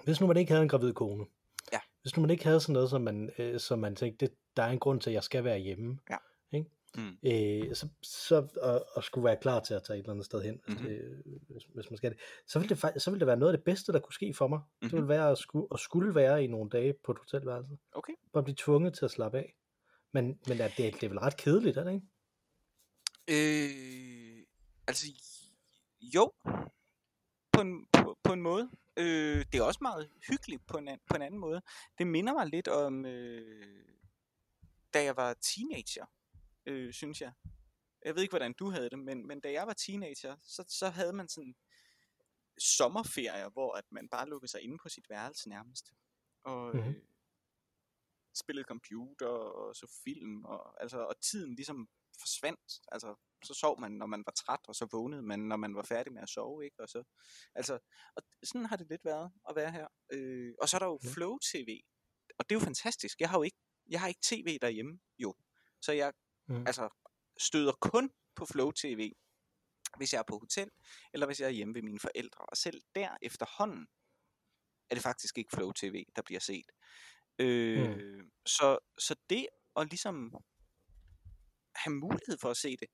hvis 0.03 0.21
nu 0.21 0.27
man 0.27 0.37
ikke 0.37 0.51
havde 0.51 0.63
en 0.63 0.69
gravid 0.69 0.93
kone, 0.93 1.25
ja. 1.73 1.79
hvis 2.01 2.15
nu 2.15 2.21
man 2.21 2.29
ikke 2.29 2.43
havde 2.43 2.59
sådan 2.59 2.73
noget, 2.73 2.89
som 2.89 3.01
man, 3.01 3.31
øh, 3.37 3.59
som 3.59 3.79
man 3.79 3.95
tænkte, 3.95 4.25
det, 4.25 4.35
der 4.57 4.63
er 4.63 4.71
en 4.71 4.79
grund 4.79 5.01
til, 5.01 5.09
at 5.09 5.13
jeg 5.13 5.23
skal 5.23 5.43
være 5.43 5.57
hjemme, 5.57 5.99
ja. 6.09 6.17
ikke? 6.51 6.69
Mm. 6.97 7.17
Øh, 7.23 7.75
så, 7.75 7.87
så 8.01 8.47
og, 8.61 8.85
og 8.93 9.03
skulle 9.03 9.25
være 9.25 9.37
klar 9.41 9.59
til 9.59 9.73
at 9.73 9.83
tage 9.83 9.97
et 9.97 10.03
eller 10.03 10.13
andet 10.13 10.25
sted 10.25 10.41
hen, 10.41 10.61
hvis, 10.67 10.79
mm-hmm. 10.79 10.89
det, 10.89 11.23
hvis, 11.49 11.63
hvis 11.63 11.89
man 11.89 11.97
skal 11.97 12.11
det, 12.11 12.19
så 12.47 12.59
ville 12.59 12.75
det, 12.75 13.01
så 13.01 13.11
ville 13.11 13.19
det 13.19 13.27
være 13.27 13.37
noget 13.37 13.53
af 13.53 13.57
det 13.57 13.65
bedste, 13.65 13.91
der 13.91 13.99
kunne 13.99 14.13
ske 14.13 14.33
for 14.33 14.47
mig. 14.47 14.59
Mm-hmm. 14.59 14.89
Det 14.89 14.91
ville 14.91 15.01
mhm. 15.01 15.09
være 15.09 15.31
at, 15.31 15.37
skulle, 15.37 15.67
at 15.71 15.79
skulle 15.79 16.15
være 16.15 16.43
i 16.43 16.47
nogle 16.47 16.69
dage 16.69 16.93
på 17.03 17.11
et 17.11 17.17
hotelværelse. 17.17 17.77
Okay. 17.91 18.13
Bare 18.33 18.43
blive 18.43 18.55
tvunget 18.59 18.93
til 18.93 19.05
at 19.05 19.11
slappe 19.11 19.37
af. 19.37 19.55
Men, 20.13 20.39
men 20.47 20.57
det, 20.57 20.77
det 20.77 21.03
er 21.03 21.09
vel 21.09 21.19
ret 21.19 21.37
kedeligt, 21.37 21.77
er 21.77 21.83
det 21.83 21.93
ikke? 21.93 22.05
Øh, 23.29 24.45
altså, 24.87 25.07
jo, 26.01 26.33
på 27.51 27.61
en, 27.61 27.85
på, 27.93 28.17
på 28.23 28.33
en 28.33 28.41
måde. 28.41 28.69
Øh, 28.97 29.45
det 29.51 29.55
er 29.59 29.63
også 29.63 29.79
meget 29.81 30.09
hyggeligt 30.29 30.67
på 30.67 30.77
en, 30.77 30.87
an, 30.87 30.99
på 31.09 31.15
en 31.15 31.21
anden 31.21 31.39
måde. 31.39 31.61
Det 31.97 32.07
minder 32.07 32.33
mig 32.33 32.47
lidt 32.47 32.67
om, 32.67 33.05
øh, 33.05 33.85
da 34.95 35.03
jeg 35.03 35.15
var 35.15 35.33
teenager, 35.33 36.05
øh, 36.65 36.93
synes 36.93 37.21
jeg. 37.21 37.33
Jeg 38.05 38.15
ved 38.15 38.21
ikke, 38.21 38.31
hvordan 38.31 38.53
du 38.53 38.69
havde 38.69 38.89
det, 38.89 38.99
men, 38.99 39.27
men 39.27 39.39
da 39.39 39.51
jeg 39.51 39.67
var 39.67 39.73
teenager, 39.73 40.35
så, 40.43 40.65
så 40.67 40.89
havde 40.89 41.13
man 41.13 41.29
sådan 41.29 41.55
sommerferier, 42.57 43.49
hvor 43.49 43.73
at 43.73 43.85
man 43.91 44.09
bare 44.09 44.29
lukkede 44.29 44.51
sig 44.51 44.61
inde 44.61 44.77
på 44.83 44.89
sit 44.89 45.09
værelse 45.09 45.49
nærmest. 45.49 45.85
Og 46.43 46.75
mm-hmm. 46.75 46.89
øh, 46.89 46.95
spillede 48.35 48.65
computer 48.67 49.27
og 49.27 49.75
så 49.75 49.99
film, 50.03 50.45
og, 50.45 50.81
altså, 50.81 50.99
og 50.99 51.21
tiden 51.21 51.55
ligesom 51.55 51.89
forsvandt. 52.19 52.71
Altså, 52.91 53.15
så 53.43 53.53
sov 53.53 53.79
man, 53.79 53.91
når 53.91 54.05
man 54.05 54.23
var 54.25 54.31
træt, 54.31 54.59
og 54.67 54.75
så 54.75 54.87
vågnede 54.91 55.21
man, 55.21 55.39
når 55.39 55.57
man 55.57 55.75
var 55.75 55.83
færdig 55.83 56.13
med 56.13 56.21
at 56.21 56.29
sove, 56.29 56.65
ikke? 56.65 56.81
Og 56.81 56.89
så, 56.89 57.03
altså, 57.55 57.79
og 58.15 58.23
sådan 58.43 58.65
har 58.65 58.77
det 58.77 58.87
lidt 58.89 59.05
været 59.05 59.31
at 59.49 59.55
være 59.55 59.71
her. 59.71 59.87
Øh, 60.13 60.53
og 60.61 60.69
så 60.69 60.77
er 60.77 60.79
der 60.79 60.85
jo 60.85 60.99
Flow 61.13 61.37
TV, 61.37 61.79
og 62.39 62.49
det 62.49 62.55
er 62.55 62.59
jo 62.59 62.65
fantastisk. 62.65 63.19
Jeg 63.19 63.29
har 63.29 63.37
jo 63.37 63.43
ikke, 63.43 63.57
jeg 63.89 63.99
har 63.99 64.07
ikke 64.07 64.21
tv 64.23 64.57
derhjemme, 64.61 64.99
jo. 65.19 65.35
Så 65.81 65.91
jeg 65.91 66.13
mm. 66.47 66.67
altså, 66.67 66.89
støder 67.37 67.71
kun 67.71 68.11
på 68.35 68.45
Flow 68.45 68.71
TV, 68.71 69.11
hvis 69.97 70.13
jeg 70.13 70.19
er 70.19 70.23
på 70.27 70.39
hotel, 70.39 70.69
eller 71.13 71.25
hvis 71.25 71.39
jeg 71.39 71.45
er 71.45 71.51
hjemme 71.51 71.75
ved 71.75 71.81
mine 71.81 71.99
forældre. 71.99 72.45
Og 72.45 72.57
selv 72.57 72.81
der 72.95 73.17
efterhånden 73.21 73.87
er 74.89 74.95
det 74.95 75.03
faktisk 75.03 75.37
ikke 75.37 75.49
Flow 75.55 75.71
TV, 75.71 76.03
der 76.15 76.21
bliver 76.21 76.39
set. 76.39 76.71
Øh, 77.39 77.95
mm. 77.95 78.31
så, 78.45 78.77
så 78.99 79.15
det 79.29 79.47
at 79.75 79.89
ligesom 79.89 80.35
have 81.75 81.95
mulighed 81.95 82.37
for 82.41 82.49
at 82.49 82.57
se 82.57 82.77
det, 82.77 82.87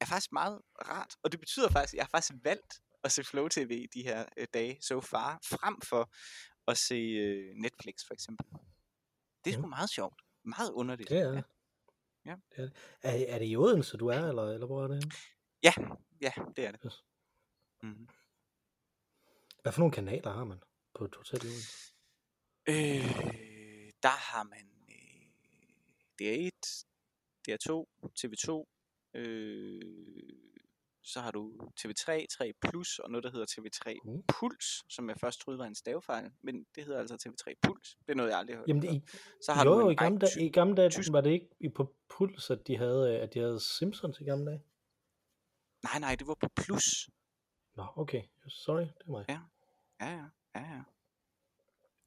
er 0.00 0.06
faktisk 0.06 0.32
meget 0.32 0.60
rart. 0.88 1.16
Og 1.22 1.32
det 1.32 1.40
betyder 1.40 1.70
faktisk, 1.70 1.94
at 1.94 1.96
jeg 1.96 2.04
har 2.04 2.10
faktisk 2.10 2.34
valgt 2.44 2.80
at 3.04 3.12
se 3.12 3.24
Flow 3.24 3.48
TV 3.48 3.86
de 3.94 4.02
her 4.02 4.24
øh, 4.36 4.46
dage 4.54 4.78
so 4.80 5.00
far, 5.00 5.38
frem 5.44 5.80
for 5.80 6.12
at 6.68 6.78
se 6.78 6.94
øh, 6.94 7.54
Netflix 7.54 7.94
for 8.06 8.14
eksempel. 8.14 8.46
Det 9.44 9.50
er 9.50 9.54
sgu 9.54 9.62
ja. 9.62 9.66
meget 9.66 9.90
sjovt. 9.90 10.22
Meget 10.44 10.70
underligt. 10.72 11.08
Det 11.08 11.18
er 11.18 11.30
det. 11.30 11.44
Ja. 12.26 12.36
ja. 12.58 12.68
Er, 13.02 13.34
er 13.34 13.38
det 13.38 13.46
i 13.50 13.56
Odense, 13.56 13.96
du 13.96 14.06
er, 14.06 14.28
eller, 14.28 14.42
eller 14.42 14.66
hvor 14.66 14.84
er 14.84 14.88
det 14.88 15.14
Ja, 15.62 15.72
ja, 16.20 16.32
det 16.56 16.66
er 16.66 16.72
det. 16.72 16.80
Yes. 16.86 17.04
Mm-hmm. 17.82 18.08
Hvad 19.62 19.72
for 19.72 19.80
nogle 19.80 19.92
kanaler 19.92 20.32
har 20.32 20.44
man 20.44 20.62
på 20.94 21.04
et 21.04 21.14
hotel 21.16 21.44
i 21.44 21.48
Odense? 21.48 21.94
Øh, 22.68 23.92
der 24.02 24.32
har 24.32 24.42
man 24.42 24.66
øh, 24.88 25.28
DR1, 26.22 26.84
DR2, 27.48 27.86
TV2, 28.20 28.66
Øh, 29.14 30.41
så 31.04 31.20
har 31.20 31.30
du 31.30 31.52
TV3, 31.80 32.26
3 32.26 32.52
Plus 32.60 32.98
og 32.98 33.10
noget, 33.10 33.24
der 33.24 33.30
hedder 33.30 33.46
TV3 33.46 33.98
mm. 34.04 34.22
Puls, 34.28 34.94
som 34.94 35.08
jeg 35.08 35.16
først 35.20 35.40
troede 35.40 35.58
var 35.58 35.66
en 35.66 35.74
stavefejl, 35.74 36.30
men 36.42 36.66
det 36.74 36.84
hedder 36.84 37.00
altså 37.00 37.14
TV3 37.14 37.54
Puls. 37.62 37.96
Det 38.06 38.12
er 38.12 38.14
noget, 38.14 38.30
jeg 38.30 38.38
aldrig 38.38 38.56
har 38.56 38.60
hørt. 38.60 38.68
Jamen, 38.68 38.82
det, 38.82 39.10
så 39.42 39.52
har 39.52 39.64
jo, 39.64 39.80
du 39.80 39.90
i 39.90 39.94
gamle, 39.94 40.18
dage, 40.18 40.46
i 40.46 40.50
gamle 40.50 40.76
dage 40.76 40.90
tysk... 40.90 41.12
var 41.12 41.20
det 41.20 41.30
ikke 41.30 41.70
på 41.74 41.94
Puls, 42.08 42.50
at 42.50 42.66
de 42.66 42.76
havde, 42.76 43.18
at 43.18 43.34
de 43.34 43.38
havde 43.38 43.60
Simpsons 43.60 44.20
i 44.20 44.24
gamle 44.24 44.46
dage? 44.46 44.62
Nej, 45.82 45.98
nej, 45.98 46.14
det 46.14 46.26
var 46.26 46.34
på 46.34 46.48
Plus. 46.56 47.10
Nå, 47.76 47.86
okay. 47.96 48.22
Sorry, 48.48 48.80
det 48.80 49.06
er 49.06 49.10
mig. 49.10 49.24
Ja, 49.28 49.40
ja, 50.00 50.10
ja. 50.10 50.24
ja, 50.54 50.74
ja. 50.74 50.82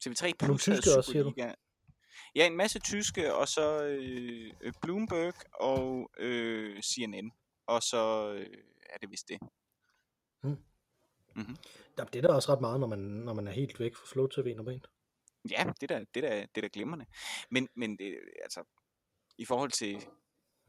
TV3 0.05 0.31
Plus 0.39 0.65
havde 0.65 1.03
Superliga. 1.03 1.53
Ja, 2.35 2.47
en 2.47 2.57
masse 2.57 2.79
tyske, 2.79 3.35
og 3.35 3.47
så 3.47 3.83
øh, 3.83 4.53
øh 4.61 4.73
Bloomberg 4.81 5.33
og 5.53 6.11
øh, 6.19 6.81
CNN. 6.81 7.31
Og 7.67 7.81
så 7.81 8.33
øh, 8.33 8.47
er 8.95 8.99
det 8.99 9.11
vist 9.11 9.29
det. 9.29 9.39
Mm. 10.43 10.57
Mm-hmm. 11.35 11.57
Det 11.97 12.15
er 12.15 12.21
da 12.21 12.27
også 12.27 12.53
ret 12.53 12.61
meget, 12.61 12.79
når 12.79 12.87
man, 12.87 12.99
når 12.99 13.33
man 13.33 13.47
er 13.47 13.51
helt 13.51 13.79
væk 13.79 13.95
fra 13.95 14.05
Flow 14.07 14.27
TV 14.27 14.55
normalt. 14.55 14.87
Ja, 15.51 15.73
det 15.81 15.91
er 15.91 15.99
da, 15.99 16.05
det 16.13 16.25
er, 16.25 16.45
det 16.45 16.57
er 16.57 16.61
da 16.61 16.69
glimrende. 16.73 17.05
Men, 17.49 17.69
men 17.75 17.97
det, 17.99 18.19
altså, 18.43 18.63
i 19.37 19.45
forhold 19.45 19.71
til 19.71 20.05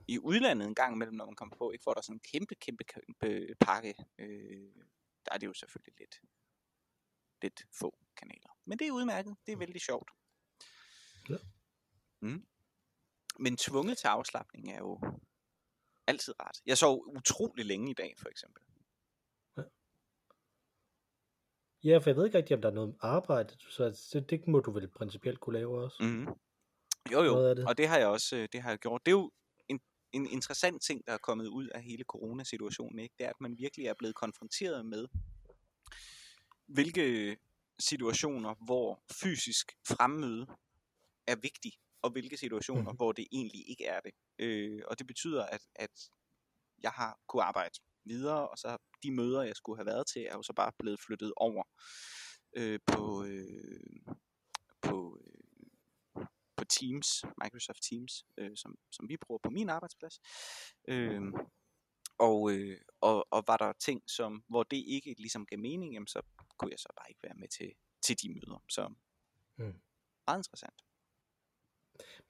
i 0.08 0.18
udlandet 0.18 0.68
en 0.68 0.74
gang 0.74 0.94
imellem, 0.94 1.16
når 1.16 1.26
man 1.26 1.34
kommer 1.34 1.56
på, 1.56 1.70
ikke, 1.70 1.82
hvor 1.82 1.92
der 1.92 1.98
er 1.98 2.02
sådan 2.02 2.16
en 2.16 2.20
kæmpe, 2.32 2.54
kæmpe, 2.54 2.84
kæmpe 2.84 3.54
pakke, 3.60 3.94
øh, 4.18 4.74
der 5.26 5.32
er 5.32 5.38
det 5.38 5.46
jo 5.46 5.52
selvfølgelig 5.52 5.94
lidt, 5.98 6.20
lidt 7.42 7.66
få 7.78 7.98
kanaler. 8.16 8.58
Men 8.64 8.78
det 8.78 8.86
er 8.86 8.92
udmærket. 8.92 9.36
Det 9.46 9.52
er 9.52 9.56
vældig 9.56 9.80
sjovt. 9.80 10.10
Ja. 11.28 11.36
Mm. 12.20 12.46
Men 13.38 13.56
tvunget 13.56 13.98
til 13.98 14.06
afslappning 14.06 14.70
er 14.70 14.78
jo 14.78 15.00
altid 16.06 16.34
rart. 16.40 16.58
Jeg 16.66 16.78
sov 16.78 17.04
utrolig 17.16 17.66
længe 17.66 17.90
i 17.90 17.94
dag, 17.94 18.14
for 18.18 18.28
eksempel. 18.28 18.62
Ja, 21.84 21.98
for 21.98 22.10
jeg 22.10 22.16
ved 22.16 22.24
ikke 22.24 22.38
rigtig, 22.38 22.56
om 22.56 22.62
der 22.62 22.68
er 22.68 22.74
noget 22.74 22.96
arbejde, 23.00 23.54
så 23.70 24.10
det, 24.12 24.30
det 24.30 24.48
må 24.48 24.60
du 24.60 24.70
vel 24.70 24.88
principielt 24.88 25.40
kunne 25.40 25.58
lave 25.58 25.84
også. 25.84 25.96
Mm. 26.00 26.26
Jo, 27.12 27.22
jo, 27.22 27.50
det. 27.50 27.68
og 27.68 27.78
det 27.78 27.88
har 27.88 27.98
jeg 27.98 28.06
også 28.06 28.36
øh, 28.36 28.48
det 28.52 28.62
har 28.62 28.70
jeg 28.70 28.78
gjort. 28.78 29.06
Det 29.06 29.12
er 29.12 29.16
jo 29.16 29.30
en, 29.68 29.80
en 30.12 30.26
interessant 30.26 30.82
ting, 30.82 31.06
der 31.06 31.12
er 31.12 31.18
kommet 31.18 31.46
ud 31.46 31.68
af 31.68 31.82
hele 31.82 32.04
coronasituationen, 32.04 32.98
ikke? 32.98 33.14
det 33.18 33.24
er, 33.24 33.30
at 33.30 33.40
man 33.40 33.58
virkelig 33.58 33.86
er 33.86 33.94
blevet 33.98 34.14
konfronteret 34.14 34.86
med, 34.86 35.06
hvilke 36.66 37.36
situationer, 37.78 38.54
hvor 38.64 39.02
fysisk 39.12 39.72
fremmøde 39.88 40.46
er 41.26 41.36
vigtig, 41.36 41.72
og 42.02 42.10
hvilke 42.10 42.36
situationer, 42.36 42.90
mm. 42.90 42.96
hvor 42.96 43.12
det 43.12 43.26
egentlig 43.32 43.68
ikke 43.70 43.84
er 43.84 44.00
det. 44.00 44.12
Øh, 44.38 44.82
og 44.86 44.98
det 44.98 45.06
betyder, 45.06 45.46
at, 45.46 45.62
at 45.74 46.10
jeg 46.82 46.90
har 46.90 47.18
kunne 47.28 47.42
arbejde 47.42 47.74
videre, 48.04 48.48
og 48.48 48.58
så 48.58 48.78
de 49.02 49.10
møder, 49.10 49.42
jeg 49.42 49.56
skulle 49.56 49.78
have 49.78 49.86
været 49.86 50.06
til, 50.06 50.22
er 50.22 50.34
jo 50.34 50.42
så 50.42 50.52
bare 50.52 50.72
blevet 50.78 51.00
flyttet 51.00 51.32
over 51.36 51.64
øh, 52.56 52.80
på, 52.86 53.24
øh, 53.24 54.14
på, 54.82 55.18
øh, 55.24 56.26
på 56.56 56.64
Teams, 56.64 57.24
Microsoft 57.42 57.82
Teams, 57.90 58.24
øh, 58.36 58.56
som, 58.56 58.78
som 58.90 59.08
vi 59.08 59.16
bruger 59.16 59.38
på 59.42 59.50
min 59.50 59.68
arbejdsplads. 59.68 60.20
Øh, 60.88 61.22
og, 62.18 62.52
øh, 62.52 62.80
og, 63.00 63.26
og 63.30 63.44
var 63.46 63.56
der 63.56 63.72
ting, 63.72 64.10
som, 64.10 64.44
hvor 64.48 64.62
det 64.62 64.76
ikke 64.76 65.14
ligesom 65.18 65.46
gav 65.46 65.58
mening, 65.58 65.92
jamen, 65.94 66.06
så 66.06 66.22
kunne 66.58 66.70
jeg 66.70 66.78
så 66.78 66.88
bare 66.96 67.10
ikke 67.10 67.22
være 67.22 67.34
med 67.34 67.48
til, 67.48 67.72
til 68.02 68.16
de 68.22 68.28
møder. 68.28 68.64
Så 68.68 68.88
mm. 69.56 69.80
meget 70.26 70.38
interessant. 70.38 70.85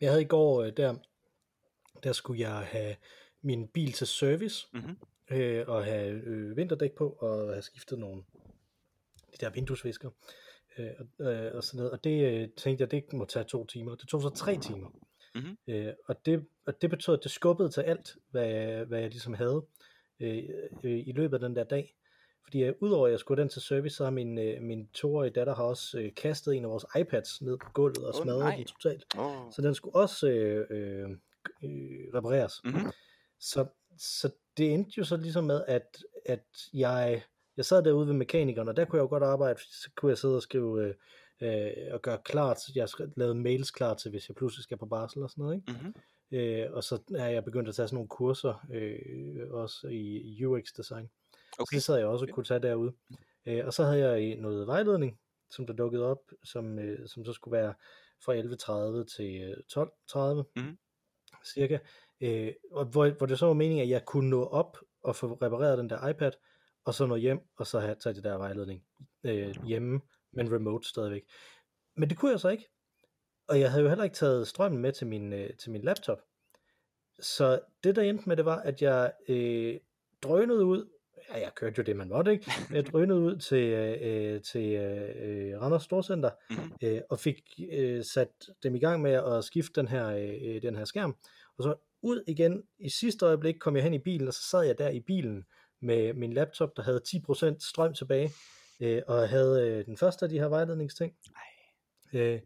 Jeg 0.00 0.10
havde 0.10 0.22
i 0.22 0.28
går, 0.28 0.62
øh, 0.62 0.72
der, 0.76 0.94
der 2.02 2.12
skulle 2.12 2.40
jeg 2.40 2.56
have 2.56 2.96
min 3.42 3.68
bil 3.68 3.92
til 3.92 4.06
service, 4.06 4.66
mm-hmm. 4.72 4.96
øh, 5.30 5.68
og 5.68 5.84
have 5.84 6.10
øh, 6.10 6.56
vinterdæk 6.56 6.92
på, 6.92 7.08
og 7.08 7.52
have 7.52 7.62
skiftet 7.62 7.98
nogle 7.98 8.22
de 9.32 9.36
der 9.40 9.50
vinduesvisker, 9.50 10.10
øh, 10.78 10.90
og, 11.18 11.32
øh, 11.32 11.54
og 11.54 11.64
sådan 11.64 11.76
noget. 11.76 11.92
Og 11.92 12.04
det 12.04 12.24
øh, 12.24 12.48
tænkte 12.56 12.82
jeg, 12.82 12.90
det 12.90 13.12
må 13.12 13.24
tage 13.24 13.44
to 13.44 13.66
timer. 13.66 13.94
Det 13.94 14.08
tog 14.08 14.22
så 14.22 14.28
tre 14.28 14.58
timer. 14.58 14.90
Mm-hmm. 15.34 15.56
Øh, 15.68 15.92
og, 16.04 16.26
det, 16.26 16.46
og 16.66 16.82
det 16.82 16.90
betød, 16.90 17.14
at 17.14 17.22
det 17.22 17.30
skubbede 17.30 17.68
til 17.68 17.80
alt, 17.80 18.16
hvad, 18.30 18.46
jeg, 18.46 18.84
hvad 18.84 19.00
jeg 19.00 19.10
ligesom 19.10 19.34
havde 19.34 19.66
øh, 20.20 20.44
øh, 20.84 20.98
i 21.06 21.12
løbet 21.12 21.34
af 21.34 21.40
den 21.40 21.56
der 21.56 21.64
dag. 21.64 21.94
Fordi 22.46 22.64
øh, 22.64 22.74
udover 22.80 23.06
at 23.06 23.10
jeg 23.10 23.20
skulle 23.20 23.42
den 23.42 23.48
til 23.48 23.62
service, 23.62 23.96
så 23.96 24.04
har 24.04 24.10
min, 24.10 24.38
øh, 24.38 24.62
min 24.62 24.88
toårige 24.88 25.30
datter 25.30 25.54
har 25.54 25.64
også 25.64 25.98
øh, 25.98 26.14
kastet 26.14 26.54
en 26.54 26.64
af 26.64 26.70
vores 26.70 26.86
iPads 27.00 27.42
ned 27.42 27.58
på 27.58 27.70
gulvet 27.74 28.04
og 28.04 28.14
oh, 28.14 28.22
smadret 28.22 28.38
nej. 28.38 28.56
den 28.56 28.64
totalt. 28.64 29.04
Oh. 29.18 29.52
Så 29.52 29.62
den 29.62 29.74
skulle 29.74 29.94
også 29.94 30.28
øh, 30.28 30.66
øh, 30.70 31.10
øh, 31.64 32.14
repareres. 32.14 32.60
Mm-hmm. 32.64 32.90
Så, 33.40 33.66
så 33.98 34.30
det 34.56 34.74
endte 34.74 34.92
jo 34.98 35.04
så 35.04 35.16
ligesom 35.16 35.44
med, 35.44 35.64
at, 35.66 35.98
at 36.26 36.44
jeg, 36.74 37.22
jeg 37.56 37.64
sad 37.64 37.82
derude 37.82 38.06
ved 38.06 38.14
mekanikeren, 38.14 38.68
og 38.68 38.76
der 38.76 38.84
kunne 38.84 38.96
jeg 38.96 39.02
jo 39.02 39.08
godt 39.08 39.22
arbejde, 39.22 39.60
så 39.60 39.90
kunne 39.96 40.10
jeg 40.10 40.18
sidde 40.18 40.36
og 40.36 40.42
skrive 40.42 40.82
øh, 40.82 40.94
øh, 41.40 41.72
og 41.92 42.02
gøre 42.02 42.18
klar 42.24 42.54
til, 42.54 42.72
jeg 42.74 42.88
lavede 43.16 43.34
mails 43.34 43.70
klar 43.70 43.94
til, 43.94 44.10
hvis 44.10 44.28
jeg 44.28 44.34
pludselig 44.36 44.62
skal 44.62 44.76
på 44.76 44.86
barsel 44.86 45.22
og 45.22 45.30
sådan 45.30 45.42
noget, 45.42 45.56
ikke? 45.56 45.72
Mm-hmm. 45.72 45.94
Øh, 46.32 46.72
og 46.72 46.84
så 46.84 46.98
er 47.14 47.28
jeg 47.28 47.44
begyndt 47.44 47.68
at 47.68 47.74
tage 47.74 47.88
sådan 47.88 47.94
nogle 47.94 48.08
kurser, 48.08 48.66
øh, 48.72 49.50
også 49.50 49.88
i 49.88 50.44
UX 50.44 50.64
design. 50.76 51.08
Okay. 51.58 51.64
Så 51.64 51.76
det 51.76 51.82
sad 51.82 51.96
jeg 51.96 52.06
også 52.06 52.26
og 52.26 52.34
kunne 52.34 52.44
tage 52.44 52.60
derude. 52.60 52.92
Øh, 53.46 53.66
og 53.66 53.74
så 53.74 53.84
havde 53.84 54.08
jeg 54.08 54.36
noget 54.36 54.66
vejledning, 54.66 55.18
som 55.50 55.66
der 55.66 55.72
dukkede 55.72 56.04
op, 56.04 56.32
som, 56.44 56.78
øh, 56.78 57.08
som 57.08 57.24
så 57.24 57.32
skulle 57.32 57.56
være 57.56 57.74
fra 58.24 58.34
11.30 58.34 59.04
til 59.16 59.64
12.30 59.72 60.58
øh, 60.58 60.64
mm. 60.64 60.78
cirka. 61.44 61.78
Øh, 62.20 62.52
hvor, 62.70 63.16
hvor 63.18 63.26
det 63.26 63.38
så 63.38 63.46
var 63.46 63.54
meningen, 63.54 63.82
at 63.82 63.88
jeg 63.88 64.04
kunne 64.04 64.30
nå 64.30 64.44
op 64.44 64.78
og 65.02 65.16
få 65.16 65.38
repareret 65.42 65.78
den 65.78 65.90
der 65.90 66.08
iPad, 66.08 66.32
og 66.84 66.94
så 66.94 67.06
nå 67.06 67.16
hjem, 67.16 67.40
og 67.56 67.66
så 67.66 67.80
have 67.80 67.94
taget 67.94 68.16
det 68.16 68.24
der 68.24 68.38
vejledning 68.38 68.84
øh, 69.24 69.64
hjemme, 69.64 70.00
men 70.32 70.54
remote 70.54 70.88
stadigvæk. 70.88 71.22
Men 71.94 72.10
det 72.10 72.18
kunne 72.18 72.30
jeg 72.30 72.40
så 72.40 72.48
ikke. 72.48 72.68
Og 73.48 73.60
jeg 73.60 73.70
havde 73.70 73.82
jo 73.82 73.88
heller 73.88 74.04
ikke 74.04 74.16
taget 74.16 74.48
strømmen 74.48 74.82
med 74.82 74.92
til 74.92 75.06
min, 75.06 75.32
øh, 75.32 75.56
til 75.56 75.70
min 75.70 75.82
laptop. 75.82 76.18
Så 77.20 77.60
det 77.84 77.96
der 77.96 78.02
endte 78.02 78.28
med, 78.28 78.36
det 78.36 78.44
var, 78.44 78.58
at 78.58 78.82
jeg 78.82 79.12
øh, 79.28 79.80
drønede 80.22 80.64
ud 80.64 80.90
ja, 81.30 81.40
jeg 81.40 81.50
kørte 81.54 81.74
jo 81.78 81.82
det, 81.82 81.96
man 81.96 82.08
måtte, 82.08 82.32
ikke? 82.32 82.52
Jeg 82.72 82.86
drønede 82.86 83.18
ud 83.18 83.36
til, 83.36 83.68
øh, 83.68 84.42
til 84.42 84.74
øh, 84.74 85.60
Randers 85.60 85.82
Storcenter, 85.82 86.30
mm-hmm. 86.50 86.72
øh, 86.82 87.00
og 87.10 87.18
fik 87.18 87.40
øh, 87.72 88.04
sat 88.04 88.28
dem 88.62 88.74
i 88.74 88.78
gang 88.78 89.02
med 89.02 89.12
at 89.12 89.44
skifte 89.44 89.80
den 89.80 89.88
her, 89.88 90.06
øh, 90.06 90.62
den 90.62 90.76
her 90.76 90.84
skærm, 90.84 91.16
og 91.58 91.64
så 91.64 91.74
ud 92.02 92.22
igen, 92.26 92.62
i 92.78 92.88
sidste 92.88 93.26
øjeblik 93.26 93.54
kom 93.60 93.76
jeg 93.76 93.84
hen 93.84 93.94
i 93.94 93.98
bilen, 93.98 94.28
og 94.28 94.34
så 94.34 94.42
sad 94.42 94.62
jeg 94.62 94.78
der 94.78 94.88
i 94.88 95.00
bilen 95.00 95.44
med 95.82 96.12
min 96.12 96.32
laptop, 96.32 96.76
der 96.76 96.82
havde 96.82 97.00
10% 97.08 97.68
strøm 97.68 97.94
tilbage, 97.94 98.30
øh, 98.80 99.02
og 99.06 99.28
havde 99.28 99.68
øh, 99.68 99.86
den 99.86 99.96
første 99.96 100.24
af 100.24 100.28
de 100.28 100.38
her 100.38 100.48
vejledningsting. 100.48 101.16
Øh, 102.12 102.40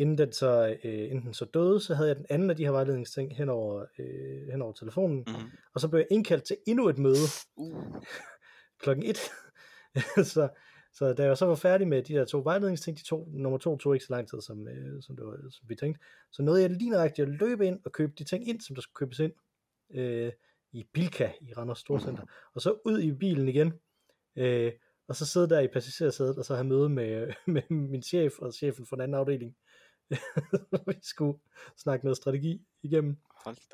inden 0.00 0.18
den 0.18 0.32
så, 0.32 0.76
øh, 0.84 1.10
inden 1.10 1.22
den 1.24 1.34
så 1.34 1.44
døde, 1.44 1.80
så 1.80 1.94
havde 1.94 2.08
jeg 2.08 2.16
den 2.16 2.26
anden 2.30 2.50
af 2.50 2.56
de 2.56 2.64
her 2.64 2.70
vejledningsting 2.70 3.36
hen 3.36 3.48
over, 3.48 3.84
øh, 3.98 4.48
hen 4.50 4.62
over 4.62 4.72
telefonen, 4.72 5.18
mm. 5.18 5.50
og 5.74 5.80
så 5.80 5.88
blev 5.88 5.98
jeg 5.98 6.06
indkaldt 6.10 6.44
til 6.44 6.56
endnu 6.66 6.88
et 6.88 6.98
møde 6.98 7.26
uh. 7.56 7.84
klokken 8.78 9.04
et. 9.04 9.18
så, 10.32 10.48
så 10.92 11.12
da 11.12 11.24
jeg 11.24 11.38
så 11.38 11.46
var 11.46 11.54
færdig 11.54 11.88
med 11.88 12.02
de 12.02 12.14
der 12.14 12.24
to 12.24 12.40
vejledningsting, 12.44 12.98
de 12.98 13.04
to, 13.04 13.28
nummer 13.32 13.58
to 13.58 13.76
tog 13.76 13.94
ikke 13.94 14.04
så 14.04 14.12
lang 14.12 14.28
tid, 14.28 14.40
som, 14.40 14.68
øh, 14.68 15.02
som, 15.02 15.16
det 15.16 15.26
var, 15.26 15.36
som 15.50 15.68
vi 15.68 15.74
tænkte, 15.74 16.04
så 16.32 16.42
nåede 16.42 16.62
jeg 16.62 16.70
lige 16.70 16.90
nøjagtigt 16.90 17.28
at 17.28 17.34
løbe 17.34 17.66
ind 17.66 17.80
og 17.84 17.92
købe 17.92 18.12
de 18.18 18.24
ting 18.24 18.48
ind, 18.48 18.60
som 18.60 18.74
der 18.74 18.82
skulle 18.82 19.06
købes 19.06 19.18
ind 19.18 19.32
øh, 19.94 20.32
i 20.72 20.84
Bilka 20.92 21.32
i 21.40 21.52
Randers 21.52 21.78
Storcenter, 21.78 22.22
mm. 22.22 22.28
og 22.54 22.60
så 22.60 22.78
ud 22.84 23.00
i 23.00 23.12
bilen 23.12 23.48
igen, 23.48 23.72
øh, 24.36 24.72
og 25.08 25.16
så 25.16 25.26
sidde 25.26 25.48
der 25.48 25.60
i 25.60 25.68
passagersædet, 25.68 26.38
og 26.38 26.44
så 26.44 26.54
have 26.54 26.66
møde 26.66 26.88
med, 26.88 27.32
med 27.54 27.62
min 27.70 28.02
chef 28.02 28.38
og 28.38 28.54
chefen 28.54 28.86
for 28.86 28.96
den 28.96 29.02
anden 29.02 29.14
afdeling, 29.14 29.56
vi 30.86 30.94
skulle 31.02 31.38
snakke 31.76 32.04
noget 32.04 32.16
strategi 32.16 32.66
igennem. 32.82 33.16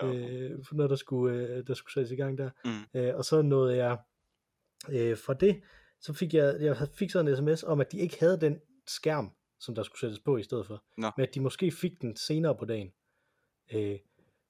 Øh, 0.03 0.65
for 0.69 0.75
noget, 0.75 0.91
der 0.91 0.97
skulle, 0.97 1.37
øh, 1.37 1.67
der 1.67 1.75
skulle 1.75 1.93
sættes 1.93 2.11
i 2.11 2.17
gang 2.17 2.39
der. 2.39 2.51
Mm. 2.65 3.01
Øh, 3.01 3.17
og 3.17 3.25
så 3.25 3.43
nåede 3.43 3.77
jeg 3.77 3.99
øh, 4.89 5.19
fra 5.19 5.35
det, 5.35 5.63
så 6.01 6.13
fik 6.13 6.35
jeg, 6.35 6.57
jeg 6.61 6.89
fik 6.95 7.11
sådan 7.11 7.29
en 7.29 7.37
sms 7.37 7.63
om, 7.63 7.81
at 7.81 7.93
de 7.93 7.99
ikke 7.99 8.21
havde 8.21 8.41
den 8.41 8.61
skærm, 8.87 9.31
som 9.61 9.75
der 9.75 9.83
skulle 9.83 10.01
sættes 10.01 10.21
på 10.21 10.37
i 10.37 10.43
stedet 10.43 10.67
for. 10.67 10.85
No. 10.97 11.11
Men 11.17 11.27
at 11.27 11.35
de 11.35 11.41
måske 11.41 11.71
fik 11.71 12.01
den 12.01 12.17
senere 12.17 12.57
på 12.57 12.65
dagen. 12.65 12.93
Øh, 13.75 13.99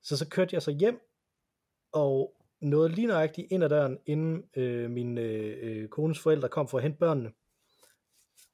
så 0.02 0.16
så 0.16 0.28
kørte 0.28 0.54
jeg 0.54 0.62
så 0.62 0.70
hjem, 0.70 1.00
og 1.92 2.36
nåede 2.60 2.88
lige 2.88 3.06
nøjagtigt 3.06 3.46
ind 3.50 3.64
ad 3.64 3.68
døren, 3.68 3.98
inden 4.06 4.44
øh, 4.56 4.90
min 4.90 5.18
øh, 5.18 5.58
øh 5.62 5.88
kones 5.88 6.18
forældre 6.18 6.48
kom 6.48 6.68
for 6.68 6.78
at 6.78 6.82
hente 6.82 6.98
børnene 6.98 7.32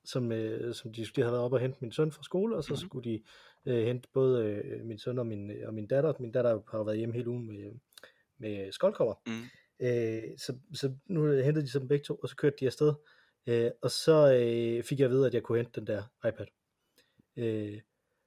som, 0.04 0.32
øh, 0.32 0.74
som 0.74 0.92
de, 0.92 1.04
de 1.04 1.20
havde 1.22 1.32
været 1.32 1.44
op 1.44 1.52
og 1.52 1.60
hente 1.60 1.78
min 1.80 1.92
søn 1.92 2.12
fra 2.12 2.22
skole, 2.22 2.56
og 2.56 2.64
så 2.64 2.72
mm-hmm. 2.72 2.88
skulle 2.88 3.10
de 3.10 3.22
øh, 3.66 3.86
hente 3.86 4.08
både 4.14 4.44
øh, 4.44 4.84
min 4.84 4.98
søn 4.98 5.18
og 5.18 5.26
min, 5.26 5.50
og 5.66 5.74
min 5.74 5.86
datter. 5.86 6.12
Min 6.20 6.32
datter 6.32 6.60
har 6.70 6.84
været 6.84 6.98
hjemme 6.98 7.14
hele 7.14 7.28
ugen 7.28 7.46
med, 7.46 7.72
med 8.38 8.72
skoldkopper. 8.72 9.14
Mm. 9.26 9.42
Øh, 9.86 10.38
så, 10.38 10.54
så 10.74 10.92
nu 11.06 11.26
hentede 11.26 11.64
de 11.66 11.70
så 11.70 11.78
dem 11.78 11.88
begge 11.88 12.04
to, 12.04 12.14
og 12.14 12.28
så 12.28 12.36
kørte 12.36 12.56
de 12.60 12.66
afsted. 12.66 12.94
Øh, 13.46 13.70
og 13.82 13.90
så 13.90 14.34
øh, 14.34 14.82
fik 14.84 14.98
jeg 14.98 15.04
at 15.04 15.10
vide, 15.10 15.26
at 15.26 15.34
jeg 15.34 15.42
kunne 15.42 15.58
hente 15.58 15.80
den 15.80 15.86
der 15.86 16.02
iPad. 16.28 16.46
Øh, 17.36 17.80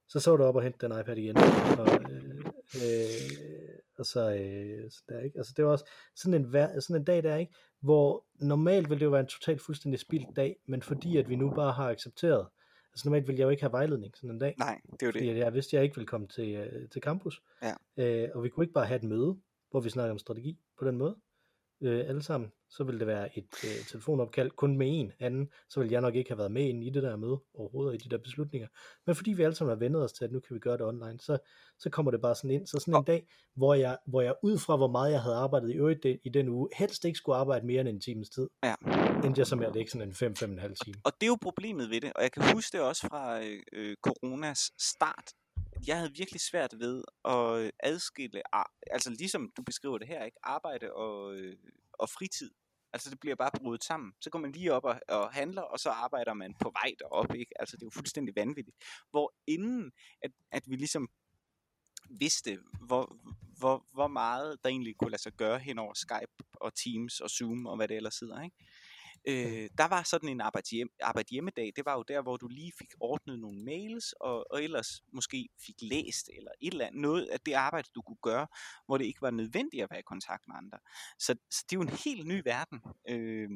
så 0.07 0.19
så 0.19 0.35
du 0.35 0.43
op 0.43 0.55
og 0.55 0.63
hente 0.63 0.87
den 0.87 0.99
iPad 0.99 1.17
igen. 1.17 1.37
Og, 1.79 1.87
øh, 2.11 2.45
øh, 2.75 3.74
og 3.99 4.05
så, 4.05 4.33
øh, 4.33 4.91
så 4.91 5.03
der, 5.09 5.19
ikke? 5.19 5.37
Altså 5.37 5.53
det 5.57 5.65
var 5.65 5.71
også 5.71 5.85
sådan 6.15 6.45
en, 6.45 6.51
sådan 6.81 7.01
en 7.01 7.03
dag 7.03 7.23
der, 7.23 7.35
ikke? 7.35 7.53
hvor 7.79 8.25
normalt 8.35 8.89
ville 8.89 8.99
det 8.99 9.05
jo 9.05 9.09
være 9.09 9.19
en 9.19 9.27
totalt 9.27 9.61
fuldstændig 9.61 9.99
spildt 9.99 10.35
dag, 10.35 10.55
men 10.67 10.81
fordi 10.81 11.17
at 11.17 11.29
vi 11.29 11.35
nu 11.35 11.49
bare 11.49 11.73
har 11.73 11.89
accepteret, 11.89 12.47
altså 12.91 13.07
normalt 13.09 13.27
ville 13.27 13.39
jeg 13.39 13.45
jo 13.45 13.49
ikke 13.49 13.63
have 13.63 13.71
vejledning 13.71 14.17
sådan 14.17 14.29
en 14.29 14.39
dag. 14.39 14.55
Nej, 14.57 14.81
det 14.91 15.01
er 15.01 15.05
jo 15.05 15.11
fordi 15.11 15.27
det. 15.27 15.37
jeg 15.37 15.53
vidste, 15.53 15.69
at 15.69 15.73
jeg 15.73 15.83
ikke 15.83 15.95
ville 15.95 16.07
komme 16.07 16.27
til, 16.27 16.55
øh, 16.55 16.89
til 16.89 17.01
campus. 17.01 17.41
Ja. 17.61 17.73
Øh, 17.97 18.29
og 18.33 18.43
vi 18.43 18.49
kunne 18.49 18.63
ikke 18.63 18.73
bare 18.73 18.85
have 18.85 18.97
et 18.97 19.03
møde, 19.03 19.37
hvor 19.71 19.79
vi 19.79 19.89
snakker 19.89 20.11
om 20.11 20.19
strategi 20.19 20.59
på 20.79 20.85
den 20.85 20.97
måde 20.97 21.15
øh, 21.81 22.09
alle 22.09 22.21
sammen, 22.21 22.51
så 22.69 22.83
ville 22.83 22.99
det 22.99 23.07
være 23.07 23.37
et 23.37 23.63
øh, 23.63 23.85
telefonopkald 23.87 24.51
kun 24.51 24.77
med 24.77 24.99
en 24.99 25.11
anden, 25.19 25.49
så 25.69 25.79
ville 25.79 25.93
jeg 25.93 26.01
nok 26.01 26.15
ikke 26.15 26.29
have 26.29 26.37
været 26.37 26.51
med 26.51 26.63
ind 26.63 26.83
i 26.83 26.89
det 26.89 27.03
der 27.03 27.15
møde 27.15 27.39
overhovedet 27.53 27.93
i 27.93 27.97
de 27.97 28.09
der 28.09 28.17
beslutninger. 28.23 28.67
Men 29.05 29.15
fordi 29.15 29.33
vi 29.33 29.43
alle 29.43 29.55
sammen 29.55 29.71
har 29.71 29.79
vendet 29.79 30.03
os 30.03 30.13
til, 30.13 30.25
at 30.25 30.31
nu 30.31 30.39
kan 30.39 30.53
vi 30.53 30.59
gøre 30.59 30.77
det 30.77 30.85
online, 30.85 31.19
så, 31.19 31.37
så 31.79 31.89
kommer 31.89 32.11
det 32.11 32.21
bare 32.21 32.35
sådan 32.35 32.51
ind. 32.51 32.67
Så 32.67 32.79
sådan 32.79 32.95
en 32.95 33.03
dag, 33.03 33.27
hvor 33.55 33.73
jeg, 33.73 33.97
hvor 34.07 34.21
jeg 34.21 34.33
ud 34.43 34.57
fra 34.57 34.75
hvor 34.75 34.87
meget 34.87 35.11
jeg 35.11 35.21
havde 35.21 35.35
arbejdet 35.35 35.69
i 35.69 35.73
øvrigt 35.73 36.05
i 36.05 36.29
den 36.29 36.49
uge, 36.49 36.69
helst 36.77 37.05
ikke 37.05 37.17
skulle 37.17 37.35
arbejde 37.35 37.65
mere 37.65 37.81
end 37.81 37.89
en 37.89 38.01
times 38.01 38.29
tid, 38.29 38.49
ja. 38.63 38.75
endte 39.25 39.39
jeg 39.39 39.47
så 39.47 39.55
med 39.55 39.67
at 39.67 39.73
lægge 39.73 39.91
sådan 39.91 40.07
en 40.07 40.13
5-5,5 40.13 40.73
time. 40.83 40.97
Og 41.03 41.11
det 41.21 41.23
er 41.23 41.27
jo 41.27 41.37
problemet 41.41 41.89
ved 41.89 42.01
det, 42.01 42.11
og 42.15 42.23
jeg 42.23 42.31
kan 42.31 42.43
huske 42.53 42.77
det 42.77 42.85
også 42.85 43.07
fra 43.07 43.43
øh, 43.43 43.59
øh 43.73 43.95
coronas 44.03 44.71
start, 44.79 45.33
jeg 45.87 45.97
havde 45.97 46.11
virkelig 46.17 46.41
svært 46.41 46.73
ved 46.79 47.03
at 47.25 47.71
adskille, 47.79 48.41
altså 48.91 49.09
ligesom 49.09 49.51
du 49.57 49.61
beskriver 49.61 49.97
det 49.97 50.07
her, 50.07 50.23
ikke 50.23 50.37
arbejde 50.43 50.93
og, 50.93 51.35
øh, 51.35 51.55
og 51.99 52.09
fritid. 52.09 52.51
Altså 52.93 53.09
det 53.09 53.19
bliver 53.19 53.35
bare 53.35 53.51
brudt 53.57 53.83
sammen. 53.83 54.13
Så 54.21 54.29
går 54.29 54.39
man 54.39 54.51
lige 54.51 54.73
op 54.73 54.83
og, 54.83 54.99
og 55.09 55.33
handler, 55.33 55.61
og 55.61 55.79
så 55.79 55.89
arbejder 55.89 56.33
man 56.33 56.53
på 56.61 56.73
vej 56.83 56.95
derop. 56.99 57.35
Ikke? 57.35 57.61
Altså 57.61 57.77
det 57.77 57.83
er 57.83 57.85
jo 57.85 57.89
fuldstændig 57.89 58.35
vanvittigt. 58.35 58.77
Hvor 59.11 59.33
inden 59.47 59.91
at, 60.21 60.31
at 60.51 60.63
vi 60.67 60.75
ligesom 60.75 61.09
vidste, 62.09 62.59
hvor, 62.81 63.17
hvor, 63.57 63.85
hvor 63.93 64.07
meget 64.07 64.57
der 64.63 64.69
egentlig 64.69 64.97
kunne 64.97 65.11
lade 65.11 65.21
sig 65.21 65.33
gøre 65.33 65.59
hen 65.59 65.79
over 65.79 65.93
Skype 65.93 66.33
og 66.53 66.75
Teams 66.75 67.19
og 67.19 67.29
Zoom 67.29 67.65
og 67.65 67.75
hvad 67.75 67.87
det 67.87 67.97
ellers 67.97 68.19
hedder. 68.19 68.41
Ikke? 68.41 68.57
Øh, 69.27 69.69
der 69.77 69.87
var 69.87 70.03
sådan 70.03 70.29
en 70.29 70.41
arbejde, 70.41 70.69
hjem, 70.71 70.89
arbejde 71.01 71.27
hjemmedag, 71.31 71.73
det 71.75 71.85
var 71.85 71.93
jo 71.93 72.03
der, 72.07 72.21
hvor 72.21 72.37
du 72.37 72.47
lige 72.47 72.71
fik 72.79 72.93
ordnet 72.99 73.39
nogle 73.39 73.63
mails, 73.63 74.13
og, 74.13 74.51
og 74.51 74.63
ellers 74.63 75.01
måske 75.13 75.49
fik 75.65 75.75
læst, 75.81 76.29
eller 76.37 76.51
et 76.61 76.71
eller 76.71 76.85
andet, 76.85 77.01
noget 77.01 77.25
af 77.25 77.39
det 77.39 77.53
arbejde, 77.53 77.89
du 77.95 78.01
kunne 78.01 78.23
gøre, 78.23 78.47
hvor 78.85 78.97
det 78.97 79.05
ikke 79.05 79.21
var 79.21 79.31
nødvendigt 79.31 79.83
at 79.83 79.89
være 79.89 79.99
i 79.99 80.03
kontakt 80.07 80.43
med 80.47 80.55
andre. 80.55 80.77
Så, 81.19 81.35
så 81.51 81.65
det 81.69 81.75
er 81.75 81.79
jo 81.79 81.81
en 81.81 81.97
helt 82.05 82.27
ny 82.27 82.41
verden, 82.45 82.81
øh, 83.09 83.49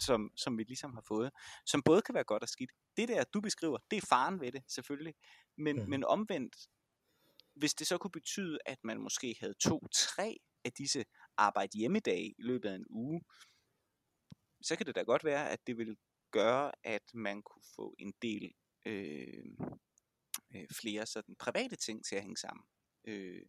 som, 0.00 0.30
som 0.36 0.58
vi 0.58 0.62
ligesom 0.62 0.94
har 0.94 1.04
fået, 1.08 1.30
som 1.66 1.82
både 1.82 2.02
kan 2.02 2.14
være 2.14 2.24
godt 2.24 2.42
og 2.42 2.48
skidt. 2.48 2.70
Det 2.96 3.08
der, 3.08 3.24
du 3.24 3.40
beskriver, 3.40 3.78
det 3.90 3.96
er 3.96 4.06
faren 4.08 4.40
ved 4.40 4.52
det, 4.52 4.62
selvfølgelig, 4.68 5.14
men, 5.58 5.76
mm. 5.76 5.88
men 5.88 6.04
omvendt, 6.04 6.56
hvis 7.56 7.74
det 7.74 7.86
så 7.86 7.98
kunne 7.98 8.10
betyde, 8.10 8.58
at 8.66 8.78
man 8.84 9.00
måske 9.00 9.36
havde 9.40 9.54
to-tre 9.54 10.36
af 10.64 10.72
disse 10.72 11.04
arbejde 11.36 11.78
hjemmedage 11.78 12.26
i 12.38 12.42
løbet 12.42 12.68
af 12.68 12.74
en 12.74 12.86
uge, 12.90 13.20
så 14.62 14.76
kan 14.76 14.86
det 14.86 14.94
da 14.94 15.02
godt 15.02 15.24
være, 15.24 15.50
at 15.50 15.66
det 15.66 15.78
vil 15.78 15.96
gøre, 16.30 16.72
at 16.84 17.14
man 17.14 17.42
kunne 17.42 17.64
få 17.76 17.94
en 17.98 18.14
del 18.22 18.54
øh, 18.86 19.44
øh, 20.54 20.66
flere 20.80 21.06
sådan 21.06 21.36
private 21.36 21.76
ting 21.76 22.04
til 22.04 22.16
at 22.16 22.22
hænge 22.22 22.36
sammen. 22.36 22.64
Øh, 23.04 23.42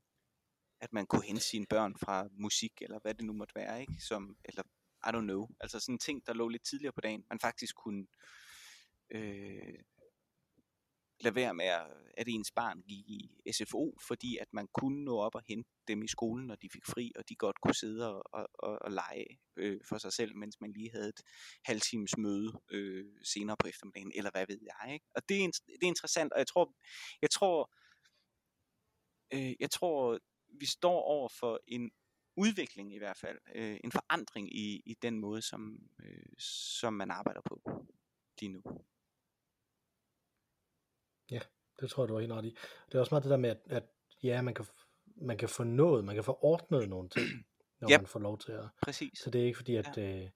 at 0.82 0.94
man 0.94 1.06
kunne 1.06 1.26
hente 1.26 1.42
sine 1.42 1.66
børn 1.70 1.96
fra 1.98 2.28
musik, 2.32 2.72
eller 2.82 3.00
hvad 3.00 3.14
det 3.14 3.26
nu 3.26 3.34
måtte 3.34 3.56
være, 3.56 3.82
ikke? 3.82 3.94
Som, 4.00 4.38
eller 4.46 4.64
I 5.08 5.10
don't 5.10 5.22
know, 5.22 5.48
altså 5.60 5.80
sådan 5.80 6.00
ting, 6.00 6.26
der 6.26 6.34
lå 6.34 6.48
lidt 6.48 6.66
tidligere 6.66 6.94
på 6.94 7.02
dagen, 7.02 7.26
man 7.30 7.40
faktisk 7.40 7.76
kunne 7.76 8.08
øh, 9.12 9.80
lade 11.20 11.36
være 11.36 11.54
med, 11.54 11.66
at, 11.66 11.88
at 12.18 12.28
ens 12.28 12.52
barn 12.52 12.82
gik 12.82 13.10
i 13.10 13.32
SFO, 13.52 13.98
fordi 14.08 14.38
at 14.38 14.48
man 14.54 14.68
kunne 14.74 15.04
nå 15.04 15.18
op 15.18 15.36
og 15.36 15.42
hente 15.48 15.70
dem 15.88 16.04
i 16.04 16.08
skolen, 16.08 16.48
når 16.48 16.56
de 16.56 16.70
fik 16.74 16.86
fri, 16.86 17.12
og 17.16 17.30
de 17.30 17.36
godt 17.36 17.62
kunne 17.62 17.76
sidde 17.76 18.16
og, 18.16 18.24
og, 18.34 18.48
og, 18.54 18.80
og 18.82 18.92
lege 18.92 19.40
øh, 19.56 19.80
for 19.90 19.98
sig 19.98 20.14
selv, 20.14 20.36
mens 20.36 20.62
man 20.62 20.74
lige 20.74 20.92
havde 20.92 21.10
et 21.10 21.22
halvtimes 21.66 22.18
møde 22.18 22.52
øh, 22.72 23.06
senere 23.24 23.58
på 23.60 23.68
eftermiddagen, 23.68 24.12
eller 24.16 24.32
hvad 24.32 24.46
ved 24.48 24.60
jeg. 24.62 24.94
Ikke? 24.94 25.06
Og 25.16 25.30
det 25.30 25.44
er, 25.44 25.48
det 25.68 25.84
er 25.84 25.88
interessant, 25.88 26.34
og 26.34 26.40
jeg 26.40 26.48
tror, 26.48 26.76
jeg 27.22 27.30
tror 27.30 27.72
øh, 29.34 29.54
jeg 29.60 29.72
tror, 29.72 30.20
vi 30.60 30.66
står 30.66 31.02
over 31.02 31.30
for 31.40 31.60
en 31.68 31.92
udvikling 32.36 32.94
i 32.94 32.98
hvert 32.98 33.18
fald, 33.18 33.38
øh, 33.56 33.80
en 33.84 33.92
forandring 33.92 34.56
i, 34.56 34.82
i 34.86 34.94
den 35.02 35.20
måde, 35.20 35.42
som, 35.42 35.90
øh, 36.04 36.34
som 36.40 36.94
man 36.94 37.12
arbejder 37.12 37.42
på 37.42 37.62
lige 38.42 38.52
nu. 38.52 38.62
Ja, 41.32 41.40
det 41.80 41.90
tror 41.90 42.04
jeg, 42.04 42.10
du 42.10 42.14
var 42.14 42.20
helt 42.20 42.34
ret 42.34 42.46
i. 42.46 42.58
Det 42.88 42.96
er 42.96 43.00
også 43.00 43.14
meget 43.14 43.24
det 43.24 43.32
der 43.32 43.38
med, 43.38 43.50
at, 43.50 43.60
at 43.66 43.84
ja, 44.24 44.42
man 44.42 44.54
kan, 44.54 44.66
man 45.22 45.38
kan 45.38 45.50
få 45.50 45.64
noget, 45.64 46.06
man 46.06 46.16
kan 46.16 46.24
få 46.24 46.40
ordnet 46.42 46.90
nogle 46.90 47.10
ting, 47.10 47.28
når 47.82 47.92
yep. 47.92 48.00
man 48.00 48.08
får 48.08 48.20
lov 48.20 48.40
til 48.40 48.52
at... 48.52 48.66
Præcis. 48.82 49.20
Så 49.20 49.30
det 49.30 49.42
er 49.42 49.46
ikke 49.46 49.58
fordi, 49.58 49.76
at, 49.76 49.98
ja. 49.98 50.24
øh, 50.24 50.30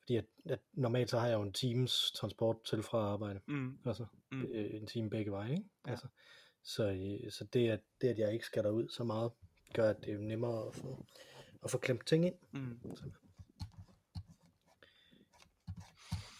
fordi 0.00 0.16
at, 0.16 0.24
at 0.44 0.60
normalt 0.72 1.10
så 1.10 1.18
har 1.18 1.26
jeg 1.26 1.34
jo 1.34 1.42
en 1.42 1.52
times 1.52 2.12
transport 2.16 2.56
til 2.64 2.82
fra 2.82 2.98
arbejde. 2.98 3.40
Mm. 3.48 3.78
Altså, 3.86 4.06
mm. 4.32 4.42
Øh, 4.42 4.74
en 4.74 4.86
time 4.86 5.10
begge 5.10 5.30
veje, 5.30 5.50
ikke? 5.50 5.64
Ja. 5.86 5.90
Altså, 5.90 6.06
så, 6.64 6.90
øh, 6.90 7.30
så 7.30 7.44
det, 7.52 7.70
at, 7.70 7.80
det, 8.00 8.08
at 8.08 8.18
jeg 8.18 8.32
ikke 8.32 8.44
skal 8.44 8.64
derud 8.64 8.88
så 8.88 9.04
meget, 9.04 9.32
gør, 9.74 9.90
at 9.90 9.96
det 10.04 10.14
er 10.14 10.18
nemmere 10.18 10.66
at 10.66 10.74
få, 10.74 11.04
at 11.64 11.70
få 11.70 11.78
klemt 11.78 12.06
ting 12.06 12.26
ind. 12.26 12.34
Mm. 12.52 12.80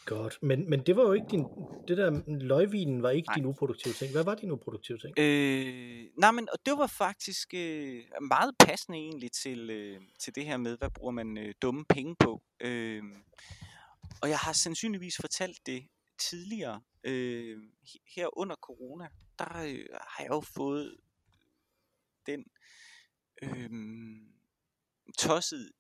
Godt, 0.07 0.39
men, 0.43 0.71
men 0.71 0.87
det 0.87 0.97
var 0.97 1.03
jo 1.03 1.13
ikke 1.13 1.27
din, 1.31 1.45
det 1.89 1.97
der 1.97 2.23
løgvinen 2.27 3.03
var 3.03 3.11
ikke 3.11 3.29
Nej. 3.29 3.35
din 3.35 3.45
uproduktive 3.45 3.95
ting. 3.95 4.13
Hvad 4.13 4.25
var 4.25 4.35
din 4.35 4.51
uproduktive 4.51 4.99
ting? 4.99 5.19
Øh, 5.19 6.05
nej, 6.19 6.31
men 6.31 6.49
og 6.53 6.59
det 6.67 6.79
var 6.79 6.87
faktisk 6.87 7.55
øh, 7.55 8.05
meget 8.21 8.55
passende 8.59 8.99
egentlig 8.99 9.33
til, 9.33 9.71
øh, 9.71 10.01
til 10.19 10.35
det 10.35 10.45
her 10.45 10.57
med, 10.57 10.79
hvad 10.79 10.91
bruger 10.91 11.13
man 11.13 11.39
øh, 11.39 11.55
dumme 11.63 11.85
penge 11.85 12.17
på. 12.19 12.43
Øh, 12.61 13.03
og 14.23 14.29
jeg 14.29 14.39
har 14.39 14.53
sandsynligvis 14.53 15.17
fortalt 15.17 15.67
det 15.67 15.89
tidligere, 16.19 16.81
øh, 17.05 17.59
her 18.17 18.39
under 18.39 18.57
corona, 18.57 19.09
der 19.39 19.63
øh, 19.67 19.87
har 19.93 20.23
jeg 20.23 20.31
jo 20.31 20.41
fået 20.41 20.97
den 22.27 22.45
øh, 23.43 23.71
tosset 25.19 25.73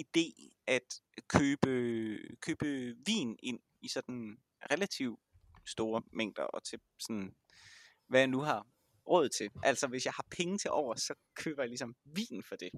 idé 0.00 0.54
at 0.66 1.00
købe, 1.28 2.18
købe 2.40 2.94
vin 3.06 3.36
ind 3.42 3.60
i 3.80 3.88
sådan 3.88 4.38
relativt 4.70 5.20
store 5.66 6.02
mængder 6.12 6.42
og 6.42 6.64
til 6.64 6.80
sådan, 6.98 7.34
hvad 8.08 8.20
jeg 8.20 8.28
nu 8.28 8.40
har 8.40 8.66
råd 9.08 9.28
til. 9.28 9.50
Altså 9.62 9.86
hvis 9.86 10.04
jeg 10.04 10.12
har 10.12 10.26
penge 10.30 10.58
til 10.58 10.70
over, 10.70 10.94
så 10.94 11.14
køber 11.34 11.62
jeg 11.62 11.68
ligesom 11.68 11.96
vin 12.04 12.42
for 12.42 12.56
det. 12.56 12.70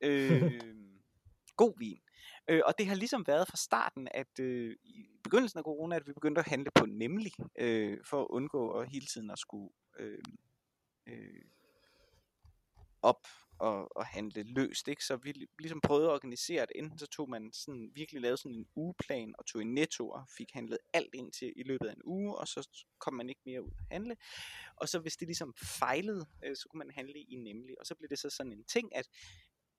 Øh, 0.00 0.60
god 1.56 1.78
vin. 1.78 2.00
Øh, 2.48 2.62
og 2.64 2.74
det 2.78 2.86
har 2.86 2.94
ligesom 2.94 3.26
været 3.26 3.48
fra 3.48 3.56
starten, 3.56 4.08
at 4.10 4.40
øh, 4.40 4.76
i 4.82 5.06
begyndelsen 5.22 5.58
af 5.58 5.64
corona, 5.64 5.96
at 5.96 6.06
vi 6.06 6.12
begyndte 6.12 6.38
at 6.38 6.48
handle 6.48 6.70
på 6.74 6.86
nemlig, 6.86 7.32
øh, 7.58 7.98
for 8.04 8.20
at 8.20 8.26
undgå 8.30 8.70
at 8.70 8.88
hele 8.88 9.06
tiden 9.06 9.30
at 9.30 9.38
skulle 9.38 9.70
øh, 9.98 10.22
øh, 11.06 11.44
op 13.02 13.26
og, 13.58 13.96
og 13.96 14.06
handle 14.06 14.42
løst, 14.42 14.88
ikke? 14.88 15.04
Så 15.04 15.16
vi 15.16 15.48
ligesom 15.58 15.80
prøvede 15.80 16.06
at 16.06 16.12
organisere 16.12 16.66
det. 16.66 16.72
Enten 16.74 16.98
så 16.98 17.06
tog 17.06 17.30
man 17.30 17.52
sådan, 17.52 17.90
virkelig 17.94 18.22
lavet 18.22 18.38
sådan 18.38 18.56
en 18.56 18.66
ugeplan, 18.76 19.34
og 19.38 19.46
tog 19.46 19.62
i 19.62 19.64
netto 19.64 20.10
og 20.10 20.24
fik 20.36 20.50
handlet 20.52 20.78
alt 20.92 21.14
ind 21.14 21.32
til 21.32 21.52
i 21.56 21.62
løbet 21.62 21.86
af 21.86 21.92
en 21.92 22.02
uge, 22.04 22.36
og 22.36 22.48
så 22.48 22.84
kom 22.98 23.14
man 23.14 23.28
ikke 23.28 23.40
mere 23.44 23.62
ud 23.62 23.70
at 23.78 23.86
handle. 23.90 24.16
Og 24.76 24.88
så 24.88 24.98
hvis 24.98 25.16
det 25.16 25.28
ligesom 25.28 25.54
fejlede, 25.62 26.26
øh, 26.44 26.56
så 26.56 26.68
kunne 26.68 26.78
man 26.78 26.90
handle 26.90 27.20
i 27.20 27.36
nemlig. 27.36 27.80
Og 27.80 27.86
så 27.86 27.94
blev 27.94 28.08
det 28.08 28.18
så 28.18 28.30
sådan 28.30 28.52
en 28.52 28.64
ting, 28.64 28.96
at 28.96 29.08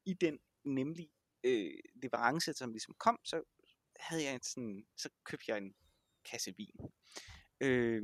i 0.05 0.13
den 0.13 0.39
nemlig 0.63 1.09
øh, 1.43 1.73
leverance, 2.03 2.53
som 2.53 2.71
ligesom 2.71 2.95
kom, 2.99 3.19
så 3.23 3.43
havde 3.99 4.23
jeg 4.23 4.33
en 4.33 4.43
sådan, 4.43 4.85
så 4.97 5.09
købte 5.23 5.45
jeg 5.47 5.57
en 5.57 5.73
kasse 6.25 6.53
vin. 6.57 6.75
Øh, 7.61 8.03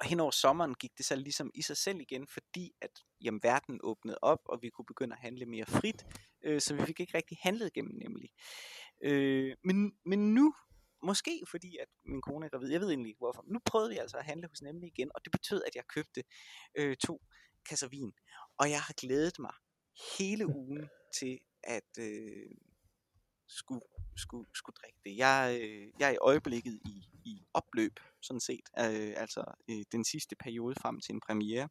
og 0.00 0.06
hen 0.06 0.20
over 0.20 0.30
sommeren 0.30 0.74
gik 0.74 0.98
det 0.98 1.06
så 1.06 1.16
ligesom 1.16 1.50
i 1.54 1.62
sig 1.62 1.76
selv 1.76 2.00
igen, 2.00 2.26
fordi 2.26 2.72
at 2.80 2.90
jamen, 3.20 3.42
verden 3.42 3.80
åbnede 3.82 4.18
op, 4.22 4.40
og 4.44 4.62
vi 4.62 4.70
kunne 4.70 4.84
begynde 4.86 5.14
at 5.14 5.20
handle 5.20 5.46
mere 5.46 5.66
frit, 5.66 6.06
øh, 6.44 6.60
så 6.60 6.74
vi 6.74 6.82
fik 6.86 7.00
ikke 7.00 7.16
rigtig 7.16 7.38
handlet 7.40 7.72
gennem 7.72 7.94
nemlig. 7.94 8.30
Øh, 9.02 9.56
men, 9.64 9.92
men 10.06 10.34
nu, 10.34 10.54
måske 11.02 11.42
fordi 11.50 11.76
at 11.76 11.88
min 12.04 12.22
kone 12.22 12.46
er 12.46 12.50
gravid, 12.50 12.70
jeg 12.70 12.80
ved 12.80 12.88
egentlig 12.88 13.08
ikke 13.08 13.18
hvorfor, 13.18 13.44
nu 13.46 13.58
prøvede 13.64 13.90
vi 13.90 13.96
altså 13.96 14.16
at 14.16 14.24
handle 14.24 14.48
hos 14.48 14.62
nemlig 14.62 14.86
igen, 14.86 15.10
og 15.14 15.24
det 15.24 15.32
betød, 15.32 15.62
at 15.66 15.74
jeg 15.74 15.84
købte 15.86 16.24
øh, 16.74 16.96
to 16.96 17.22
kasser 17.68 17.88
vin, 17.88 18.12
og 18.58 18.70
jeg 18.70 18.80
har 18.80 18.94
glædet 19.00 19.38
mig 19.38 19.54
hele 20.18 20.46
ugen 20.46 20.88
til 21.20 21.38
at 21.62 21.98
øh, 21.98 22.50
skulle, 23.48 23.84
skulle, 24.16 24.48
skulle 24.54 24.76
drikke 24.82 24.98
det. 25.04 25.16
Jeg, 25.16 25.58
øh, 25.62 25.92
jeg 25.98 26.08
er 26.08 26.12
i 26.12 26.16
øjeblikket 26.20 26.80
i, 26.86 27.04
i 27.24 27.44
opløb, 27.54 28.00
sådan 28.24 28.40
set, 28.40 28.68
øh, 28.78 29.14
altså 29.16 29.44
øh, 29.70 29.84
den 29.92 30.04
sidste 30.04 30.36
periode 30.36 30.74
frem 30.80 31.00
til 31.00 31.14
en 31.14 31.20
premiere, 31.20 31.68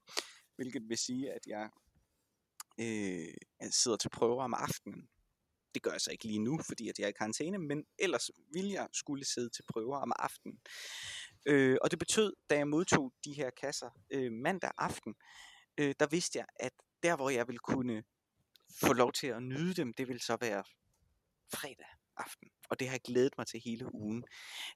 hvilket 0.55 0.89
vil 0.89 0.97
sige, 0.97 1.31
at 1.31 1.47
jeg 1.47 1.69
øh, 2.79 3.71
sidder 3.71 3.97
til 3.97 4.09
prøver 4.09 4.43
om 4.43 4.53
aftenen. 4.53 5.09
Det 5.73 5.83
gør 5.83 5.91
jeg 5.91 6.01
så 6.01 6.11
ikke 6.11 6.25
lige 6.25 6.39
nu, 6.39 6.59
fordi 6.67 6.89
at 6.89 6.99
jeg 6.99 7.05
er 7.05 7.09
i 7.09 7.19
karantæne, 7.19 7.57
men 7.57 7.85
ellers 7.99 8.29
ville 8.53 8.71
jeg 8.71 8.87
skulle 8.93 9.25
sidde 9.25 9.49
til 9.49 9.63
prøver 9.73 9.97
om 9.97 10.11
aftenen. 10.19 10.59
Øh, 11.45 11.77
og 11.81 11.91
det 11.91 11.99
betød, 11.99 12.33
da 12.49 12.55
jeg 12.55 12.67
modtog 12.67 13.13
de 13.25 13.33
her 13.33 13.49
kasser 13.49 13.89
øh, 14.09 14.31
mandag 14.31 14.71
aften, 14.77 15.15
øh, 15.79 15.95
der 15.99 16.07
vidste 16.07 16.39
jeg, 16.39 16.45
at 16.55 16.71
der 17.03 17.15
hvor 17.15 17.29
jeg 17.29 17.47
ville 17.47 17.59
kunne 17.59 18.03
få 18.79 18.93
lov 18.93 19.11
til 19.11 19.27
at 19.27 19.43
nyde 19.43 19.73
dem, 19.73 19.93
det 19.93 20.07
ville 20.07 20.21
så 20.21 20.37
være 20.41 20.63
fredag 21.53 22.02
aften. 22.17 22.49
Og 22.69 22.79
det 22.79 22.87
har 22.87 22.93
jeg 22.93 23.01
glædet 23.01 23.33
mig 23.37 23.47
til 23.47 23.61
hele 23.65 23.95
ugen. 23.95 24.21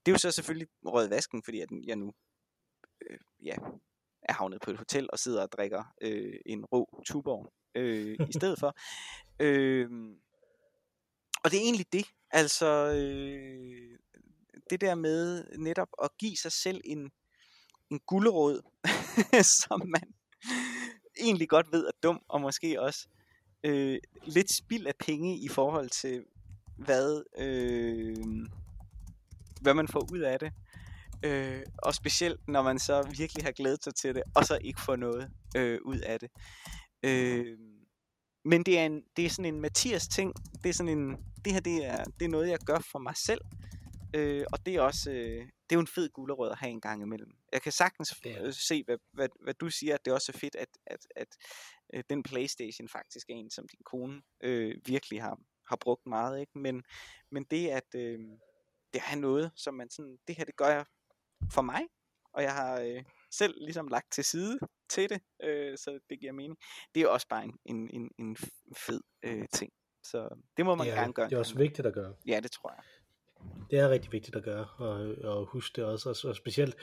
Det 0.05 0.11
er 0.11 0.11
jo 0.11 0.17
så 0.17 0.31
selvfølgelig 0.31 0.67
rød 0.85 1.07
vasken, 1.07 1.43
fordi 1.43 1.59
at 1.59 1.69
jeg 1.87 1.95
nu 1.95 2.13
øh, 3.09 3.19
ja, 3.43 3.55
er 4.21 4.33
havnet 4.33 4.61
på 4.61 4.71
et 4.71 4.77
hotel 4.77 5.09
og 5.13 5.19
sidder 5.19 5.41
og 5.41 5.51
drikker 5.51 5.83
øh, 6.01 6.39
en 6.45 6.65
rå 6.65 7.03
tuborg 7.05 7.53
øh, 7.75 8.17
i 8.29 8.33
stedet 8.39 8.59
for. 8.59 8.75
Øh, 9.39 9.89
og 11.43 11.51
det 11.51 11.57
er 11.57 11.63
egentlig 11.63 11.93
det. 11.93 12.05
Altså 12.31 12.67
øh, 12.95 13.99
det 14.69 14.81
der 14.81 14.95
med 14.95 15.45
netop 15.57 15.89
at 16.03 16.09
give 16.17 16.37
sig 16.37 16.51
selv 16.51 16.81
en, 16.85 17.11
en 17.91 17.99
gulderåd, 17.99 18.61
som 19.61 19.81
man 19.87 20.13
egentlig 21.19 21.49
godt 21.49 21.71
ved 21.71 21.87
er 21.87 21.91
dum, 22.03 22.21
og 22.27 22.41
måske 22.41 22.81
også 22.81 23.07
øh, 23.63 23.99
lidt 24.23 24.55
spild 24.57 24.87
af 24.87 24.95
penge 24.99 25.37
i 25.37 25.47
forhold 25.47 25.89
til, 25.89 26.25
hvad, 26.77 27.23
øh, 27.37 28.47
hvad 29.61 29.73
man 29.73 29.87
får 29.87 30.07
ud 30.13 30.19
af 30.19 30.39
det. 30.39 30.51
Øh, 31.23 31.61
og 31.77 31.93
specielt 31.93 32.47
når 32.47 32.61
man 32.61 32.79
så 32.79 33.13
virkelig 33.17 33.43
har 33.43 33.51
glædet 33.51 33.83
sig 33.83 33.95
til 33.95 34.15
det, 34.15 34.23
og 34.35 34.45
så 34.45 34.57
ikke 34.61 34.81
får 34.81 34.95
noget 34.95 35.31
øh, 35.57 35.79
ud 35.85 35.99
af 35.99 36.19
det. 36.19 36.29
Øh, 37.03 37.57
men 38.45 38.63
det 38.63 38.79
er, 38.79 38.85
en, 38.85 39.03
det 39.17 39.25
er 39.25 39.29
sådan 39.29 39.53
en 39.53 39.61
Mathias 39.61 40.07
ting. 40.07 40.33
Det 40.63 40.69
er 40.69 40.73
sådan 40.73 40.97
en, 40.97 41.17
det 41.45 41.53
her 41.53 41.59
det 41.59 41.85
er, 41.85 42.03
det 42.03 42.25
er 42.25 42.29
noget, 42.29 42.49
jeg 42.49 42.59
gør 42.59 42.79
for 42.91 42.99
mig 42.99 43.17
selv. 43.17 43.41
Øh, 44.15 44.45
og 44.53 44.65
det 44.65 44.75
er 44.75 44.81
også, 44.81 45.11
øh, 45.11 45.41
det 45.41 45.75
er 45.75 45.75
jo 45.75 45.79
en 45.79 45.87
fed 45.87 46.09
gulerod 46.09 46.49
at 46.51 46.57
have 46.57 46.69
en 46.69 46.81
gang 46.81 47.01
imellem. 47.01 47.31
Jeg 47.53 47.61
kan 47.61 47.71
sagtens 47.71 48.13
ja. 48.25 48.51
se, 48.51 48.83
hvad, 48.83 48.97
hvad, 49.13 49.29
hvad 49.43 49.53
du 49.53 49.69
siger, 49.69 49.93
at 49.93 50.05
det 50.05 50.13
også 50.13 50.31
er 50.35 50.37
fedt, 50.37 50.55
at, 50.55 50.67
at, 50.85 51.07
at 51.15 51.27
øh, 51.93 52.03
den 52.09 52.23
Playstation 52.23 52.89
faktisk 52.89 53.29
er 53.29 53.33
en, 53.33 53.49
som 53.49 53.67
din 53.67 53.83
kone 53.85 54.21
øh, 54.43 54.75
virkelig 54.85 55.21
har, 55.21 55.39
har 55.69 55.75
brugt 55.75 56.05
meget. 56.05 56.39
Ikke? 56.39 56.59
Men, 56.59 56.83
men 57.31 57.43
det 57.43 57.67
at 57.67 57.95
øh, 57.95 58.19
det 58.93 59.01
er 59.11 59.15
noget, 59.15 59.51
som 59.55 59.73
man 59.73 59.89
sådan, 59.89 60.17
det 60.27 60.37
her 60.37 60.45
det 60.45 60.55
gør 60.55 60.67
jeg 60.67 60.85
for 61.53 61.61
mig, 61.61 61.81
og 62.33 62.43
jeg 62.43 62.53
har 62.53 62.79
øh, 62.79 63.03
selv 63.31 63.53
ligesom 63.61 63.87
lagt 63.87 64.11
til 64.11 64.23
side 64.23 64.59
til 64.89 65.09
det, 65.09 65.21
øh, 65.43 65.77
så 65.77 65.99
det 66.09 66.19
giver 66.19 66.31
mening. 66.31 66.57
Det 66.95 67.03
er 67.03 67.07
også 67.07 67.27
bare 67.27 67.43
en, 67.43 67.59
en, 67.65 67.89
en, 67.93 68.11
en 68.19 68.37
fed 68.77 69.01
øh, 69.23 69.47
ting. 69.53 69.73
Så 70.03 70.29
det 70.57 70.65
må 70.65 70.75
man 70.75 70.87
ja, 70.87 70.93
gerne 70.93 71.13
gøre. 71.13 71.29
Det 71.29 71.35
er 71.35 71.39
også 71.39 71.57
vigtigt 71.57 71.87
at 71.87 71.93
gøre. 71.93 72.15
Ja, 72.27 72.39
det 72.39 72.51
tror 72.51 72.73
jeg. 72.73 72.83
Det 73.71 73.79
er 73.79 73.89
rigtig 73.89 74.11
vigtigt 74.11 74.35
at 74.35 74.43
gøre, 74.43 74.67
og, 74.77 75.15
og 75.23 75.45
huske 75.45 75.75
det 75.75 75.83
også, 75.83 76.09
og, 76.09 76.29
og 76.29 76.35
specielt 76.35 76.75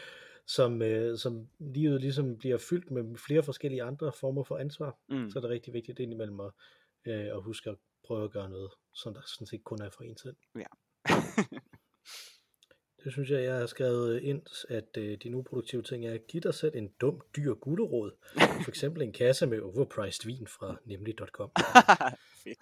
som, 0.46 0.82
øh, 0.82 1.18
som 1.18 1.48
livet 1.58 2.00
ligesom 2.00 2.38
bliver 2.38 2.58
fyldt 2.58 2.90
med 2.90 3.18
flere 3.18 3.42
forskellige 3.42 3.82
andre 3.82 4.12
former 4.12 4.44
for 4.44 4.56
ansvar, 4.56 4.98
mm. 5.08 5.30
så 5.30 5.38
er 5.38 5.40
det 5.40 5.50
rigtig 5.50 5.72
vigtigt 5.72 5.98
indimellem 5.98 6.40
at, 6.40 6.52
øh, 7.06 7.26
at 7.26 7.42
huske 7.42 7.70
at 7.70 7.76
prøve 8.06 8.24
at 8.24 8.32
gøre 8.32 8.50
noget, 8.50 8.70
som 8.94 9.14
der 9.14 9.20
sådan 9.26 9.46
set 9.46 9.64
kun 9.64 9.82
er 9.82 9.90
for 9.90 10.02
en 10.02 10.16
selv. 10.16 10.36
Ja. 10.54 10.66
det 13.04 13.12
synes 13.12 13.30
jeg, 13.30 13.44
jeg 13.44 13.54
har 13.54 13.66
skrevet 13.66 14.22
ind, 14.22 14.42
at 14.68 14.96
øh, 14.98 15.18
din 15.22 15.34
uproduktive 15.34 15.82
ting 15.82 16.06
er, 16.06 16.12
at 16.14 16.26
give 16.28 16.40
dig 16.40 16.54
selv 16.54 16.76
en 16.76 16.88
dum, 17.00 17.20
dyr 17.36 17.54
gulderåd. 17.54 18.12
For 18.38 18.68
eksempel 18.68 19.02
en 19.02 19.12
kasse 19.12 19.46
med 19.46 19.60
overpriced 19.60 20.26
vin 20.26 20.46
fra 20.46 20.76
nemlig.com. 20.86 21.50
Fedt. 22.44 22.58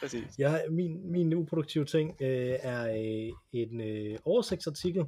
Præcis. 0.00 0.38
Ja, 0.38 0.60
min, 0.70 1.10
min 1.12 1.34
uproduktive 1.34 1.84
ting 1.84 2.16
øh, 2.22 2.56
er 2.62 2.88
øh, 2.88 3.32
en 3.52 3.80
øh, 3.80 4.18
oversigtsartikel 4.24 5.04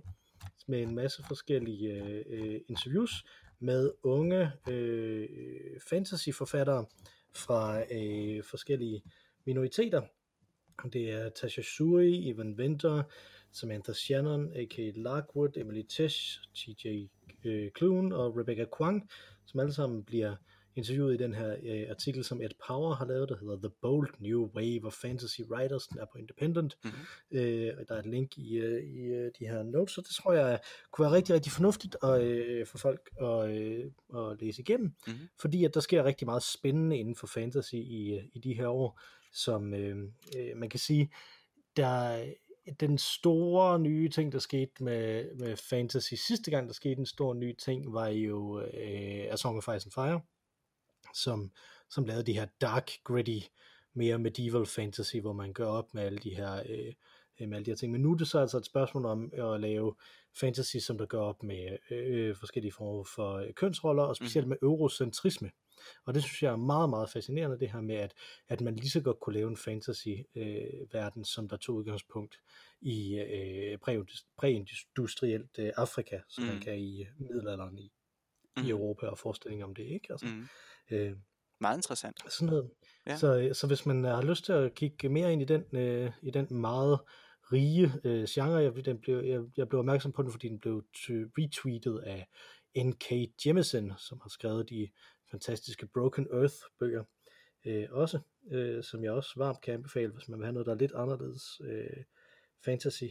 med 0.68 0.82
en 0.82 0.95
masse 0.95 1.22
forskellige 1.28 1.93
øh, 2.26 2.61
interviews 2.68 3.24
med 3.61 3.93
unge 4.03 4.53
øh, 4.70 5.28
fantasyforfattere 5.91 6.86
fra 7.34 7.80
øh, 7.80 8.45
forskellige 8.45 9.03
minoriteter. 9.51 10.03
Det 10.92 11.12
er 11.12 11.28
Tasha 11.28 11.62
Suri, 11.62 12.30
Evan 12.30 12.55
Winter, 12.59 13.03
Samantha 13.53 13.92
Shannon, 13.92 14.53
A.K. 14.55 14.78
Lockwood, 14.94 15.57
Emily 15.57 15.82
Tish, 15.82 16.40
T.J. 16.55 17.09
Øh, 17.44 17.70
Kloon 17.70 18.12
og 18.12 18.36
Rebecca 18.36 18.64
Kwang, 18.76 19.11
som 19.46 19.61
alle 19.61 19.72
sammen 19.72 20.05
bliver 20.05 20.36
interviewet 20.76 21.14
i 21.14 21.16
den 21.16 21.34
her 21.34 21.57
øh, 21.62 21.90
artikel, 21.90 22.24
som 22.24 22.42
Ed 22.42 22.51
Power 22.66 22.94
har 22.94 23.05
lavet, 23.05 23.28
der 23.28 23.36
hedder 23.40 23.57
The 23.57 23.70
Bold 23.82 24.09
New 24.18 24.51
Wave 24.57 24.84
of 24.84 24.92
Fantasy 24.92 25.40
Writers, 25.51 25.86
den 25.86 25.98
er 25.98 26.05
på 26.12 26.18
Independent, 26.18 26.76
mm-hmm. 26.84 27.38
øh, 27.38 27.72
der 27.88 27.94
er 27.94 27.98
et 27.98 28.07
link 28.07 28.38
i, 28.38 28.57
øh, 28.57 28.84
i 28.84 28.98
øh, 28.98 29.30
de 29.38 29.46
her 29.46 29.62
notes, 29.62 29.94
så 29.94 30.01
det 30.01 30.11
tror 30.11 30.32
jeg 30.32 30.61
kunne 30.90 31.05
være 31.05 31.14
rigtig, 31.14 31.34
rigtig 31.34 31.53
fornuftigt 31.53 31.96
at, 32.03 32.22
øh, 32.22 32.66
for 32.66 32.78
folk 32.78 33.11
at, 33.20 33.51
øh, 33.51 33.84
at 34.14 34.40
læse 34.40 34.62
igennem, 34.62 34.94
mm-hmm. 35.07 35.28
fordi 35.40 35.64
at 35.64 35.74
der 35.74 35.80
sker 35.80 36.05
rigtig 36.05 36.26
meget 36.26 36.42
spændende 36.42 36.98
inden 36.98 37.16
for 37.16 37.26
fantasy 37.26 37.74
i, 37.74 38.14
øh, 38.14 38.24
i 38.32 38.38
de 38.38 38.55
her 38.55 38.68
år, 38.68 39.01
som 39.33 39.74
øh, 39.74 39.97
øh, 40.37 40.57
man 40.57 40.68
kan 40.68 40.81
sige, 40.81 41.11
der 41.76 42.24
den 42.81 42.99
store 42.99 43.78
nye 43.78 44.09
ting, 44.09 44.33
der 44.33 44.39
skete 44.39 44.85
med, 44.85 45.35
med 45.35 45.57
fantasy 45.57 46.14
sidste 46.14 46.51
gang, 46.51 46.66
der 46.66 46.72
skete 46.72 46.99
en 46.99 47.07
stor 47.07 47.35
ny 47.35 47.57
ting, 47.57 47.93
var 47.93 48.07
jo 48.07 48.61
øh, 48.61 49.33
A 49.33 49.37
Song 49.37 49.57
of 49.57 49.62
Ice 49.76 49.87
and 49.87 49.93
Fire, 49.93 50.20
som, 51.14 51.53
som 51.91 52.05
lavede 52.05 52.26
de 52.26 52.33
her 52.33 52.47
dark, 52.61 52.91
gritty, 53.05 53.39
mere 53.95 54.18
medieval 54.18 54.66
fantasy, 54.66 55.16
hvor 55.16 55.33
man 55.33 55.53
gør 55.53 55.66
op 55.66 55.95
med 55.95 56.03
alle 56.03 56.18
de 56.18 56.35
her, 56.35 56.62
øh, 56.68 57.49
med 57.49 57.57
alle 57.57 57.64
de 57.64 57.70
her 57.70 57.76
ting. 57.76 57.93
Men 57.93 58.01
nu 58.01 58.12
er 58.12 58.16
det 58.16 58.28
så 58.28 58.39
altså 58.39 58.59
et 58.59 58.66
spørgsmål 58.66 59.05
om 59.05 59.33
at 59.33 59.61
lave 59.61 59.95
fantasy, 60.41 60.76
som 60.76 60.99
der 60.99 61.07
gør 61.07 61.20
op 61.20 61.43
med 61.43 61.76
øh, 61.91 62.37
forskellige 62.37 62.72
former 62.72 63.05
for 63.05 63.35
øh, 63.35 63.53
kønsroller, 63.55 64.03
og 64.03 64.16
specielt 64.16 64.47
mm. 64.47 64.49
med 64.49 64.57
eurocentrisme. 64.62 65.51
Og 66.05 66.14
det 66.14 66.22
synes 66.22 66.43
jeg 66.43 66.53
er 66.53 66.57
meget, 66.57 66.91
meget 66.91 67.11
fascinerende, 67.11 67.59
det 67.59 67.70
her 67.70 67.81
med, 67.81 67.95
at, 67.95 68.14
at 68.49 68.61
man 68.61 68.76
lige 68.76 68.91
så 68.91 69.01
godt 69.01 69.20
kunne 69.20 69.35
lave 69.35 69.51
en 69.51 69.57
fantasy-verden, 69.57 71.20
øh, 71.20 71.24
som 71.24 71.49
der 71.49 71.57
tog 71.57 71.76
udgangspunkt 71.76 72.37
i 72.81 73.14
øh, 73.18 73.78
præindustrielt 74.39 75.59
øh, 75.59 75.72
Afrika, 75.76 76.18
som 76.28 76.45
mm. 76.45 76.51
man 76.51 76.61
kan 76.61 76.78
i 76.78 77.07
middelalderen 77.18 77.78
i, 77.78 77.93
mm. 78.57 78.62
i 78.62 78.70
Europa, 78.70 79.07
og 79.07 79.18
forestilling 79.18 79.64
om 79.64 79.74
det, 79.74 79.83
ikke? 79.83 80.07
Altså, 80.11 80.26
mm. 80.26 80.49
øh, 80.91 81.16
meget 81.61 81.76
interessant. 81.76 82.33
Sådan 82.33 82.49
noget. 82.49 82.70
Ja. 83.07 83.16
Så, 83.16 83.51
så 83.53 83.66
hvis 83.66 83.87
man 83.87 84.05
har 84.05 84.22
lyst 84.22 84.45
til 84.45 84.53
at 84.53 84.74
kigge 84.74 85.09
mere 85.09 85.33
ind 85.33 85.43
i 85.43 85.45
den, 85.45 85.64
øh, 85.72 86.12
i 86.22 86.31
den 86.31 86.47
meget 86.51 86.99
rige 87.53 87.93
øh, 88.05 88.26
genre, 88.28 88.57
jeg, 88.57 88.85
den 88.85 88.99
blev, 88.99 89.24
jeg, 89.24 89.41
jeg 89.57 89.68
blev 89.68 89.78
opmærksom 89.78 90.12
på 90.12 90.22
den, 90.22 90.31
fordi 90.31 90.49
den 90.49 90.59
blev 90.59 90.85
retweetet 91.39 91.99
af 91.99 92.28
N.K. 92.76 93.12
Jemisin, 93.47 93.93
som 93.99 94.20
har 94.22 94.28
skrevet 94.28 94.70
de 94.70 94.89
fantastiske 95.31 95.87
Broken 95.87 96.26
Earth 96.33 96.55
bøger 96.78 97.05
øh, 97.66 97.87
også, 97.91 98.20
øh, 98.51 98.85
som 98.85 99.05
jeg 99.05 99.12
også 99.12 99.33
varmt 99.37 99.61
kan 99.61 99.74
anbefale, 99.74 100.12
hvis 100.12 100.28
man 100.28 100.39
vil 100.39 100.47
have 100.47 100.53
noget, 100.53 100.66
der 100.66 100.72
er 100.72 100.78
lidt 100.78 100.93
anderledes 100.95 101.61
øh, 101.64 102.05
fantasy. 102.64 103.05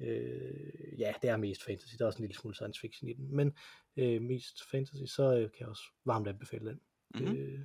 Øh, 0.00 1.00
ja, 1.00 1.14
det 1.22 1.30
er 1.30 1.36
mest 1.36 1.64
fantasy, 1.64 1.94
der 1.98 2.04
er 2.04 2.06
også 2.06 2.18
en 2.18 2.22
lille 2.22 2.40
smule 2.40 2.54
science 2.54 2.80
fiction 2.80 3.08
i 3.08 3.12
den, 3.12 3.36
men 3.36 3.56
øh, 3.96 4.22
mest 4.22 4.70
fantasy, 4.70 5.04
så 5.06 5.22
øh, 5.22 5.50
kan 5.50 5.60
jeg 5.60 5.68
også 5.68 5.84
varmt 6.04 6.28
anbefale 6.28 6.70
den. 6.70 6.80
Mm-hmm. 7.14 7.36
Øh, 7.36 7.60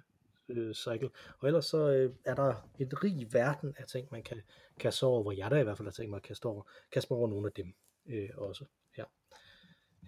øh, 0.49 0.74
cycle. 0.74 1.09
Og 1.39 1.47
ellers 1.47 1.66
så 1.66 1.89
øh, 1.89 2.16
er 2.26 2.36
der 2.36 2.70
et 2.80 3.03
rig 3.03 3.34
verden 3.34 3.76
af 3.78 3.86
ting, 3.88 4.07
man 4.12 4.24
kan 4.24 4.41
kaste 4.80 5.05
over, 5.05 5.22
hvor 5.22 5.32
jeg 5.32 5.51
da 5.51 5.59
i 5.59 5.64
hvert 5.64 5.78
fald 5.78 5.88
har 5.88 5.91
tænkt 5.91 6.09
mig 6.09 6.18
at 6.18 6.24
kaste 6.24 6.45
over, 6.45 6.64
kaste 6.91 7.12
over 7.12 7.28
nogle 7.28 7.47
af 7.47 7.53
dem 7.53 7.74
øh, 8.05 8.30
også. 8.38 8.66
Ja. 8.97 9.03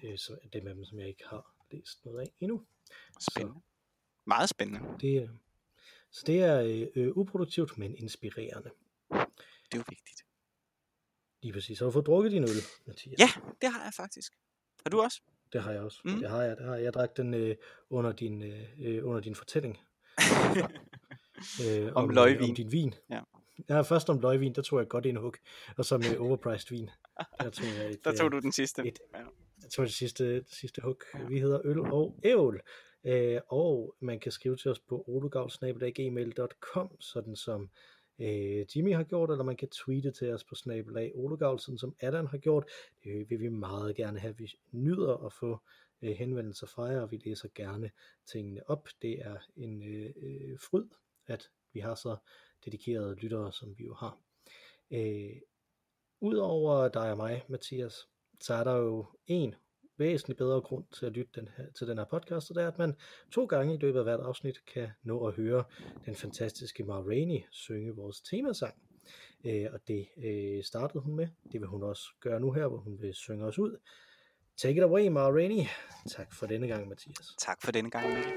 Øh, 0.04 0.18
så 0.18 0.38
dem 0.54 0.68
af 0.68 0.76
dem, 0.76 0.86
som 0.86 1.00
jeg 1.00 1.08
ikke 1.08 1.24
har 1.28 1.56
læst 1.72 2.06
noget 2.06 2.20
af 2.20 2.34
endnu. 2.40 2.66
Spændende. 3.32 3.60
Så, 3.60 3.73
Meget 4.26 4.50
spændende. 4.50 4.80
Det, 5.02 5.30
så 6.12 6.24
det 6.28 6.44
er 6.44 6.62
øh, 6.62 6.88
øh, 6.96 7.18
uproduktivt, 7.18 7.78
men 7.78 7.96
inspirerende. 7.96 8.70
Det 9.10 9.74
er 9.74 9.78
jo 9.78 9.84
vigtigt. 9.90 10.24
Lige 11.42 11.54
præcis. 11.54 11.80
Har 11.80 11.86
du 11.86 11.92
fået 11.92 12.06
drukket 12.06 12.32
din 12.32 12.44
øl, 12.44 12.62
Mathias? 12.88 13.20
Ja, 13.20 13.30
det 13.62 13.70
har 13.72 13.84
jeg 13.84 13.94
faktisk. 13.94 14.34
Har 14.84 14.90
du 14.90 15.02
også? 15.02 15.22
Det 15.54 15.64
har 15.64 15.72
jeg 15.72 15.82
også. 15.82 16.02
Mm. 16.06 16.20
Det 16.20 16.30
har 16.30 16.42
jeg. 16.42 16.58
Det 16.58 16.66
har 16.66 16.76
jeg. 16.76 16.84
jeg 16.84 16.94
drak 16.94 17.18
den 17.18 17.34
øh, 17.34 17.56
under, 17.90 18.12
din, 18.12 18.44
øh, 18.44 18.70
øh 18.80 19.08
under 19.08 19.22
din 19.22 19.36
fortælling. 19.36 19.80
øh, 21.66 21.92
om, 21.96 22.04
om 22.04 22.10
løgvin. 22.10 22.50
Om 22.50 22.56
din 22.56 22.72
vin. 22.72 22.96
Ja. 23.10 23.22
Ja, 23.70 23.82
først 23.82 24.10
om 24.10 24.20
løgvin, 24.20 24.56
der 24.56 24.62
tog 24.62 24.80
jeg 24.80 24.88
godt 24.88 25.06
indhug. 25.06 25.36
Og 25.78 25.86
så 25.86 25.98
med 25.98 26.18
overpriced 26.18 26.70
vin. 26.70 26.90
Der 27.42 27.50
tog, 27.50 27.66
jeg 27.66 27.92
et, 27.92 28.00
der 28.06 28.16
tog 28.16 28.32
du 28.32 28.40
den 28.40 28.52
sidste. 28.52 28.88
Et, 28.88 29.00
ja. 29.14 29.20
Jeg 29.64 29.72
tog 29.72 29.86
det 29.86 29.94
sidste, 29.94 30.36
det 30.36 30.54
sidste 30.54 30.82
hug. 30.82 31.02
Ja. 31.14 31.24
Vi 31.24 31.40
hedder 31.40 31.62
Øl 31.64 31.80
og 31.80 32.20
Ævl. 32.24 32.62
Øh, 33.04 33.42
og 33.48 33.96
man 34.00 34.20
kan 34.20 34.32
skrive 34.32 34.56
til 34.56 34.72
os 34.72 34.80
på 34.80 35.04
olugavl.gmail.com, 35.08 37.02
sådan 37.02 37.36
som 37.36 37.70
øh, 38.20 38.66
Jimmy 38.76 38.96
har 38.96 39.04
gjort, 39.04 39.32
eller 39.32 39.44
man 39.44 39.58
kan 39.58 39.70
tweete 39.70 40.12
til 40.12 40.34
os 40.34 40.44
på 40.44 40.56
snabelag 40.56 41.12
olugavl, 41.16 41.60
sådan 41.60 41.78
som 41.78 41.96
Adam 42.00 42.26
har 42.26 42.38
gjort. 42.38 42.66
Det 43.04 43.30
vil 43.30 43.40
vi 43.40 43.50
meget 43.50 43.96
gerne 43.96 44.20
have. 44.20 44.38
Vi 44.38 44.52
nyder 44.72 45.26
at 45.26 45.34
få 45.34 45.60
øh, 46.02 46.12
henvendelser 46.12 46.68
fra 46.68 46.84
jer, 46.84 47.02
og 47.02 47.12
vi 47.12 47.22
læser 47.26 47.50
gerne 47.56 47.92
tingene 48.26 48.70
op. 48.70 48.88
Det 49.02 49.22
er 49.22 49.38
en 49.56 49.84
øh, 49.84 50.14
øh, 50.16 50.60
fryd, 50.60 50.88
at 51.28 51.50
vi 51.74 51.80
har 51.80 51.96
så 51.96 52.16
dedikerede 52.66 53.16
lyttere, 53.16 53.54
som 53.54 53.78
vi 53.78 53.84
jo 53.84 53.94
har. 53.94 54.18
Øh, 54.92 55.42
Udover 56.24 56.88
dig 56.88 57.12
og 57.12 57.18
mig, 57.18 57.44
Mathias, 57.48 58.08
så 58.40 58.54
er 58.54 58.64
der 58.64 58.76
jo 58.76 59.06
en 59.28 59.56
væsentligt 59.98 60.38
bedre 60.38 60.62
grund 60.62 60.86
til 60.94 61.06
at 61.06 61.12
lytte 61.12 61.32
den 61.42 61.50
her, 61.58 61.66
til 61.78 61.88
den 61.88 61.98
her 61.98 62.06
podcast, 62.06 62.50
og 62.50 62.56
det 62.56 62.64
er, 62.64 62.68
at 62.68 62.78
man 62.78 62.96
to 63.32 63.46
gange 63.46 63.74
i 63.74 63.78
løbet 63.78 64.00
af 64.00 64.06
hvert 64.06 64.20
afsnit 64.20 64.66
kan 64.66 64.90
nå 65.04 65.28
at 65.28 65.34
høre 65.34 65.64
den 66.06 66.16
fantastiske 66.16 66.84
Ma 66.84 66.94
Rainey 66.94 67.40
synge 67.52 67.96
vores 67.96 68.22
temasang. 68.22 68.76
Øh, 69.46 69.68
og 69.74 69.80
det 69.88 70.08
øh, 70.18 70.64
startede 70.64 71.00
hun 71.00 71.16
med. 71.16 71.28
Det 71.52 71.62
vil 71.62 71.68
hun 71.68 71.84
også 71.84 72.04
gøre 72.20 72.40
nu 72.40 72.52
her, 72.52 72.68
hvor 72.68 72.78
hun 72.78 73.02
vil 73.02 73.14
synge 73.14 73.46
os 73.46 73.60
ud. 73.60 73.78
Take 74.58 74.78
it 74.78 74.84
away, 74.84 75.08
Ma 75.08 75.30
Rainey. 75.30 75.66
Tak 76.08 76.34
for 76.34 76.46
denne 76.46 76.68
gang, 76.68 76.88
Mathias. 76.88 77.36
Tak 77.40 77.62
for 77.64 77.72
denne 77.72 77.90
gang, 77.90 78.14
Mikkel. 78.14 78.34